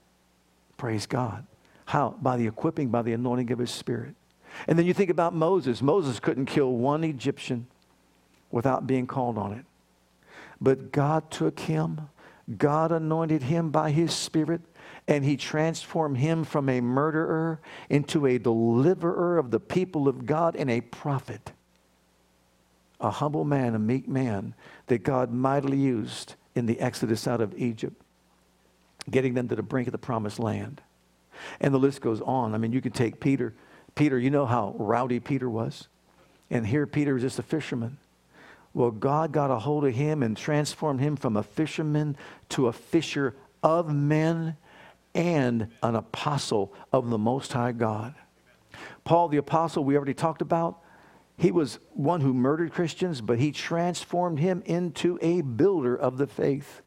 Praise 0.77 1.05
God. 1.05 1.45
How? 1.85 2.15
By 2.21 2.37
the 2.37 2.47
equipping, 2.47 2.89
by 2.89 3.01
the 3.01 3.13
anointing 3.13 3.51
of 3.51 3.59
his 3.59 3.71
spirit. 3.71 4.15
And 4.67 4.77
then 4.77 4.85
you 4.85 4.93
think 4.93 5.09
about 5.09 5.33
Moses. 5.33 5.81
Moses 5.81 6.19
couldn't 6.19 6.45
kill 6.45 6.73
one 6.73 7.03
Egyptian 7.03 7.67
without 8.51 8.87
being 8.87 9.07
called 9.07 9.37
on 9.37 9.53
it. 9.53 9.65
But 10.61 10.91
God 10.91 11.31
took 11.31 11.59
him, 11.61 12.09
God 12.57 12.91
anointed 12.91 13.43
him 13.43 13.69
by 13.69 13.91
his 13.91 14.13
spirit, 14.13 14.61
and 15.09 15.25
he 15.25 15.35
transformed 15.35 16.17
him 16.17 16.43
from 16.43 16.69
a 16.69 16.79
murderer 16.79 17.59
into 17.89 18.27
a 18.27 18.37
deliverer 18.37 19.39
of 19.39 19.49
the 19.49 19.59
people 19.59 20.07
of 20.07 20.27
God 20.27 20.55
and 20.55 20.69
a 20.69 20.81
prophet. 20.81 21.51
A 23.01 23.09
humble 23.09 23.43
man, 23.43 23.73
a 23.73 23.79
meek 23.79 24.07
man 24.07 24.53
that 24.85 24.99
God 24.99 25.33
mightily 25.33 25.77
used 25.77 26.35
in 26.53 26.67
the 26.67 26.79
exodus 26.79 27.27
out 27.27 27.41
of 27.41 27.57
Egypt 27.57 27.99
getting 29.09 29.33
them 29.33 29.47
to 29.47 29.55
the 29.55 29.63
brink 29.63 29.87
of 29.87 29.93
the 29.93 29.97
promised 29.97 30.37
land. 30.37 30.81
And 31.59 31.73
the 31.73 31.79
list 31.79 32.01
goes 32.01 32.21
on. 32.21 32.53
I 32.53 32.59
mean, 32.59 32.71
you 32.71 32.81
can 32.81 32.91
take 32.91 33.19
Peter. 33.19 33.55
Peter, 33.95 34.19
you 34.19 34.29
know 34.29 34.45
how 34.45 34.75
rowdy 34.77 35.19
Peter 35.19 35.49
was. 35.49 35.87
And 36.51 36.67
here 36.67 36.85
Peter 36.85 37.15
is 37.15 37.23
just 37.23 37.39
a 37.39 37.43
fisherman. 37.43 37.97
Well, 38.75 38.91
God 38.91 39.31
got 39.31 39.49
a 39.49 39.57
hold 39.57 39.85
of 39.85 39.95
him 39.95 40.21
and 40.21 40.37
transformed 40.37 40.99
him 40.99 41.15
from 41.15 41.35
a 41.35 41.41
fisherman 41.41 42.15
to 42.49 42.67
a 42.67 42.73
fisher 42.73 43.35
of 43.63 43.91
men 43.91 44.55
and 45.19 45.67
an 45.83 45.95
apostle 45.95 46.73
of 46.93 47.09
the 47.09 47.17
Most 47.17 47.51
High 47.51 47.73
God. 47.73 48.15
Paul 49.03 49.27
the 49.27 49.35
apostle, 49.35 49.83
we 49.83 49.97
already 49.97 50.13
talked 50.13 50.41
about, 50.41 50.79
he 51.35 51.51
was 51.51 51.77
one 51.91 52.21
who 52.21 52.33
murdered 52.33 52.71
Christians, 52.71 53.19
but 53.19 53.37
he 53.37 53.51
transformed 53.51 54.39
him 54.39 54.63
into 54.65 55.19
a 55.21 55.41
builder 55.41 55.93
of 55.93 56.17
the 56.17 56.25
faith. 56.25 56.81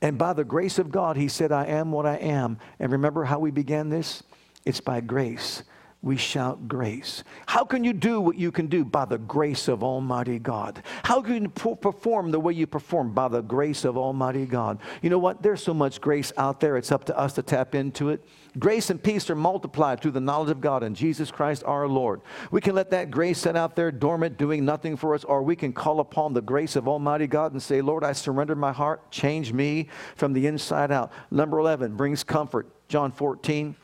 And 0.00 0.16
by 0.16 0.32
the 0.32 0.44
grace 0.44 0.78
of 0.78 0.90
God, 0.90 1.18
he 1.18 1.28
said, 1.28 1.52
I 1.52 1.66
am 1.66 1.92
what 1.92 2.06
I 2.06 2.16
am. 2.16 2.58
And 2.78 2.90
remember 2.90 3.24
how 3.24 3.38
we 3.38 3.50
began 3.50 3.90
this? 3.90 4.22
It's 4.64 4.80
by 4.80 5.00
grace. 5.02 5.62
We 6.02 6.16
shout 6.16 6.66
grace. 6.66 7.24
How 7.44 7.62
can 7.62 7.84
you 7.84 7.92
do 7.92 8.22
what 8.22 8.36
you 8.36 8.50
can 8.50 8.68
do? 8.68 8.86
By 8.86 9.04
the 9.04 9.18
grace 9.18 9.68
of 9.68 9.82
Almighty 9.82 10.38
God. 10.38 10.82
How 11.04 11.20
can 11.20 11.42
you 11.42 11.48
perform 11.50 12.30
the 12.30 12.40
way 12.40 12.54
you 12.54 12.66
perform? 12.66 13.12
By 13.12 13.28
the 13.28 13.42
grace 13.42 13.84
of 13.84 13.98
Almighty 13.98 14.46
God. 14.46 14.78
You 15.02 15.10
know 15.10 15.18
what? 15.18 15.42
There's 15.42 15.62
so 15.62 15.74
much 15.74 16.00
grace 16.00 16.32
out 16.38 16.58
there. 16.58 16.78
It's 16.78 16.90
up 16.90 17.04
to 17.04 17.18
us 17.18 17.34
to 17.34 17.42
tap 17.42 17.74
into 17.74 18.08
it. 18.08 18.24
Grace 18.58 18.88
and 18.88 19.02
peace 19.02 19.28
are 19.28 19.34
multiplied 19.34 20.00
through 20.00 20.12
the 20.12 20.20
knowledge 20.20 20.48
of 20.48 20.62
God 20.62 20.82
and 20.82 20.96
Jesus 20.96 21.30
Christ 21.30 21.64
our 21.66 21.86
Lord. 21.86 22.22
We 22.50 22.62
can 22.62 22.74
let 22.74 22.88
that 22.92 23.10
grace 23.10 23.40
sit 23.40 23.54
out 23.54 23.76
there 23.76 23.92
dormant, 23.92 24.38
doing 24.38 24.64
nothing 24.64 24.96
for 24.96 25.14
us, 25.14 25.24
or 25.24 25.42
we 25.42 25.54
can 25.54 25.74
call 25.74 26.00
upon 26.00 26.32
the 26.32 26.40
grace 26.40 26.76
of 26.76 26.88
Almighty 26.88 27.26
God 27.26 27.52
and 27.52 27.62
say, 27.62 27.82
Lord, 27.82 28.04
I 28.04 28.12
surrender 28.12 28.56
my 28.56 28.72
heart, 28.72 29.10
change 29.10 29.52
me 29.52 29.88
from 30.16 30.32
the 30.32 30.46
inside 30.46 30.90
out. 30.90 31.12
Number 31.30 31.58
11 31.58 31.94
brings 31.96 32.24
comfort. 32.24 32.68
John 32.88 33.12
14 33.12 33.76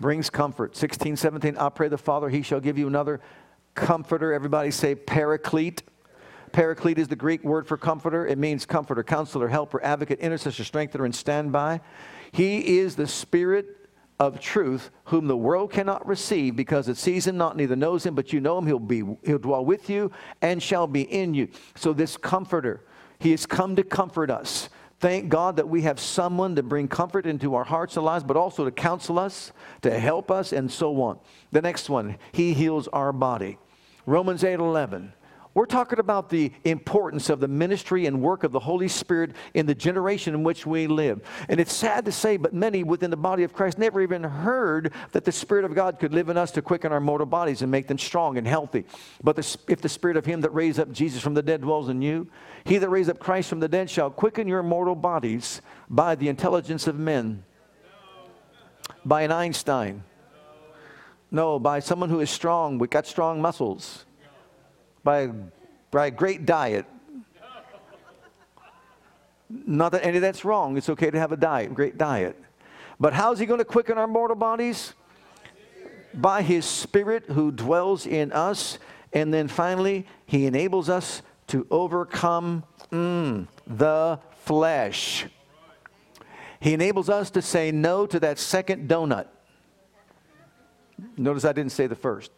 brings 0.00 0.30
comfort. 0.30 0.76
16, 0.76 1.16
17, 1.16 1.56
I 1.58 1.68
pray 1.68 1.88
the 1.88 1.98
Father, 1.98 2.28
he 2.28 2.42
shall 2.42 2.60
give 2.60 2.78
you 2.78 2.86
another 2.86 3.20
comforter. 3.74 4.32
Everybody 4.32 4.70
say 4.70 4.94
paraclete. 4.94 5.82
Paraclete 6.52 6.98
is 6.98 7.06
the 7.06 7.16
Greek 7.16 7.44
word 7.44 7.68
for 7.68 7.76
comforter. 7.76 8.26
It 8.26 8.38
means 8.38 8.66
comforter, 8.66 9.04
counselor, 9.04 9.46
helper, 9.46 9.82
advocate, 9.84 10.18
intercessor, 10.18 10.64
strengthener, 10.64 11.04
and 11.04 11.14
standby. 11.14 11.80
He 12.32 12.78
is 12.78 12.96
the 12.96 13.06
Spirit 13.06 13.76
of 14.18 14.40
truth, 14.40 14.90
whom 15.04 15.28
the 15.28 15.36
world 15.36 15.72
cannot 15.72 16.06
receive 16.06 16.56
because 16.56 16.88
it 16.88 16.96
sees 16.96 17.26
him 17.26 17.36
not, 17.36 17.56
neither 17.56 17.76
knows 17.76 18.04
him, 18.04 18.14
but 18.14 18.32
you 18.32 18.40
know 18.40 18.58
him. 18.58 18.66
He'll, 18.66 18.78
be, 18.78 19.02
he'll 19.24 19.38
dwell 19.38 19.64
with 19.64 19.88
you 19.88 20.10
and 20.42 20.62
shall 20.62 20.86
be 20.86 21.02
in 21.02 21.34
you. 21.34 21.48
So, 21.76 21.92
this 21.92 22.16
comforter, 22.16 22.84
he 23.18 23.30
has 23.30 23.46
come 23.46 23.76
to 23.76 23.82
comfort 23.82 24.30
us. 24.30 24.68
Thank 25.00 25.30
God 25.30 25.56
that 25.56 25.68
we 25.68 25.82
have 25.82 25.98
someone 25.98 26.56
to 26.56 26.62
bring 26.62 26.86
comfort 26.86 27.24
into 27.24 27.54
our 27.54 27.64
hearts 27.64 27.96
and 27.96 28.04
lives, 28.04 28.22
but 28.22 28.36
also 28.36 28.66
to 28.66 28.70
counsel 28.70 29.18
us, 29.18 29.50
to 29.80 29.98
help 29.98 30.30
us, 30.30 30.52
and 30.52 30.70
so 30.70 31.00
on. 31.00 31.18
The 31.52 31.62
next 31.62 31.88
one, 31.88 32.18
he 32.32 32.52
heals 32.52 32.86
our 32.88 33.10
body. 33.10 33.58
Romans 34.04 34.44
8 34.44 34.60
11. 34.60 35.14
We're 35.52 35.66
talking 35.66 35.98
about 35.98 36.28
the 36.28 36.52
importance 36.62 37.28
of 37.28 37.40
the 37.40 37.48
ministry 37.48 38.06
and 38.06 38.22
work 38.22 38.44
of 38.44 38.52
the 38.52 38.60
Holy 38.60 38.86
Spirit 38.86 39.32
in 39.52 39.66
the 39.66 39.74
generation 39.74 40.32
in 40.32 40.44
which 40.44 40.64
we 40.64 40.86
live. 40.86 41.22
And 41.48 41.58
it's 41.58 41.72
sad 41.72 42.04
to 42.04 42.12
say, 42.12 42.36
but 42.36 42.54
many 42.54 42.84
within 42.84 43.10
the 43.10 43.16
body 43.16 43.42
of 43.42 43.52
Christ 43.52 43.76
never 43.76 44.00
even 44.00 44.22
heard 44.22 44.92
that 45.10 45.24
the 45.24 45.32
Spirit 45.32 45.64
of 45.64 45.74
God 45.74 45.98
could 45.98 46.14
live 46.14 46.28
in 46.28 46.36
us 46.36 46.52
to 46.52 46.62
quicken 46.62 46.92
our 46.92 47.00
mortal 47.00 47.26
bodies 47.26 47.62
and 47.62 47.70
make 47.70 47.88
them 47.88 47.98
strong 47.98 48.38
and 48.38 48.46
healthy. 48.46 48.84
But 49.24 49.34
the, 49.34 49.58
if 49.66 49.80
the 49.80 49.88
Spirit 49.88 50.16
of 50.16 50.24
Him 50.24 50.40
that 50.42 50.54
raised 50.54 50.78
up 50.78 50.92
Jesus 50.92 51.20
from 51.20 51.34
the 51.34 51.42
dead 51.42 51.62
dwells 51.62 51.88
in 51.88 52.00
you, 52.00 52.28
He 52.64 52.78
that 52.78 52.88
raised 52.88 53.10
up 53.10 53.18
Christ 53.18 53.48
from 53.48 53.58
the 53.58 53.68
dead 53.68 53.90
shall 53.90 54.10
quicken 54.10 54.46
your 54.46 54.62
mortal 54.62 54.94
bodies 54.94 55.62
by 55.88 56.14
the 56.14 56.28
intelligence 56.28 56.86
of 56.86 56.96
men. 56.96 57.42
By 59.04 59.22
an 59.22 59.32
Einstein. 59.32 60.04
No, 61.32 61.58
by 61.58 61.80
someone 61.80 62.08
who 62.08 62.20
is 62.20 62.30
strong, 62.30 62.78
we 62.78 62.86
got 62.86 63.06
strong 63.06 63.42
muscles 63.42 64.04
by, 65.02 65.30
by 65.90 66.06
a 66.06 66.10
great 66.10 66.46
diet. 66.46 66.86
Not 69.48 69.92
that 69.92 70.04
any 70.04 70.18
of 70.18 70.22
that's 70.22 70.44
wrong. 70.44 70.76
It's 70.76 70.88
okay 70.88 71.10
to 71.10 71.18
have 71.18 71.32
a 71.32 71.36
diet, 71.36 71.74
great 71.74 71.98
diet. 71.98 72.36
But 73.00 73.12
how's 73.12 73.38
he 73.38 73.46
going 73.46 73.58
to 73.58 73.64
quicken 73.64 73.98
our 73.98 74.06
mortal 74.06 74.36
bodies? 74.36 74.94
By 76.14 76.42
his 76.42 76.64
spirit 76.64 77.24
who 77.26 77.50
dwells 77.50 78.06
in 78.06 78.32
us. 78.32 78.78
And 79.12 79.34
then 79.34 79.48
finally, 79.48 80.06
he 80.26 80.46
enables 80.46 80.88
us 80.88 81.22
to 81.48 81.66
overcome 81.70 82.62
mm, 82.92 83.48
the 83.66 84.20
flesh. 84.42 85.26
He 86.60 86.74
enables 86.74 87.08
us 87.08 87.30
to 87.30 87.42
say 87.42 87.72
no 87.72 88.06
to 88.06 88.20
that 88.20 88.38
second 88.38 88.88
donut. 88.88 89.26
Notice 91.16 91.44
I 91.44 91.52
didn't 91.52 91.72
say 91.72 91.86
the 91.86 91.96
first. 91.96 92.30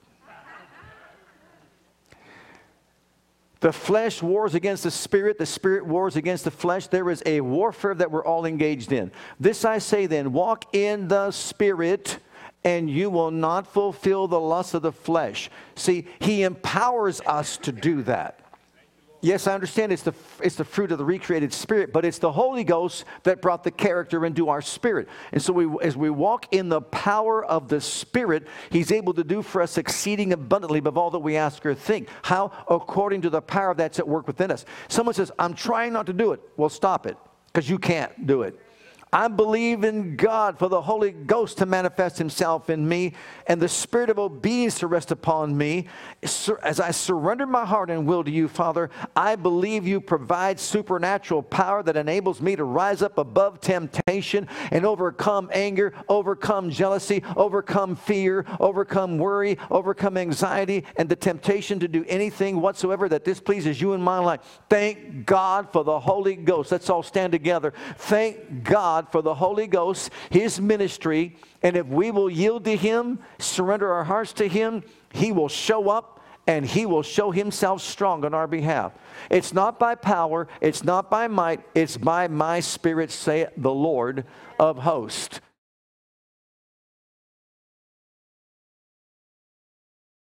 The 3.62 3.72
flesh 3.72 4.20
wars 4.24 4.56
against 4.56 4.82
the 4.82 4.90
spirit, 4.90 5.38
the 5.38 5.46
spirit 5.46 5.86
wars 5.86 6.16
against 6.16 6.42
the 6.42 6.50
flesh. 6.50 6.88
There 6.88 7.08
is 7.10 7.22
a 7.24 7.40
warfare 7.40 7.94
that 7.94 8.10
we're 8.10 8.24
all 8.24 8.44
engaged 8.44 8.90
in. 8.90 9.12
This 9.38 9.64
I 9.64 9.78
say 9.78 10.06
then 10.06 10.32
walk 10.32 10.74
in 10.74 11.06
the 11.06 11.30
spirit, 11.30 12.18
and 12.64 12.90
you 12.90 13.08
will 13.08 13.30
not 13.30 13.72
fulfill 13.72 14.26
the 14.26 14.40
lust 14.40 14.74
of 14.74 14.82
the 14.82 14.90
flesh. 14.90 15.48
See, 15.76 16.08
he 16.18 16.42
empowers 16.42 17.20
us 17.20 17.56
to 17.58 17.70
do 17.70 18.02
that. 18.02 18.41
Yes, 19.25 19.47
I 19.47 19.55
understand 19.55 19.93
it's 19.93 20.03
the, 20.03 20.14
it's 20.43 20.57
the 20.57 20.64
fruit 20.64 20.91
of 20.91 20.99
the 20.99 21.05
recreated 21.05 21.53
spirit, 21.53 21.93
but 21.93 22.05
it's 22.05 22.18
the 22.18 22.33
Holy 22.33 22.64
Ghost 22.64 23.05
that 23.23 23.41
brought 23.41 23.62
the 23.62 23.70
character 23.70 24.27
into 24.27 24.49
our 24.49 24.61
spirit. 24.61 25.09
And 25.31 25.41
so 25.41 25.53
we, 25.53 25.68
as 25.81 25.97
we 25.97 26.11
walk 26.11 26.53
in 26.53 26.68
the 26.68 26.81
power 26.81 27.45
of 27.45 27.68
the 27.68 27.81
Spirit, 27.81 28.49
He's 28.70 28.91
able 28.91 29.14
to 29.14 29.23
do 29.23 29.41
for 29.43 29.62
us 29.62 29.79
exceeding 29.79 30.33
abundantly 30.33 30.81
above 30.81 30.99
all 30.99 31.12
that 31.12 31.20
we 31.20 31.37
ask 31.37 31.64
or 31.64 31.73
think. 31.73 32.09
How? 32.23 32.51
According 32.68 33.23
to 33.23 33.31
the 33.31 33.41
power 33.41 33.77
that's 33.77 34.01
at 34.01 34.09
work 34.09 34.27
within 34.27 34.51
us. 34.51 34.64
Someone 34.89 35.14
says, 35.14 35.31
I'm 35.39 35.55
trying 35.55 35.93
not 35.93 36.07
to 36.07 36.12
do 36.12 36.33
it. 36.33 36.41
Well, 36.57 36.68
stop 36.68 37.07
it, 37.07 37.16
because 37.47 37.70
you 37.70 37.79
can't 37.79 38.27
do 38.27 38.43
it. 38.43 38.59
I 39.14 39.28
believe 39.28 39.84
in 39.84 40.16
God 40.16 40.58
for 40.58 40.68
the 40.68 40.80
Holy 40.80 41.10
Ghost 41.10 41.58
to 41.58 41.66
manifest 41.66 42.16
Himself 42.16 42.70
in 42.70 42.88
me 42.88 43.12
and 43.46 43.60
the 43.60 43.68
spirit 43.68 44.08
of 44.08 44.18
obedience 44.18 44.78
to 44.78 44.86
rest 44.86 45.10
upon 45.10 45.54
me. 45.54 45.88
As 46.22 46.80
I 46.80 46.92
surrender 46.92 47.46
my 47.46 47.66
heart 47.66 47.90
and 47.90 48.06
will 48.06 48.24
to 48.24 48.30
you, 48.30 48.48
Father, 48.48 48.88
I 49.14 49.36
believe 49.36 49.86
you 49.86 50.00
provide 50.00 50.58
supernatural 50.58 51.42
power 51.42 51.82
that 51.82 51.96
enables 51.96 52.40
me 52.40 52.56
to 52.56 52.64
rise 52.64 53.02
up 53.02 53.18
above 53.18 53.60
temptation 53.60 54.48
and 54.70 54.86
overcome 54.86 55.50
anger, 55.52 55.92
overcome 56.08 56.70
jealousy, 56.70 57.22
overcome 57.36 57.96
fear, 57.96 58.46
overcome 58.60 59.18
worry, 59.18 59.58
overcome 59.70 60.16
anxiety, 60.16 60.86
and 60.96 61.06
the 61.06 61.16
temptation 61.16 61.78
to 61.80 61.88
do 61.88 62.02
anything 62.08 62.62
whatsoever 62.62 63.10
that 63.10 63.26
displeases 63.26 63.78
you 63.78 63.92
in 63.92 64.00
my 64.00 64.18
life. 64.18 64.40
Thank 64.70 65.26
God 65.26 65.70
for 65.70 65.84
the 65.84 66.00
Holy 66.00 66.34
Ghost. 66.34 66.72
Let's 66.72 66.88
all 66.88 67.02
stand 67.02 67.32
together. 67.32 67.74
Thank 67.98 68.64
God 68.64 69.01
for 69.11 69.22
the 69.22 69.34
Holy 69.34 69.66
Ghost, 69.66 70.11
His 70.30 70.61
ministry, 70.61 71.36
and 71.62 71.76
if 71.76 71.86
we 71.86 72.11
will 72.11 72.30
yield 72.30 72.64
to 72.64 72.76
Him, 72.76 73.18
surrender 73.38 73.92
our 73.92 74.05
hearts 74.05 74.32
to 74.34 74.48
Him, 74.48 74.84
He 75.12 75.32
will 75.32 75.48
show 75.48 75.88
up 75.88 76.20
and 76.46 76.66
He 76.66 76.86
will 76.86 77.03
show 77.03 77.30
Himself 77.30 77.82
strong 77.82 78.24
on 78.24 78.34
our 78.34 78.46
behalf. 78.46 78.92
It's 79.30 79.53
not 79.53 79.78
by 79.78 79.94
power, 79.94 80.48
it's 80.61 80.84
not 80.84 81.11
by 81.11 81.28
might, 81.28 81.61
it's 81.74 81.96
by 81.96 82.28
my 82.28 82.61
spirit, 82.61 83.11
saith 83.11 83.50
the 83.57 83.72
Lord 83.72 84.24
of 84.59 84.78
hosts. 84.78 85.40